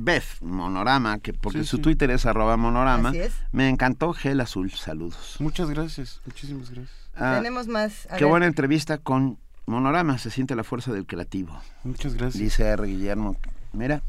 [0.00, 1.82] Beth Monorama, que porque sí, su sí.
[1.82, 3.08] Twitter es arroba monorama.
[3.08, 3.32] Así es.
[3.50, 5.36] Me encantó Gel Azul, saludos.
[5.40, 6.96] Muchas gracias, muchísimas gracias.
[7.16, 8.06] Ah, Tenemos más.
[8.10, 8.26] qué ver.
[8.26, 11.60] buena entrevista con Monorama, se siente la fuerza del creativo.
[11.82, 12.40] Muchas gracias.
[12.40, 12.86] Dice R.
[12.86, 13.36] Guillermo.
[13.72, 14.00] Mira.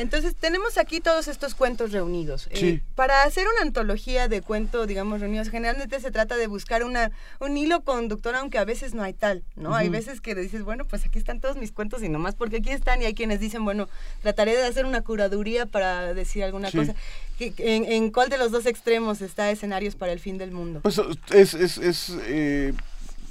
[0.00, 2.48] Entonces tenemos aquí todos estos cuentos reunidos.
[2.54, 2.66] Sí.
[2.68, 7.10] Eh, para hacer una antología de cuentos, digamos, reunidos, generalmente se trata de buscar una,
[7.38, 9.68] un hilo conductor, aunque a veces no hay tal, ¿no?
[9.70, 9.76] Uh -huh.
[9.76, 12.70] Hay veces que dices, bueno, pues aquí están todos mis cuentos y nomás porque aquí
[12.70, 13.88] están, y hay quienes dicen, bueno,
[14.22, 16.78] trataré de hacer una curaduría para decir alguna Sí.
[16.78, 16.94] cosa.
[17.38, 20.80] ¿En, ¿En cuál de los dos extremos está escenarios para el fin del mundo?
[20.80, 20.98] Pues
[21.32, 22.72] es, es, es eh,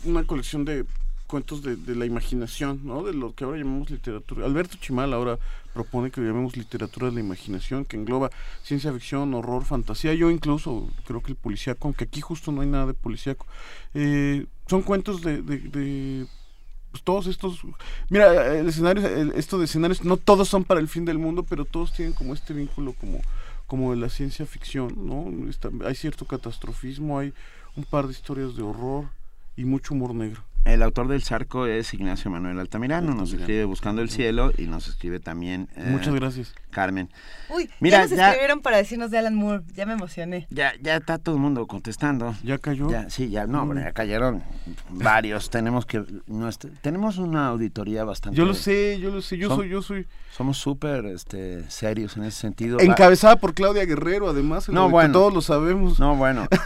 [0.03, 0.85] una colección de
[1.27, 3.03] cuentos de, de, la imaginación, ¿no?
[3.03, 4.45] De lo que ahora llamamos literatura.
[4.45, 5.37] Alberto Chimal ahora
[5.73, 8.31] propone que llamemos literatura de la imaginación, que engloba
[8.63, 10.13] ciencia ficción, horror, fantasía.
[10.13, 13.45] Yo incluso creo que el policíaco, aunque aquí justo no hay nada de policíaco,
[13.93, 16.27] eh, son cuentos de, de, de
[16.91, 17.61] pues todos estos
[18.09, 21.43] mira el escenario el, esto de escenarios no todos son para el fin del mundo
[21.43, 23.21] pero todos tienen como este vínculo como
[23.67, 25.31] como de la ciencia ficción no
[25.85, 27.33] hay cierto catastrofismo hay
[27.75, 29.05] un par de historias de horror
[29.55, 34.01] y mucho humor negro el autor del Zarco es Ignacio Manuel Altamirano, nos escribe Buscando
[34.01, 35.67] el Cielo y nos escribe también...
[35.75, 36.53] Eh, Muchas gracias.
[36.69, 37.09] Carmen.
[37.49, 40.47] Uy, Mira, ya nos ya, escribieron para decirnos de Alan Moore, ya me emocioné.
[40.51, 42.35] Ya, ya está todo el mundo contestando.
[42.43, 42.91] ¿Ya cayó?
[42.91, 44.43] Ya, sí, ya, no, hombre, ya cayeron
[44.89, 45.49] varios.
[45.49, 46.03] tenemos que...
[46.27, 48.37] Nuestra, tenemos una auditoría bastante...
[48.37, 49.69] Yo lo sé, yo lo sé, yo Som, soy...
[49.69, 52.79] yo soy Somos súper este, serios en ese sentido.
[52.79, 55.99] Encabezada por Claudia Guerrero, además, no, bueno, todos lo sabemos.
[55.99, 56.47] No, bueno.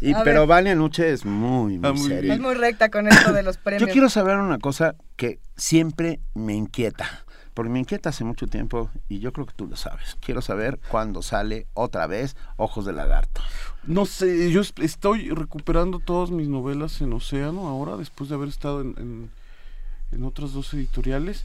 [0.00, 2.34] Y, pero Vania Nuche es muy, muy, Ah, muy seria.
[2.34, 3.86] Es muy recta con esto de los premios.
[3.86, 8.90] Yo quiero saber una cosa que siempre me inquieta, porque me inquieta hace mucho tiempo
[9.08, 10.16] y yo creo que tú lo sabes.
[10.20, 13.40] Quiero saber cuándo sale otra vez Ojos de Lagarto.
[13.84, 18.80] No sé, yo estoy recuperando todas mis novelas en Océano ahora, después de haber estado
[18.80, 19.30] en, en,
[20.12, 21.44] en otras dos editoriales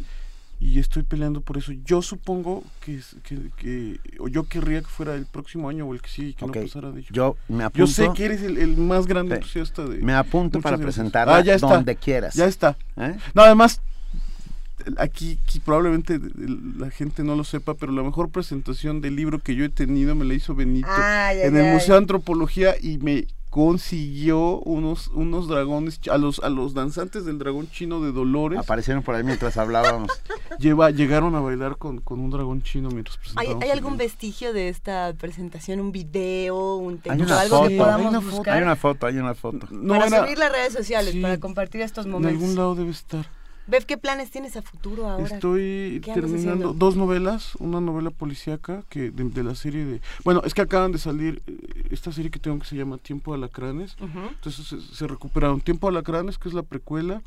[0.59, 1.71] y estoy peleando por eso.
[1.83, 6.01] Yo supongo que, que, que, o yo querría que fuera el próximo año o el
[6.01, 6.61] que y que okay.
[6.61, 7.09] no pasara de ello.
[7.11, 7.79] Yo me apunto.
[7.79, 9.97] Yo sé que eres el, el más grande entusiasta de.
[9.97, 12.33] Me apunto para presentarla ah, donde quieras.
[12.35, 12.77] Ya está.
[12.97, 13.17] ¿Eh?
[13.33, 13.81] No, además
[14.97, 16.19] aquí, aquí probablemente
[16.77, 20.15] la gente no lo sepa, pero la mejor presentación del libro que yo he tenido
[20.15, 21.73] me la hizo Benito Ay, ay, en el ay.
[21.73, 27.37] Museo de Antropología y me consiguió unos unos dragones a los a los danzantes del
[27.37, 30.09] dragón chino de Dolores Aparecieron por ahí mientras hablábamos.
[30.59, 33.97] lleva llegaron a bailar con, con un dragón chino mientras ¿Hay, presentábamos hay el algún
[33.97, 35.79] vestigio de esta presentación?
[35.81, 36.77] ¿Un video?
[36.77, 37.23] ¿Un Hay texto?
[37.25, 38.53] una ¿Algo foto, que podamos hay una foto, buscar?
[38.57, 39.67] hay una foto, hay una foto.
[39.69, 42.41] No, para era- subir las redes sociales, sí, para compartir estos en momentos.
[42.41, 43.27] algún lado debe estar
[43.65, 45.35] Bev, ¿qué planes tienes a futuro ahora?
[45.35, 50.01] Estoy ¿Qué andas terminando dos novelas, una novela policíaca que de, de la serie de...
[50.25, 51.57] Bueno, es que acaban de salir eh,
[51.91, 53.95] esta serie que tengo que se llama Tiempo de Alacranes.
[54.01, 54.19] Ujú.
[54.29, 57.21] Entonces se, se recuperaron Tiempo de Alacranes, que es la precuela,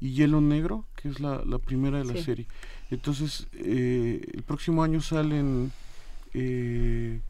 [0.00, 2.22] y Hielo Negro, que es la, la primera de la Sí.
[2.24, 2.46] serie.
[2.90, 5.72] Entonces, eh, el próximo año salen
[6.34, 7.20] eh,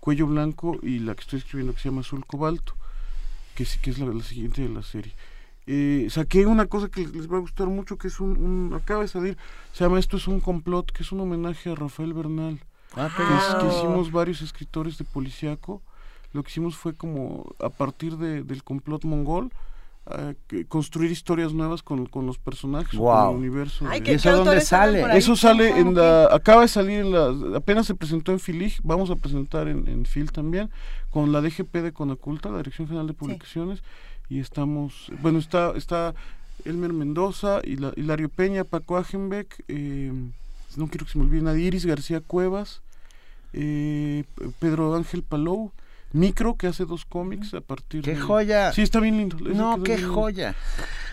[0.00, 2.74] Cuello Blanco y la que estoy escribiendo que se llama Azul Cobalto,
[3.54, 5.12] que sí que es la, la siguiente de la serie.
[5.70, 9.02] Eh, saqué una cosa que les va a gustar mucho, que es un, un- acaba
[9.02, 9.36] de salir,
[9.72, 12.58] se llama Esto es un complot, que es un homenaje a Rafael Bernal.
[12.96, 15.82] Ah, que, es- que hicimos varios escritores de policíaco.
[16.32, 19.50] Lo que hicimos fue como a partir de- del complot mongol,
[20.06, 20.32] ah,
[20.68, 23.84] construir historias nuevas con, con los personajes, o con el universo.
[23.86, 25.18] Ay, de- ¿qué- ¿Y eso dónde sale?
[25.18, 28.78] Eso sale Ah, en la, acaba de salir en la, apenas se presentó en Filig,
[28.84, 30.70] vamos a presentar en, en Fil también,
[31.10, 33.82] con la DGP de Conaculta, la Dirección General de Publicaciones,
[34.28, 36.14] y estamos, bueno, está, está
[36.64, 40.12] Elmer Mendoza, Hila- Hilario Peña, Paco Agenbeck, eh,
[40.76, 42.82] no quiero que se me olvide nadie, Iris García Cuevas,
[43.52, 44.24] eh,
[44.58, 45.72] Pedro Ángel Palou,
[46.12, 48.72] Micro, que hace dos cómics a partir ¡Qué de- joya!
[48.72, 49.36] Sí, está bien lindo.
[49.40, 50.54] No, qué joya.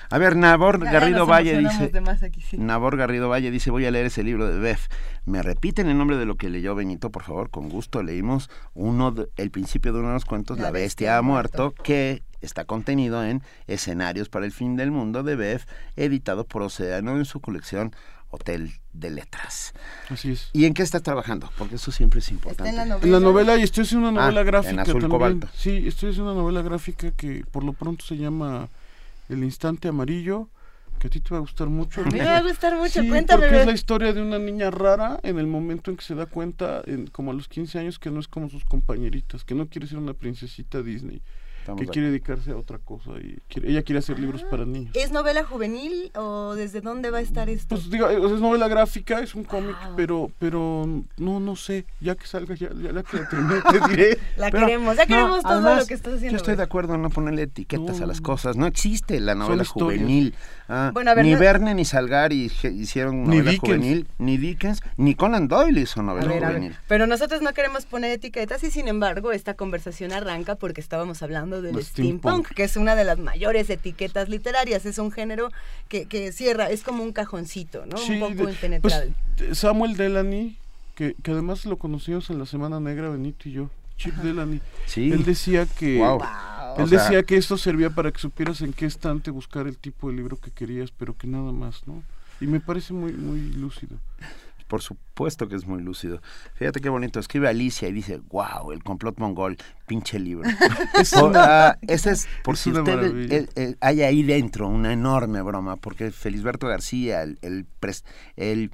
[0.09, 1.91] A ver, Nabor Ya, Garrido Valle dice...
[2.21, 2.57] aquí, sí.
[2.57, 4.87] Nabor Garrido Valle dice, voy a leer ese libro de Bef.
[5.25, 7.49] ¿Me repiten el nombre de lo que leyó Benito, por favor?
[7.49, 8.03] Con gusto.
[8.03, 12.21] Leímos uno de- el principio de uno de los cuentos, La, bestia, ha muerto, que
[12.45, 15.65] está contenido en Escenarios para el fin del mundo de Bef,
[15.95, 17.93] editado por Océano en su colección
[18.29, 19.73] Hotel de Letras.
[20.09, 20.49] Así es.
[20.51, 21.49] ¿Y en qué estás trabajando?
[21.57, 22.69] Porque eso siempre es importante.
[22.69, 25.09] en la En la novela, y estoy haciendo una Ah, novela en gráfica azul también.
[25.11, 25.47] cobalto.
[25.55, 28.67] Sí, estoy haciendo una novela gráfica que por lo pronto se llama
[29.29, 30.49] El Instante Amarillo,
[30.99, 32.01] que a ti te va a gustar mucho.
[32.01, 33.43] A mí me va a gustar mucho, Sí, cuéntame.
[33.47, 36.25] porque es la historia de una niña rara en el momento en que se da
[36.25, 39.67] cuenta, en, como a los 15 años, que no es como sus compañeritas, que no
[39.67, 41.21] quiere ser una princesita Disney,
[41.65, 43.11] Estamos que quiere dedicarse a otra cosa.
[43.19, 44.95] y quiere- ella quiere hacer libros para niños.
[44.95, 47.75] ¿Es novela juvenil o desde dónde va a estar esto?
[47.75, 50.85] Pues digo, es novela gráfica, es un cómic, pero pero
[51.17, 54.17] no no sé, ya que salga ya, ya la que la termine te diré.
[54.37, 56.31] La Pero, queremos, ya no, queremos todo además, lo que estás haciendo.
[56.31, 58.55] Yo estoy de acuerdo en no ponerle etiquetas a las cosas.
[58.57, 60.35] No existe la novela juvenil.
[60.67, 63.75] Ah, Bueno, a ver, ni no- Verne ni Salgari je- hicieron Ni novela Dickens.
[63.77, 66.43] juvenil, ni Dickens, ni Conan Doyle hizo novela ver.
[66.43, 66.75] juvenil.
[66.87, 71.54] Pero nosotros no queremos poner etiquetas y sin embargo esta conversación arranca porque estábamos hablando
[71.61, 72.47] del De steampunk, steampunk.
[72.55, 74.85] que es una de las mayores etiquetas literarias.
[74.85, 75.49] Es un género
[75.89, 77.97] que, que cierra, es como un cajoncito, ¿no?
[77.97, 79.13] Sí, un poco de- impenetrable.
[79.37, 80.57] pues, Samuel Delany,
[80.95, 84.59] que, que además lo conocimos en la Semana Negra, Benito y yo, Chip Delany.
[84.85, 85.11] Sí.
[85.11, 86.19] Él decía que Guau.
[86.77, 89.77] él O sea- decía que esto servía para que supieras en qué estante buscar el
[89.77, 92.03] tipo de libro que querías, pero que nada más, ¿no?
[92.41, 93.97] Y me parece muy muy lúcido.
[94.67, 96.21] Por supuesto que es muy lúcido.
[96.55, 97.19] Fíjate qué bonito.
[97.19, 100.49] Escribe Alicia y dice, wow, el complot mongol, pinche libro.
[100.99, 103.35] Es una- ah, ese es, por es si usted maravilla.
[103.37, 108.03] eh, eh, hay ahí dentro una enorme broma, porque Felisberto García, el, el, pres-
[108.37, 108.71] el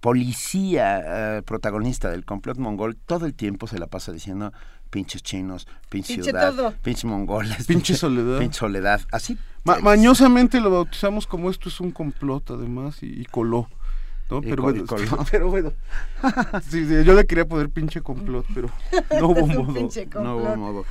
[0.00, 4.52] policía eh, protagonista del complot mongol, todo el tiempo se la pasa diciendo
[4.90, 6.74] pinches chinos, pinche, Pinche ciudad, todo.
[6.82, 8.38] pinches mongoles, Pinche soledad.
[8.38, 9.00] pinche soledad.
[9.10, 13.68] Así Ma- mañosamente lo bautizamos como esto es un complot además y, y coló.
[14.42, 14.84] Pero, bueno,
[15.30, 15.72] pero.
[16.68, 18.70] Sí, sí, yo le quería poner pinche complot, pero
[19.20, 19.88] no hubo modo.
[20.22, 20.84] no hubo modo.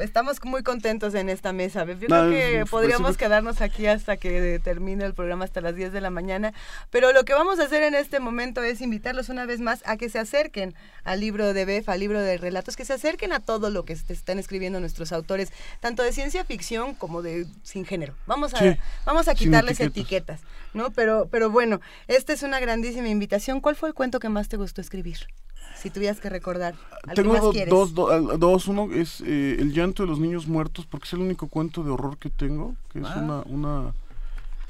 [0.00, 1.84] Estamos muy contentos en esta mesa.
[1.84, 6.00] Yo creo que podríamos quedarnos aquí hasta que termine el programa hasta las 10 de
[6.00, 6.52] la mañana.
[6.90, 9.96] Pero lo que vamos a hacer en este momento es invitarlos una vez más a
[9.96, 13.40] que se acerquen al libro de Bef, al libro de relatos, que se acerquen a
[13.40, 17.84] todo lo que est- están escribiendo nuestros autores, tanto de ciencia ficción como de sin
[17.84, 18.14] género.
[18.26, 20.40] Vamos a, Sí, vamos a quitarles etiquetas.
[20.40, 20.40] etiquetas,
[20.74, 20.90] ¿no?
[20.90, 23.60] Pero, pero bueno, esta es una grandísima invitación.
[23.60, 25.18] ¿Cuál fue el cuento que más te gustó escribir?
[25.80, 26.74] Si tuvieras que recordar.
[27.04, 27.70] ¿Al que Tengo más do- quieres?
[27.70, 31.20] dos, do- dos, uno es eh, El llanto de los niños muertos, porque es el
[31.20, 33.18] único cuento de horror que tengo, que es Ah.
[33.18, 33.92] una, una,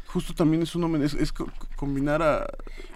[0.07, 2.47] justo también es un es, es co- combinar a...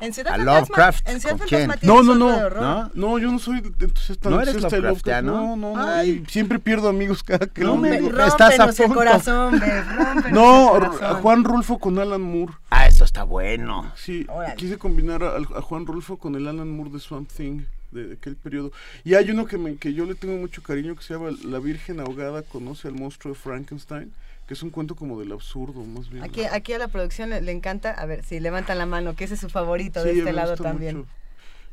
[0.01, 2.51] En A Lovecraft, en Ciudad ¿con Fantasma No, no, no.
[2.51, 2.91] ¿no?
[2.95, 5.33] No, yo no soy entonces tan ¿No eres Lovecraftiano?
[5.33, 6.25] No, no, no, Ay.
[6.29, 7.97] siempre pierdo amigos cada que No lo me.
[7.97, 8.95] Estás a el punto.
[8.95, 9.61] corazón,
[9.97, 11.23] rómpenos No, el a corazón.
[11.23, 12.53] Juan Rulfo con Alan Moore.
[12.71, 13.91] Ah, eso está bueno.
[13.97, 14.55] Sí, Órale.
[14.57, 17.63] quise combinar a, a Juan Rulfo con el Alan Moore de Swamp Thing.
[17.95, 18.73] De, aquel periodo.
[19.05, 21.59] Y hay uno que, me, que yo le tengo mucho cariño que se llama La
[21.59, 24.13] Virgen Ahogada conoce al monstruo de Frankenstein,
[24.47, 26.23] que es un cuento como del absurdo, más bien.
[26.25, 29.35] Aquí, aquí a la producción le, encanta, a ver, si levantan la mano, que ese
[29.35, 31.07] es su favorito de este lado también.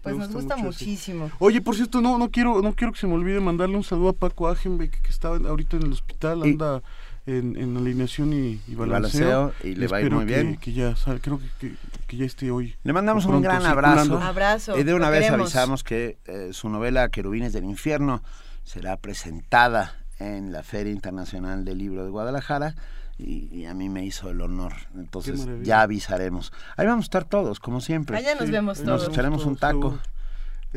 [0.01, 1.29] Pues nos gusta muchísimo.
[1.37, 4.09] Oye, por cierto, no no quiero no quiero que se me olvide mandarle un saludo
[4.09, 6.81] a Paco Agenbeck, que está ahorita en el hospital, anda
[7.25, 9.53] en, en, alineación y, y balanceo.
[9.63, 10.57] y le va a ir muy bien.
[10.57, 11.75] Que, ya creo que,
[12.07, 12.75] que, ya esté hoy.
[12.83, 14.17] Le mandamos un gran abrazo.
[14.17, 14.77] abrazo.
[14.77, 18.21] Y de una vez avisamos que eh, su novela Querubines del Infierno
[18.63, 22.75] será presentada en la Feria Internacional del Libro de Guadalajara
[23.17, 24.73] y, a mí me hizo el honor.
[24.95, 26.51] Entonces ya avisaremos.
[26.75, 28.17] Ahí vamos a estar todos, como siempre.
[28.17, 29.03] Allá nos vemos todos.
[29.03, 29.99] Nos echaremos un taco.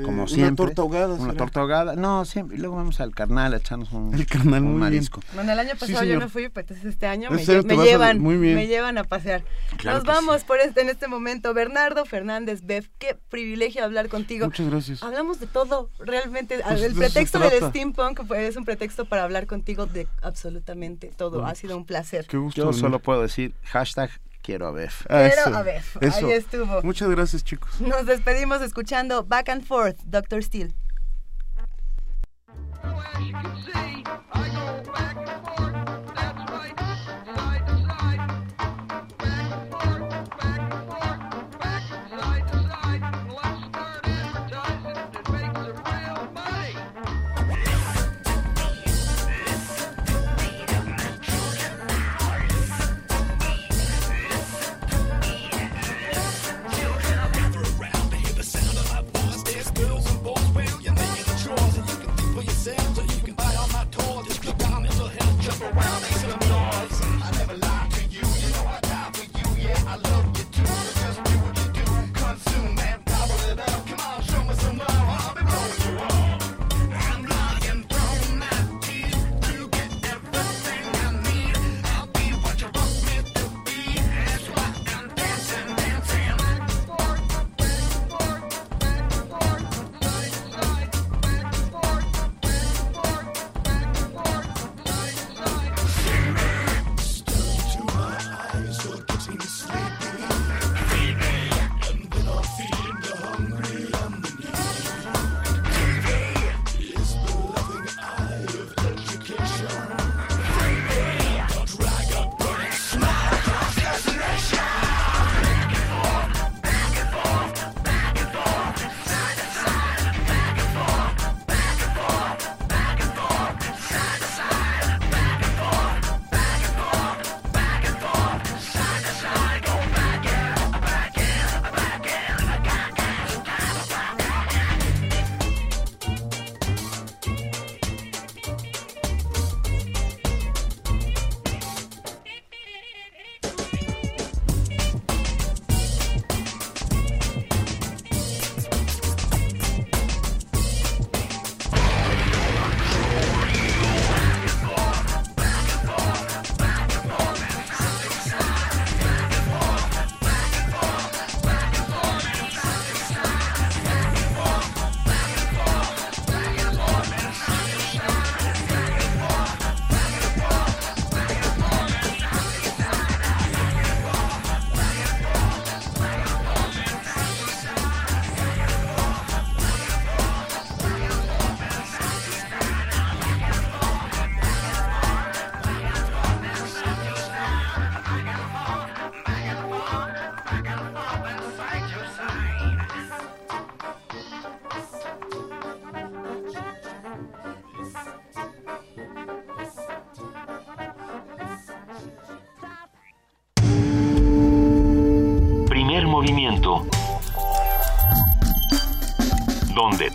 [0.02, 0.48] Como siempre.
[0.48, 1.14] Una torta ahogada.
[1.14, 1.96] Una torta ahogada.
[1.96, 2.56] No, siempre.
[2.56, 5.20] Y luego vamos al carnal a echarnos un, el carnal, un muy marisco.
[5.34, 8.98] Bueno, el año pasado yo no fui, pero entonces este año me, llevan, me llevan
[8.98, 9.44] a pasear.
[9.84, 11.54] Nos vamos por este, en este momento.
[11.54, 14.46] Bernardo Fernández Beff, qué privilegio hablar contigo.
[14.46, 15.02] Muchas gracias.
[15.02, 16.60] Hablamos de todo, realmente.
[16.66, 21.44] Pues el pretexto del steampunk es un pretexto para hablar contigo de absolutamente todo.
[21.46, 22.26] Ha sido un placer.
[22.26, 22.64] Qué gusto.
[22.64, 24.10] Yo solo puedo decir hashtag
[24.44, 25.06] Quiero a Bef.
[25.06, 25.96] Quiero a Bef.
[26.02, 26.82] Ahí estuvo.
[26.82, 27.80] Muchas gracias, chicos.
[27.80, 30.42] Nos despedimos escuchando Back and Forth, Dr.
[30.42, 30.74] Steele.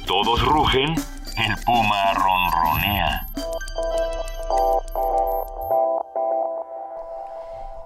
[0.09, 0.95] Todos rugen,
[1.37, 3.27] el puma ronronea.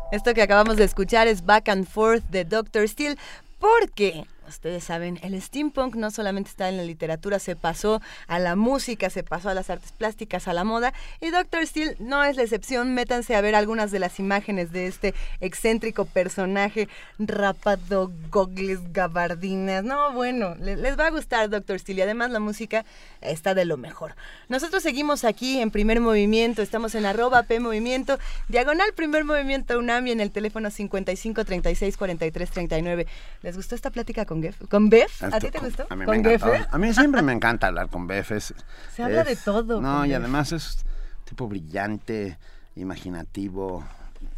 [0.10, 2.88] Esto que acabamos de escuchar es Back and Forth de Dr.
[2.88, 3.20] Steel,
[3.60, 8.56] porque ustedes saben, el steampunk no solamente está en la literatura, se pasó a la
[8.56, 12.36] música, se pasó a las artes plásticas, a la moda, y Doctor Steel no es
[12.36, 12.94] la excepción.
[12.94, 16.88] Métanse a ver algunas de las imágenes de este excéntrico personaje,
[17.20, 19.84] rapado, gogles, gabardinas.
[19.84, 22.86] No, bueno, les va a gustar Doctor Steel, y además la música
[23.22, 24.16] está de lo mejor.
[24.50, 30.12] Nosotros seguimos aquí en primer movimiento, estamos en arroba P Movimiento, diagonal primer movimiento UNAMI
[30.12, 33.08] en el teléfono 55 36 43 39.
[33.42, 34.62] ¿Les gustó esta plática con Geff.
[34.70, 35.24] ¿Con Bef?
[35.24, 35.86] ¿A ti te gustó?
[35.90, 36.68] A mí, ¿Con me encantó.
[36.72, 38.32] a mí siempre me encanta hablar con Bef.
[38.32, 38.54] es-
[38.96, 40.20] Se habla es- de todo No, y Bef.
[40.20, 40.86] además es
[41.26, 42.38] tipo brillante,
[42.76, 43.84] imaginativo.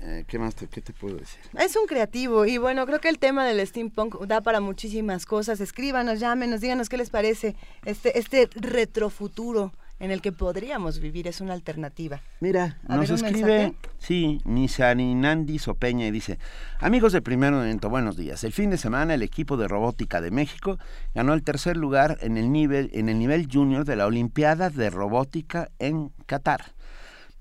[0.02, 1.40] Eh, ¿Qué más te, qué te puedo decir?
[1.60, 5.60] Es un creativo y bueno, creo que el tema del steampunk da para muchísimas cosas.
[5.62, 11.28] Escríbanos, llámenos, díganos qué les parece este, este retrofuturo en el que podríamos vivir.
[11.28, 12.22] Es una alternativa.
[12.40, 13.76] Mira, A nos escribe, mensaje.
[13.98, 16.38] sí, Nisarinandi Sopeña y dice,
[16.80, 18.44] amigos de primer momento, buenos días.
[18.44, 20.78] El fin de semana el equipo de robótica de México
[21.14, 24.90] ganó el tercer lugar en el nivel, en el nivel junior de la Olimpiada de
[24.90, 26.74] Robótica en Qatar.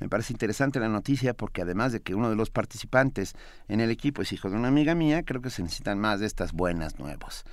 [0.01, 3.35] Me parece interesante la noticia porque además de que uno de los participantes
[3.69, 6.27] en el equipo es hijo de una amiga mía, creo que se necesitan más de
[6.27, 7.45] estas buenas nuevas.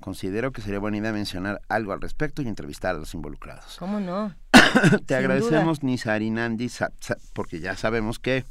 [0.00, 3.76] Considero que sería buena idea mencionar algo al respecto y entrevistar a los involucrados.
[3.78, 4.34] ¿Cómo no?
[5.06, 8.44] Te Sin agradecemos, Nisarinandi, sa- sa- porque ya sabemos que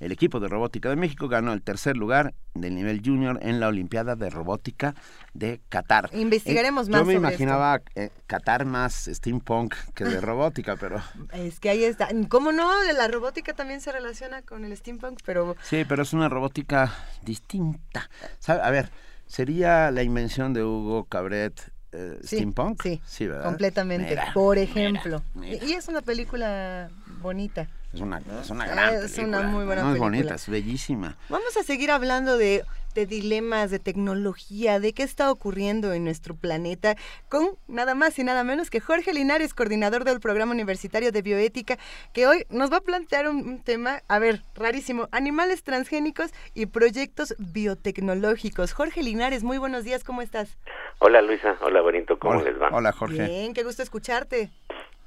[0.00, 3.68] el equipo de robótica de México ganó el tercer lugar del nivel junior en la
[3.68, 4.94] Olimpiada de Robótica
[5.34, 6.10] de Qatar.
[6.12, 11.00] Investigaremos Eh, más Yo me sobre imaginaba eh, Qatar más steampunk que de robótica, pero
[11.32, 12.08] Es que ahí está.
[12.28, 12.70] ¿Cómo no?
[12.92, 16.92] La robótica también se relaciona con el steampunk, pero sí, pero es una robótica
[17.22, 18.10] distinta.
[18.40, 18.60] ¿Sabe?
[18.62, 18.90] A ver,
[19.26, 22.82] ¿sería la invención de Hugo Cabret eh, Sí, steampunk?
[22.82, 23.44] sí, sí, ¿verdad?
[23.44, 24.10] completamente.
[24.10, 25.22] Mira, por ejemplo.
[25.34, 25.64] mira.
[25.64, 26.88] Y y es una película
[27.22, 27.68] bonita.
[27.92, 29.38] Es una, es una gran Es película.
[29.40, 30.10] una muy buena No es película.
[30.18, 31.16] bonita, es bellísima.
[31.28, 32.64] Vamos a seguir hablando de,
[32.94, 36.96] de dilemas, de tecnología, de qué está ocurriendo en nuestro planeta,
[37.28, 41.78] con nada más y nada menos que Jorge Linares, coordinador del Programa Universitario de Bioética,
[42.12, 46.66] que hoy nos va a plantear un, un tema, a ver, rarísimo, animales transgénicos y
[46.66, 48.72] proyectos biotecnológicos.
[48.72, 50.56] Jorge Linares, muy buenos días, ¿cómo estás?
[51.00, 52.68] Hola Luisa, hola Benito, ¿cómo Hola, les va?
[52.72, 53.26] Hola Jorge.
[53.26, 54.50] Bien, qué gusto escucharte.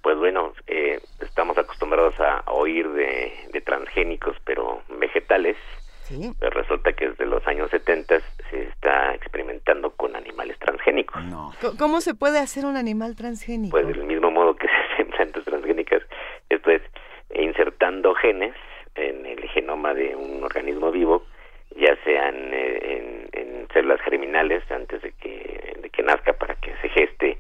[0.02, 5.58] Pues bueno, eh, estamos acostumbrados a oír de, de transgénicos, pero vegetales.
[6.08, 6.32] Sí.
[6.40, 8.20] Pero resulta que desde los años 70
[8.50, 11.24] se está experimentando con animales transgénicos.
[11.26, 11.52] No.
[11.78, 13.72] ¿Cómo se puede hacer un animal transgénico?
[13.72, 16.04] Pues del mismo modo que se hacen plantas transgénicas,
[16.50, 16.82] esto es
[17.34, 18.56] insertando genes
[18.96, 21.24] en el genoma de un organismo vivo,
[21.76, 26.74] ya sean eh, en, en células germinales antes de que, de que nazca para que
[26.82, 27.38] se geste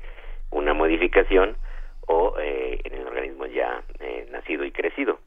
[0.51, 1.55] una modificación
[2.07, 5.19] o eh, en el organismo ya eh, nacido y crecido.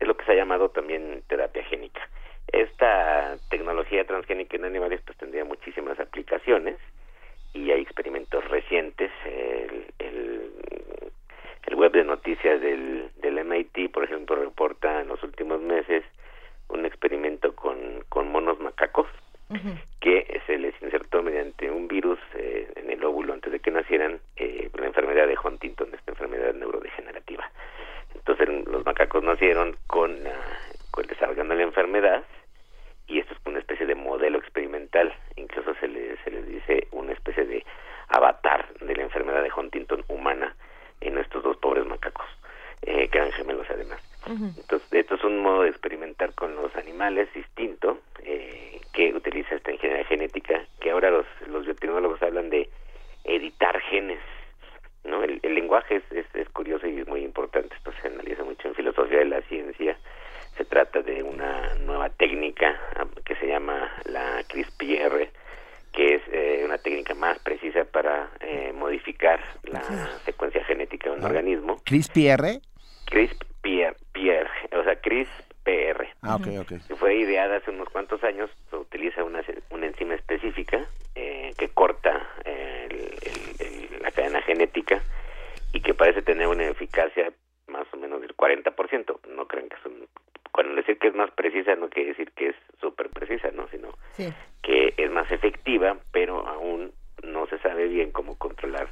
[0.00, 2.08] Es lo que se ha llamado también terapia génica.
[2.48, 6.76] Esta tecnología transgénica en animales pues tendría muchísimas aplicaciones
[7.54, 9.10] y hay experimentos recientes.
[9.24, 10.52] El, el,
[11.66, 16.04] el web de noticias del, del MIT, por ejemplo, reporta en los últimos meses
[16.68, 19.06] un experimento con, con monos macacos
[20.00, 24.18] que se les insertó mediante un virus eh, en el óvulo antes de que nacieran
[24.36, 27.50] eh, la enfermedad de Huntington, esta enfermedad neurodegenerativa.
[28.14, 30.38] Entonces los macacos nacieron con, la,
[30.90, 32.24] con desarrollando la enfermedad
[33.06, 37.12] y esto es una especie de modelo experimental, incluso se les, se les dice una
[37.12, 37.62] especie de
[38.08, 40.56] avatar de la enfermedad de Huntington humana
[41.02, 42.26] en estos dos pobres macacos,
[42.82, 44.00] eh, que eran gemelos además.
[44.24, 49.72] Entonces, esto es un modo de experimentar con los animales distinto, eh, que utiliza esta
[49.72, 52.68] ingeniería genética, que ahora los, los biotecnólogos hablan de
[53.24, 54.20] editar genes.
[55.04, 55.24] ¿no?
[55.24, 58.68] El, el lenguaje es, es, es curioso y es muy importante, esto se analiza mucho
[58.68, 59.98] en filosofía de la ciencia.
[60.56, 65.30] Se trata de una nueva técnica ah, que se llama la CRISPR,
[65.92, 69.82] que es eh, una técnica más precisa para eh, modificar la
[70.24, 71.81] secuencia genética de un organismo.
[71.92, 72.62] Chris Pierre.
[73.04, 74.48] CRISPR, PR,
[74.78, 76.06] o sea, CRISPR.
[76.22, 76.86] Ah, ok, ok.
[76.88, 81.68] que fue ideada hace unos cuantos años, se utiliza una, una enzima específica eh, que
[81.68, 85.02] corta eh, el- el- el- la cadena genética
[85.74, 87.30] y que parece tener una eficacia
[87.68, 89.20] más o menos del 40%.
[89.28, 90.06] No crean que es un...
[90.50, 93.68] Cuando decir que es más precisa no quiere decir que es súper precisa, ¿no?
[93.68, 94.32] Sino Sí.
[94.62, 96.90] que es más efectiva, pero aún
[97.22, 98.88] no se sabe bien cómo controlar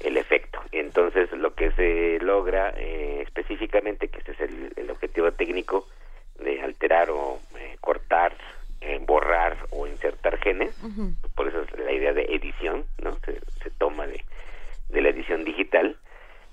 [0.00, 0.60] el efecto.
[0.72, 5.86] Entonces, lo que se logra eh, específicamente, que este es el, el objetivo técnico
[6.38, 8.32] de alterar o eh, cortar,
[8.80, 10.74] eh, borrar o insertar genes,
[11.36, 13.12] por eso es la idea de edición, ¿no?
[13.24, 14.22] Se, se toma de,
[14.90, 15.96] de la edición digital,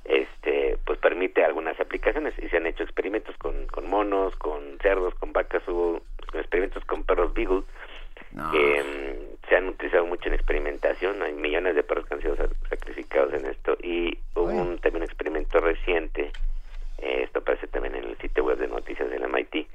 [0.05, 5.13] este, pues permite algunas aplicaciones y se han hecho experimentos con, con monos, con cerdos,
[5.15, 6.01] con vacas, hubo
[6.33, 7.63] experimentos con perros beagle
[8.51, 12.35] que mm, se han utilizado mucho en experimentación, hay millones de perros que han sido
[12.37, 16.31] sa- sacrificados en esto y hubo un, también un experimento reciente,
[16.99, 19.67] eh, esto aparece también en el sitio web de noticias del MIT,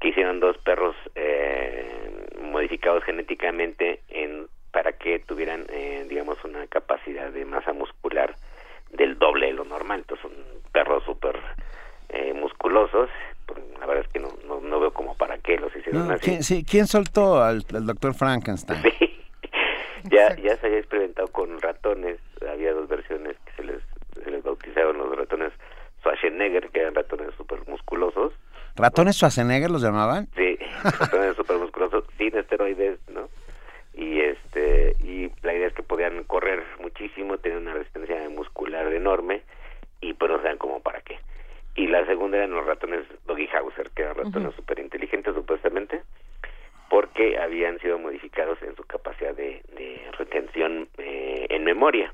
[0.00, 7.32] que hicieron dos perros eh, modificados genéticamente en para que tuvieran, eh, digamos, una capacidad
[7.32, 8.36] de masa muscular
[8.92, 10.00] del doble de lo normal.
[10.00, 10.32] Entonces, son
[10.72, 11.36] perros súper
[12.10, 13.08] eh, musculosos.
[13.46, 16.14] Pues, la verdad es que no, no, no veo como para qué los hicieron No,
[16.14, 16.27] así.
[16.38, 18.82] ¿Quién, sí, ¿quién soltó al, al doctor Frankenstein?
[20.04, 22.18] Ya Ya, ya se había experimentado con ratones,
[22.48, 23.82] había dos versiones que se les,
[24.24, 25.52] se les bautizaron los ratones
[26.00, 28.32] Schwarzenegger, que eran ratones super musculosos.
[28.76, 30.28] ¿Ratones Schwarzenegger los llamaban?
[30.34, 30.56] Sí,
[31.00, 33.28] ratones super musculosos, sin esteroides, ¿no?
[33.92, 39.42] Y este y la idea es que podían correr muchísimo, tenían una resistencia muscular enorme
[40.00, 41.18] y pues no sabían como para qué.
[41.74, 46.02] Y la segunda eran los ratones Doggy Hauser, que eran ratones super inteligentes supuestamente,
[46.88, 49.62] porque habían sido modificados en su capacidad de,
[50.18, 52.12] retención eh, en memoria.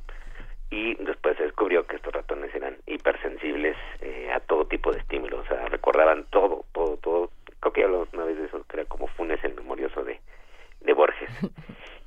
[0.71, 5.47] Y después se descubrió que estos ratones eran hipersensibles eh, a todo tipo de estímulos,
[5.47, 7.31] o sea, recordaban todo, todo, todo.
[7.61, 10.21] Creo que ya hablamos una vez de eso, que era como Funes el memorioso de,
[10.81, 11.31] de Borges.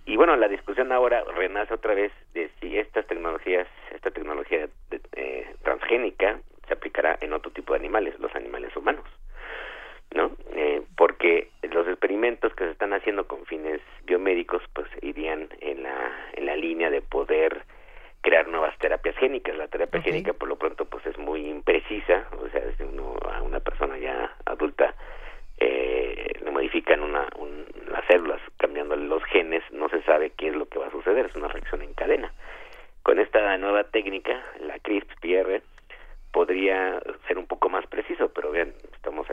[0.05, 4.69] Y bueno, la discusión ahora renace otra vez de si estas tecnologías, esta tecnología
[5.13, 9.03] eh, transgénica se aplicará en otro tipo de animales, los animales humanos.
[10.15, 10.31] ¿no?
[10.53, 16.29] Eh, porque los experimentos que se están haciendo con fines biomédicos pues irían en la,
[16.33, 17.63] en la línea de poder
[18.21, 19.55] crear nuevas terapias génicas.
[19.55, 23.41] La terapia génica por lo pronto pues es muy imprecisa, o sea, desde uno a
[23.41, 24.95] una persona ya adulta
[25.59, 27.27] eh, le modifican una,
[27.89, 31.25] las células cambiándole los genes, no se sabe qué es lo que va a suceder,
[31.25, 32.31] es una reacción en cadena.
[33.03, 35.61] Con esta nueva técnica, la CRISPR,
[36.37, 39.25] podría ser un poco más preciso, pero bien, estamos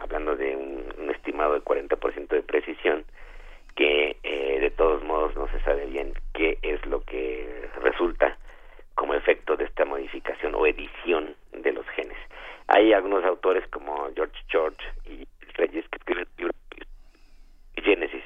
[0.00, 3.04] hablando de un, estimado de 40% de precisión,
[3.74, 8.36] que eh, de todos modos no se sabe bien qué es lo que resulta
[8.94, 12.18] como efecto de esta modificación o edición de los genes.
[12.68, 16.26] Hay algunos autores como George George y Reyes que escriben
[17.76, 18.24] Génesis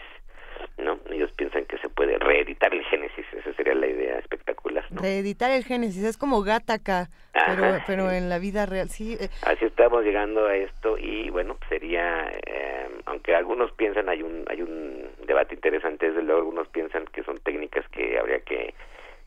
[0.79, 0.99] ¿no?
[1.11, 4.85] Ellos piensan que se puede reeditar el Génesis, esa sería la idea espectacular.
[5.17, 9.17] Reeditar el Génesis, es como Gattaca, pero, pero en la vida real, sí.
[9.19, 9.31] Eh.
[9.47, 14.61] Así estamos llegando a esto y bueno, sería, eh, aunque algunos piensan, hay un, hay
[14.61, 18.75] un debate interesante, desde luego algunos piensan que son técnicas que habría que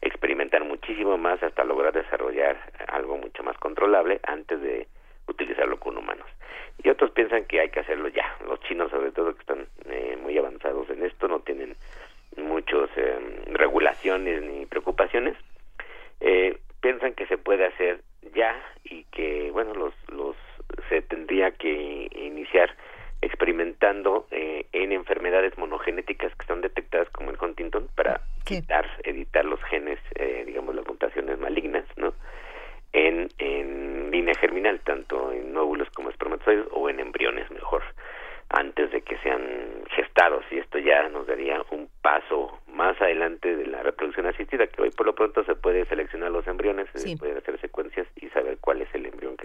[0.01, 2.55] experimentar muchísimo más hasta lograr desarrollar
[2.87, 4.87] algo mucho más controlable antes de
[5.27, 6.27] utilizarlo con humanos
[6.83, 8.37] y otros piensan que hay que hacerlo ya.
[8.47, 11.75] Los chinos, sobre todo, que están eh, muy avanzados en esto, no tienen
[12.37, 15.35] muchas eh, regulaciones ni preocupaciones.
[16.21, 18.01] Eh, piensan que se puede hacer
[18.33, 20.35] ya y que, bueno, los, los
[20.89, 22.75] se tendría que iniciar
[23.21, 29.99] experimentando en enfermedades monogenéticas que están detectadas como el Huntington para quitar, editar los genes,
[30.45, 32.13] digamos, las mutaciones malignas, ¿no?
[32.93, 37.83] en, en línea germinal, tanto en óvulos como espermatozoides o en embriones mejor,
[38.49, 40.43] antes de que sean gestados.
[40.51, 44.91] Y esto ya nos daría un paso más adelante de la reproducción asistida, que hoy
[44.91, 48.81] por lo pronto se puede seleccionar los embriones, se pueden hacer secuencias y saber cuál
[48.81, 49.38] es el embrión que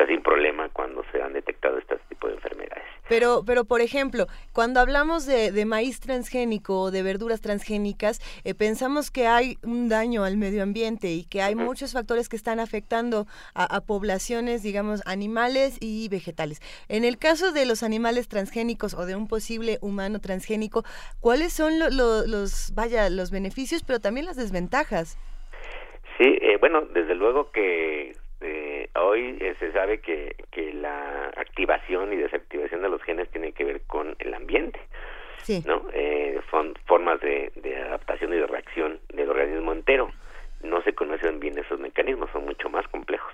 [0.00, 2.84] está sin problema cuando se han detectado este tipo de enfermedades.
[3.08, 9.10] Pero, pero por ejemplo, cuando hablamos de, maíz transgénico o de verduras transgénicas, eh, pensamos
[9.10, 13.26] que hay un daño al medio ambiente y que hay muchos factores que están afectando
[13.54, 16.60] a, poblaciones, digamos, animales y vegetales.
[16.88, 20.84] En el caso de los animales transgénicos o de un posible humano transgénico,
[21.20, 25.18] ¿cuáles son los, vaya, los beneficios, pero también las desventajas?
[26.18, 32.12] Sí, eh, bueno, desde luego que eh, hoy eh, se sabe que, que la activación
[32.12, 34.80] y desactivación de los genes tiene que ver con el ambiente.
[35.64, 35.86] ¿no?
[35.92, 37.50] Eh, son formas de,
[37.86, 40.10] adaptación y de reacción del organismo entero.
[40.62, 43.32] No se conocen bien esos mecanismos, son mucho más complejos.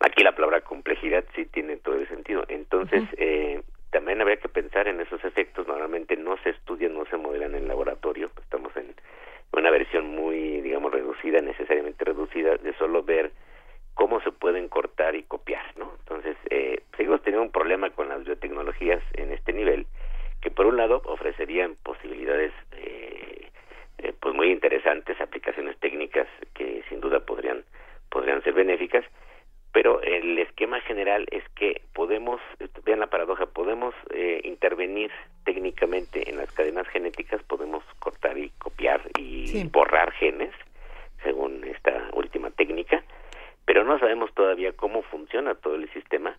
[0.00, 2.44] Aquí la palabra complejidad sí tiene todo el sentido.
[2.48, 5.66] Entonces, eh, también habría que pensar en esos efectos.
[5.66, 8.30] Normalmente no se estudian, no se modelan en el laboratorio.
[8.40, 8.94] Estamos en
[9.52, 13.32] una versión muy, digamos, reducida, necesariamente reducida, de solo ver
[13.98, 15.92] cómo se pueden cortar y copiar, ¿no?
[15.98, 19.86] Entonces, eh, seguimos teniendo un problema con las biotecnologías en este nivel,
[20.40, 23.50] que por un lado ofrecerían posibilidades eh,
[23.98, 27.64] eh, pues muy interesantes, aplicaciones técnicas que sin duda podrían
[28.08, 29.04] podrían ser benéficas,
[29.72, 32.40] pero el esquema general es que podemos,
[32.84, 35.10] vean la paradoja, podemos eh, intervenir
[35.44, 40.54] técnicamente en las cadenas genéticas, podemos cortar y copiar y borrar genes,
[41.24, 43.02] según esta última técnica,
[43.68, 46.34] pero no sabemos todavía cómo funciona todo el sistema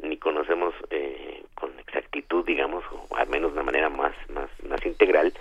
[0.00, 4.84] ni conocemos eh, con exactitud digamos o al menos de una manera más más más
[4.84, 5.32] integral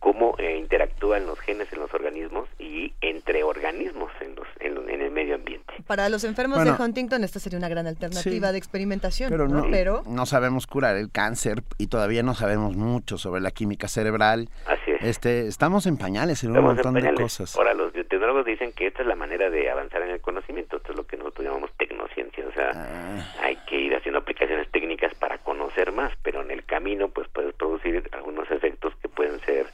[0.00, 5.10] cómo eh, interactúan los genes en los organismos y entre organismos en, los, en, el
[5.10, 5.74] medio ambiente.
[5.86, 9.66] Para los enfermos de Huntington esta sería una gran alternativa de experimentación, pero ¿no?
[9.70, 14.48] pero no sabemos curar el cáncer y todavía no sabemos mucho sobre la química cerebral.
[14.66, 15.02] Así es.
[15.02, 17.56] Este, estamos en pañales en un montón de cosas.
[17.56, 20.92] Ahora los biotecnólogos dicen que esta es la manera de avanzar en el conocimiento, esto
[20.92, 23.34] es lo que nosotros llamamos tecnociencia, o sea, ah.
[23.42, 27.54] hay que ir haciendo aplicaciones técnicas para conocer más, pero en el camino pues puedes
[27.54, 29.66] producir algunos efectos que pueden ser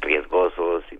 [0.00, 0.98] riesgosos y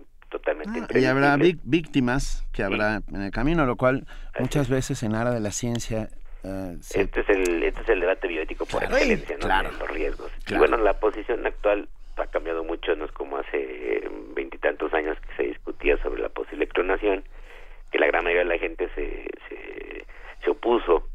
[0.93, 4.05] y habrá víctimas que habrá en el camino, lo cual
[4.37, 6.09] muchas veces en área de la ciencia
[6.43, 9.47] eh, este es el este es el debate bioético por excelencia, ¿no?
[9.63, 10.29] Los riesgos.
[10.49, 14.03] Y bueno, la posición actual ha cambiado mucho, no es como hace
[14.35, 17.23] veintitantos años que se discutía sobre la posible clonación,
[17.91, 20.05] que la gran mayoría de la gente se, se,
[20.43, 21.07] se opuso.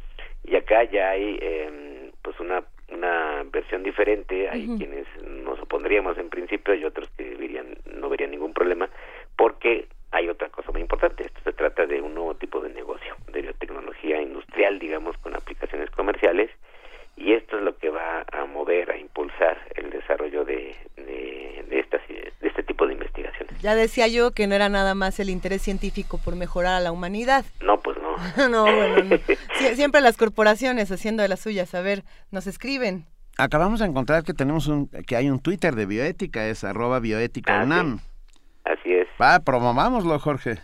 [0.45, 2.63] Y acá ya hay eh, pues una
[2.95, 8.31] una versión diferente, hay quienes nos opondríamos en principio y otros que dirían no verían
[8.31, 8.89] ningún problema,
[9.37, 13.17] porque hay otra cosa muy importante, esto se trata de un nuevo tipo de negocio,
[13.33, 16.51] de biotecnología industrial, digamos, con aplicaciones comerciales,
[17.17, 21.79] y esto es lo que va a mover, a impulsar el desarrollo de, de, de,
[21.79, 23.61] estas, de este tipo de investigaciones.
[23.61, 26.91] Ya decía yo que no era nada más el interés científico por mejorar a la
[26.91, 27.45] humanidad.
[27.61, 27.97] No, pues
[28.37, 28.49] no.
[28.49, 29.17] no, bueno,
[29.75, 31.75] siempre las corporaciones haciendo de las suyas.
[31.75, 33.07] A ver, nos escriben.
[33.39, 37.61] Acabamos de encontrar que tenemos un, que hay un Twitter de bioética, es arroba bioética
[37.61, 38.01] ah, UNAM.
[38.65, 39.09] Así es.
[39.21, 40.59] Va, promovámoslo, Jorge.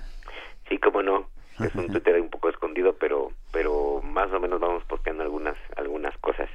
[0.68, 1.28] Sí, cómo no.
[1.64, 6.16] Es un Twitter un poco escondido, pero pero más o menos vamos posteando algunas algunas
[6.18, 6.48] cosas.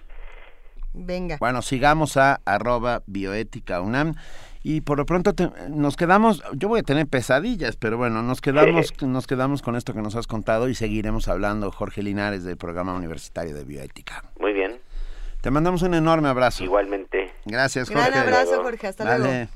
[0.93, 1.37] Venga.
[1.39, 4.13] Bueno, sigamos a arroba bioética UNAM.
[4.65, 5.33] Y por lo pronto
[5.69, 9.93] nos quedamos, yo voy a tener pesadillas, pero bueno, nos quedamos, nos quedamos con esto
[9.93, 14.23] que nos has contado y seguiremos hablando, Jorge Linares, del programa universitario de bioética.
[14.39, 14.79] Muy bien.
[15.41, 16.63] Te mandamos un enorme abrazo.
[16.63, 17.33] Igualmente.
[17.43, 18.07] Gracias, Jorge.
[18.07, 18.87] Un abrazo, Jorge.
[18.87, 19.49] Hasta luego.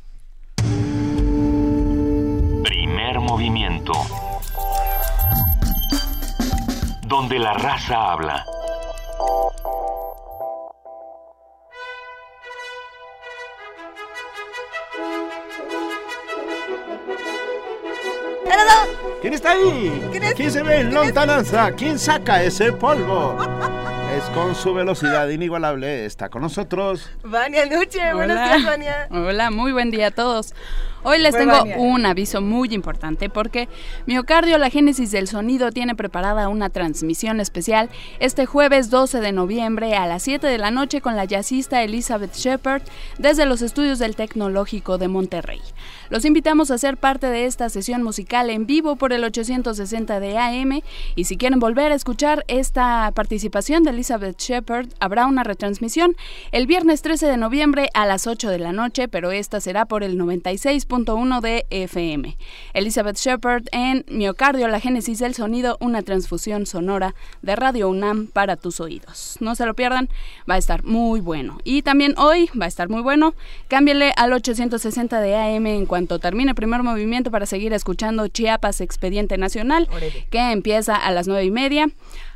[2.63, 3.93] Primer movimiento.
[7.07, 8.45] Donde la raza habla.
[19.21, 20.09] ¿Quién está ahí?
[20.35, 21.71] ¿Quién, se ve en lontananza?
[21.71, 23.37] ¿Quién saca ese polvo?
[24.17, 26.05] Es con su velocidad inigualable.
[26.05, 27.07] Está con nosotros.
[27.23, 28.13] Vania Nuche.
[28.13, 29.07] Buenos días, Vania.
[29.11, 30.55] Hola, muy buen día a todos.
[31.09, 33.69] Hoy les tengo un aviso muy importante porque
[34.07, 39.95] Miocardio, la génesis del sonido, tiene preparada una transmisión especial este jueves 12 de noviembre
[39.95, 42.81] a las 7 de la noche con la jazzista Elizabeth Shepard
[43.19, 45.61] desde los estudios del Tecnológico de Monterrey.
[46.09, 50.37] Los invitamos a ser parte de esta sesión musical en vivo por el 860 de
[50.37, 50.81] AM
[51.15, 56.17] y si quieren volver a escuchar esta participación de Elizabeth Shepard, habrá una retransmisión
[56.51, 60.03] el viernes 13 de noviembre a las 8 de la noche, pero esta será por
[60.03, 62.37] el 96 uno de FM.
[62.73, 68.55] Elizabeth Shepard en Miocardio, la génesis del sonido, una transfusión sonora de Radio UNAM para
[68.55, 69.37] tus oídos.
[69.39, 70.09] No se lo pierdan,
[70.49, 71.59] va a estar muy bueno.
[71.63, 73.35] Y también hoy va a estar muy bueno.
[73.67, 78.81] Cámbiale al 860 de AM en cuanto termine el primer movimiento para seguir escuchando Chiapas
[78.81, 79.87] Expediente Nacional,
[80.31, 81.87] que empieza a las nueve y media.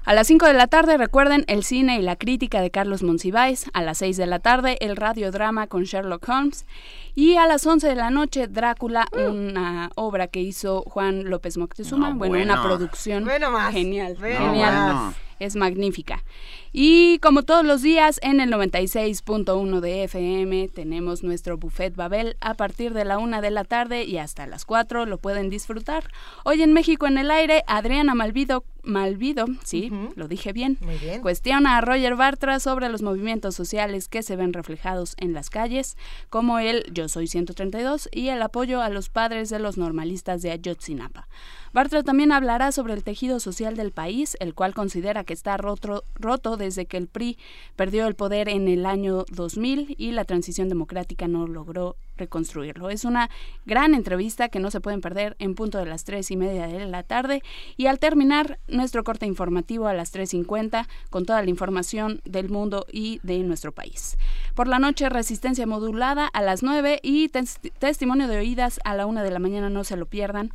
[0.03, 3.69] A las 5 de la tarde recuerden el cine y la crítica de Carlos Monsiváis.
[3.73, 6.65] A las 6 de la tarde el radiodrama con Sherlock Holmes.
[7.14, 12.13] Y a las 11 de la noche Drácula, una obra que hizo Juan López Moctezuma.
[12.13, 13.25] bueno, una producción
[13.71, 14.17] genial.
[14.19, 15.13] genial.
[15.42, 16.24] Es magnífica.
[16.72, 22.53] Y como todos los días, en el 96.1 de FM tenemos nuestro buffet Babel a
[22.53, 26.11] partir de la una de la tarde y hasta las 4 lo pueden disfrutar.
[26.45, 30.78] Hoy en México en el aire, Adriana Malvido, Malvido, sí, lo dije bien,
[31.22, 35.98] cuestiona a Roger Bartra sobre los movimientos sociales que se ven reflejados en las calles,
[36.30, 40.52] como el Yo Soy 132 y el apoyo a los padres de los normalistas de
[40.52, 41.28] Ayotzinapa.
[41.74, 46.58] Bartra también hablará sobre el tejido social del país, el cual considera que está roto,
[46.58, 47.38] desde que el PRI
[47.77, 52.90] perdió el poder en el año 2000 y la transición democrática no logró reconstruirlo.
[52.90, 53.30] Es una
[53.66, 56.85] gran entrevista que no se pueden perder en punto de las tres y media de
[56.85, 57.41] la tarde
[57.77, 62.85] y al terminar nuestro corte informativo a las 3.50 con toda la información del mundo
[62.91, 64.17] y de nuestro país.
[64.56, 69.24] Por la noche, resistencia modulada a las 9 y testimonio de oídas a la una
[69.24, 70.51] de la mañana, no se lo pierdan.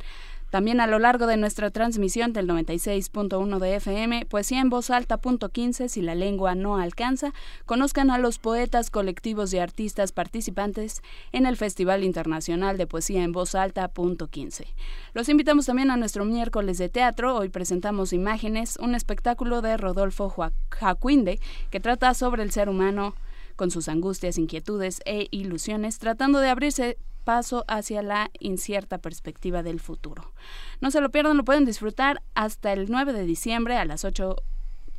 [0.49, 5.17] También a lo largo de nuestra transmisión del 96.1 de FM, Poesía en Voz Alta
[5.17, 7.33] punto 15, si la lengua no alcanza,
[7.65, 11.01] conozcan a los poetas, colectivos y artistas participantes
[11.33, 14.67] en el Festival Internacional de Poesía en Voz Alta punto 15.
[15.13, 17.35] Los invitamos también a nuestro miércoles de teatro.
[17.35, 20.33] Hoy presentamos Imágenes, un espectáculo de Rodolfo
[20.69, 23.15] Jacuinde que trata sobre el ser humano
[23.57, 26.97] con sus angustias, inquietudes e ilusiones, tratando de abrirse
[27.27, 30.31] paso hacia la incierta perspectiva del futuro.
[30.79, 34.37] No se lo pierdan, lo pueden disfrutar hasta el 9 de diciembre a las 8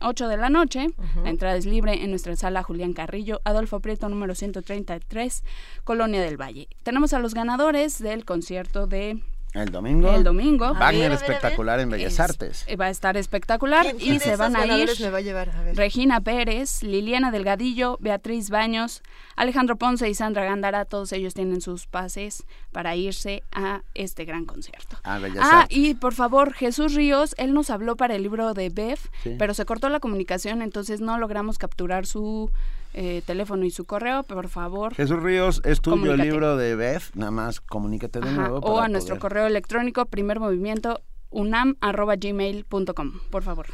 [0.01, 0.89] 8 de la noche.
[1.25, 5.43] La entrada es libre en nuestra sala Julián Carrillo, Adolfo Prieto número 133,
[5.85, 6.69] Colonia del Valle.
[6.83, 9.23] Tenemos a los ganadores del concierto de
[9.55, 10.15] El domingo.
[10.15, 10.75] El domingo.
[10.75, 12.67] Wagner espectacular en Bellas Artes.
[12.79, 15.51] Va a estar espectacular y se van a ir me va a llevar?
[15.75, 19.03] Regina Pérez, Liliana Delgadillo, Beatriz Baños,
[19.37, 20.85] Alejandro Ponce y Sandra Gándara.
[20.85, 24.99] Todos ellos tienen sus pases para irse a este gran concierto.
[25.03, 25.77] Ah, Bellas ah Artes.
[25.77, 29.35] y por favor, Jesús Ríos, él nos habló para el libro de Bev, Sí.
[29.39, 32.51] pero se cortó la comunicación, entonces no logramos capturar su
[33.01, 34.25] eh, teléfono y su correo.
[34.25, 38.49] Por favor, Jesús Ríos, es tuyo el libro de Beth, nada más comunícate de Ajá,
[38.49, 38.59] nuevo.
[38.59, 43.67] o a nuestro correo electrónico primer movimiento unam@gmail.com, por favor.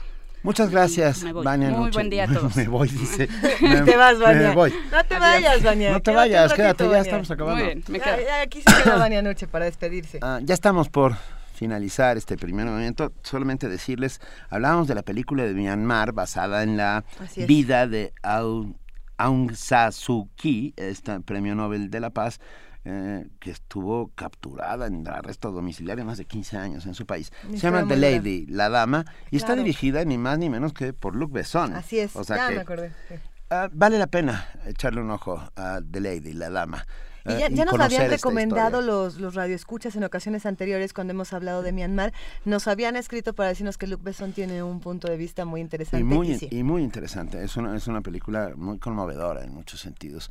[0.42, 1.42] Muchas gracias, Me voy.
[1.42, 2.54] Vania Muy buen día a todos.
[2.54, 3.28] me voy, dice.
[3.86, 4.48] te vas, Vania.
[4.50, 4.74] Me voy.
[4.92, 5.92] No te vayas, Vania.
[5.92, 7.64] No te Quédate vayas, ratito, quédate, ya estamos acabando.
[7.64, 8.16] Muy bien, me quedo.
[8.20, 10.18] ya aquí se queda Vania Noche para despedirse.
[10.20, 11.14] Ah, ya estamos por
[11.54, 13.12] finalizar este primer momento.
[13.22, 14.20] Solamente decirles,
[14.50, 17.04] hablábamos de la película de Myanmar basada en la
[17.46, 18.74] vida de Aung,
[19.16, 22.40] Aung San Suu Kyi, este premio Nobel de la Paz,
[22.84, 27.32] eh, que estuvo capturada en arresto domiciliario más de 15 años en su país.
[27.50, 27.96] Se llama The.
[27.96, 31.74] Lady, La Dama, y está dirigida ni más ni menos que por Luc Besson.
[31.74, 32.92] Así es, O sea ya que me acordé.
[33.08, 33.14] sí.
[33.50, 36.84] ah, vale la pena echarle un ojo a The Lady, La Dama.
[37.26, 41.32] Y eh, ya, ya nos habían recomendado los, los radioescuchas en ocasiones anteriores cuando hemos
[41.32, 42.12] hablado de Myanmar.
[42.44, 46.00] Nos habían escrito para decirnos que Luc Besson tiene un punto de vista muy interesante.
[46.00, 46.48] Y muy, sí.
[46.50, 50.30] y muy interesante, es una, es una película muy conmovedora en muchos sentidos.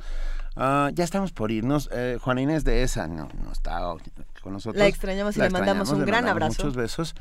[0.56, 1.88] Ah, ya estamos por irnos.
[1.92, 3.80] Eh, Juana Inés de esa no, no está
[4.42, 4.78] con nosotros.
[4.78, 6.62] La extrañamos y le mandamos un le gran mandamos abrazo.
[6.64, 7.14] Muchos besos.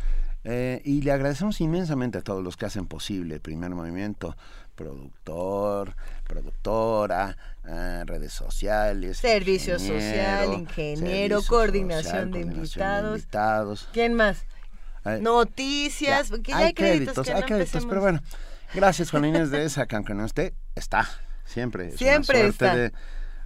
[0.45, 4.35] Eh, y le agradecemos inmensamente a todos los que hacen posible el primer movimiento.
[4.75, 5.95] Productor,
[6.27, 7.37] productora,
[7.67, 9.17] eh, redes sociales.
[9.17, 13.19] Servicio ingeniero, social, ingeniero, servicio coordinación social, de coordinación invitados.
[13.19, 13.89] invitados.
[13.93, 14.45] ¿Quién más?
[15.19, 17.85] Noticias, ya, hay, créditos, que hay no créditos, empecemos.
[17.89, 18.21] pero bueno,
[18.73, 21.09] gracias Juan Inés de esa, que aunque no esté, está,
[21.45, 21.89] siempre.
[21.89, 22.95] Es Siempre una suerte está.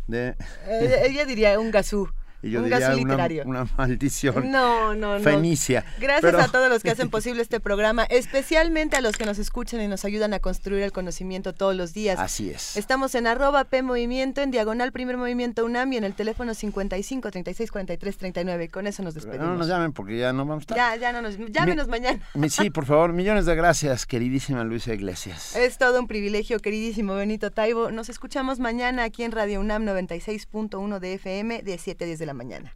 [0.07, 0.35] De, de-
[0.67, 2.09] Eh, ella diría un gasú.
[2.41, 3.43] Y yo un diría literario.
[3.45, 5.23] una maldición No, no, no.
[5.23, 5.83] fenicia.
[5.99, 9.39] Gracias Pero- a todos los que hacen posible este programa, especialmente a los que nos
[9.39, 12.19] escuchan y nos ayudan a construir el conocimiento todos los días.
[12.19, 12.77] Así es.
[12.77, 17.31] Estamos en arroba P Movimiento, en diagonal Primer Movimiento UNAM y en el teléfono 55
[17.31, 18.69] 36 43 39.
[18.69, 19.53] Con eso nos Pero despedimos.
[19.53, 20.77] no nos llamen porque ya no vamos a estar.
[20.77, 22.19] ya, ya no nos, llámenos mañana.
[22.35, 25.55] Mi- Sí, por favor, millones de gracias, queridísima Luisa Iglesias.
[25.55, 27.91] Es todo un privilegio, queridísimo Benito Taibo.
[27.91, 32.25] Nos escuchamos mañana aquí en Radio UNAM 96.1 de FM de 7 a 10 de
[32.27, 32.75] la mañana.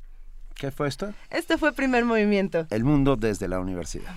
[0.55, 1.13] ¿Qué fue esto?
[1.29, 2.65] Este fue Primer Movimiento.
[2.71, 4.15] El mundo desde la universidad.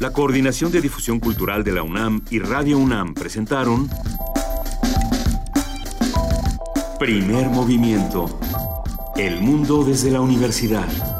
[0.00, 3.90] La Coordinación de Difusión Cultural de la UNAM y Radio UNAM presentaron
[6.98, 8.40] Primer Movimiento.
[9.16, 11.19] El mundo desde la universidad.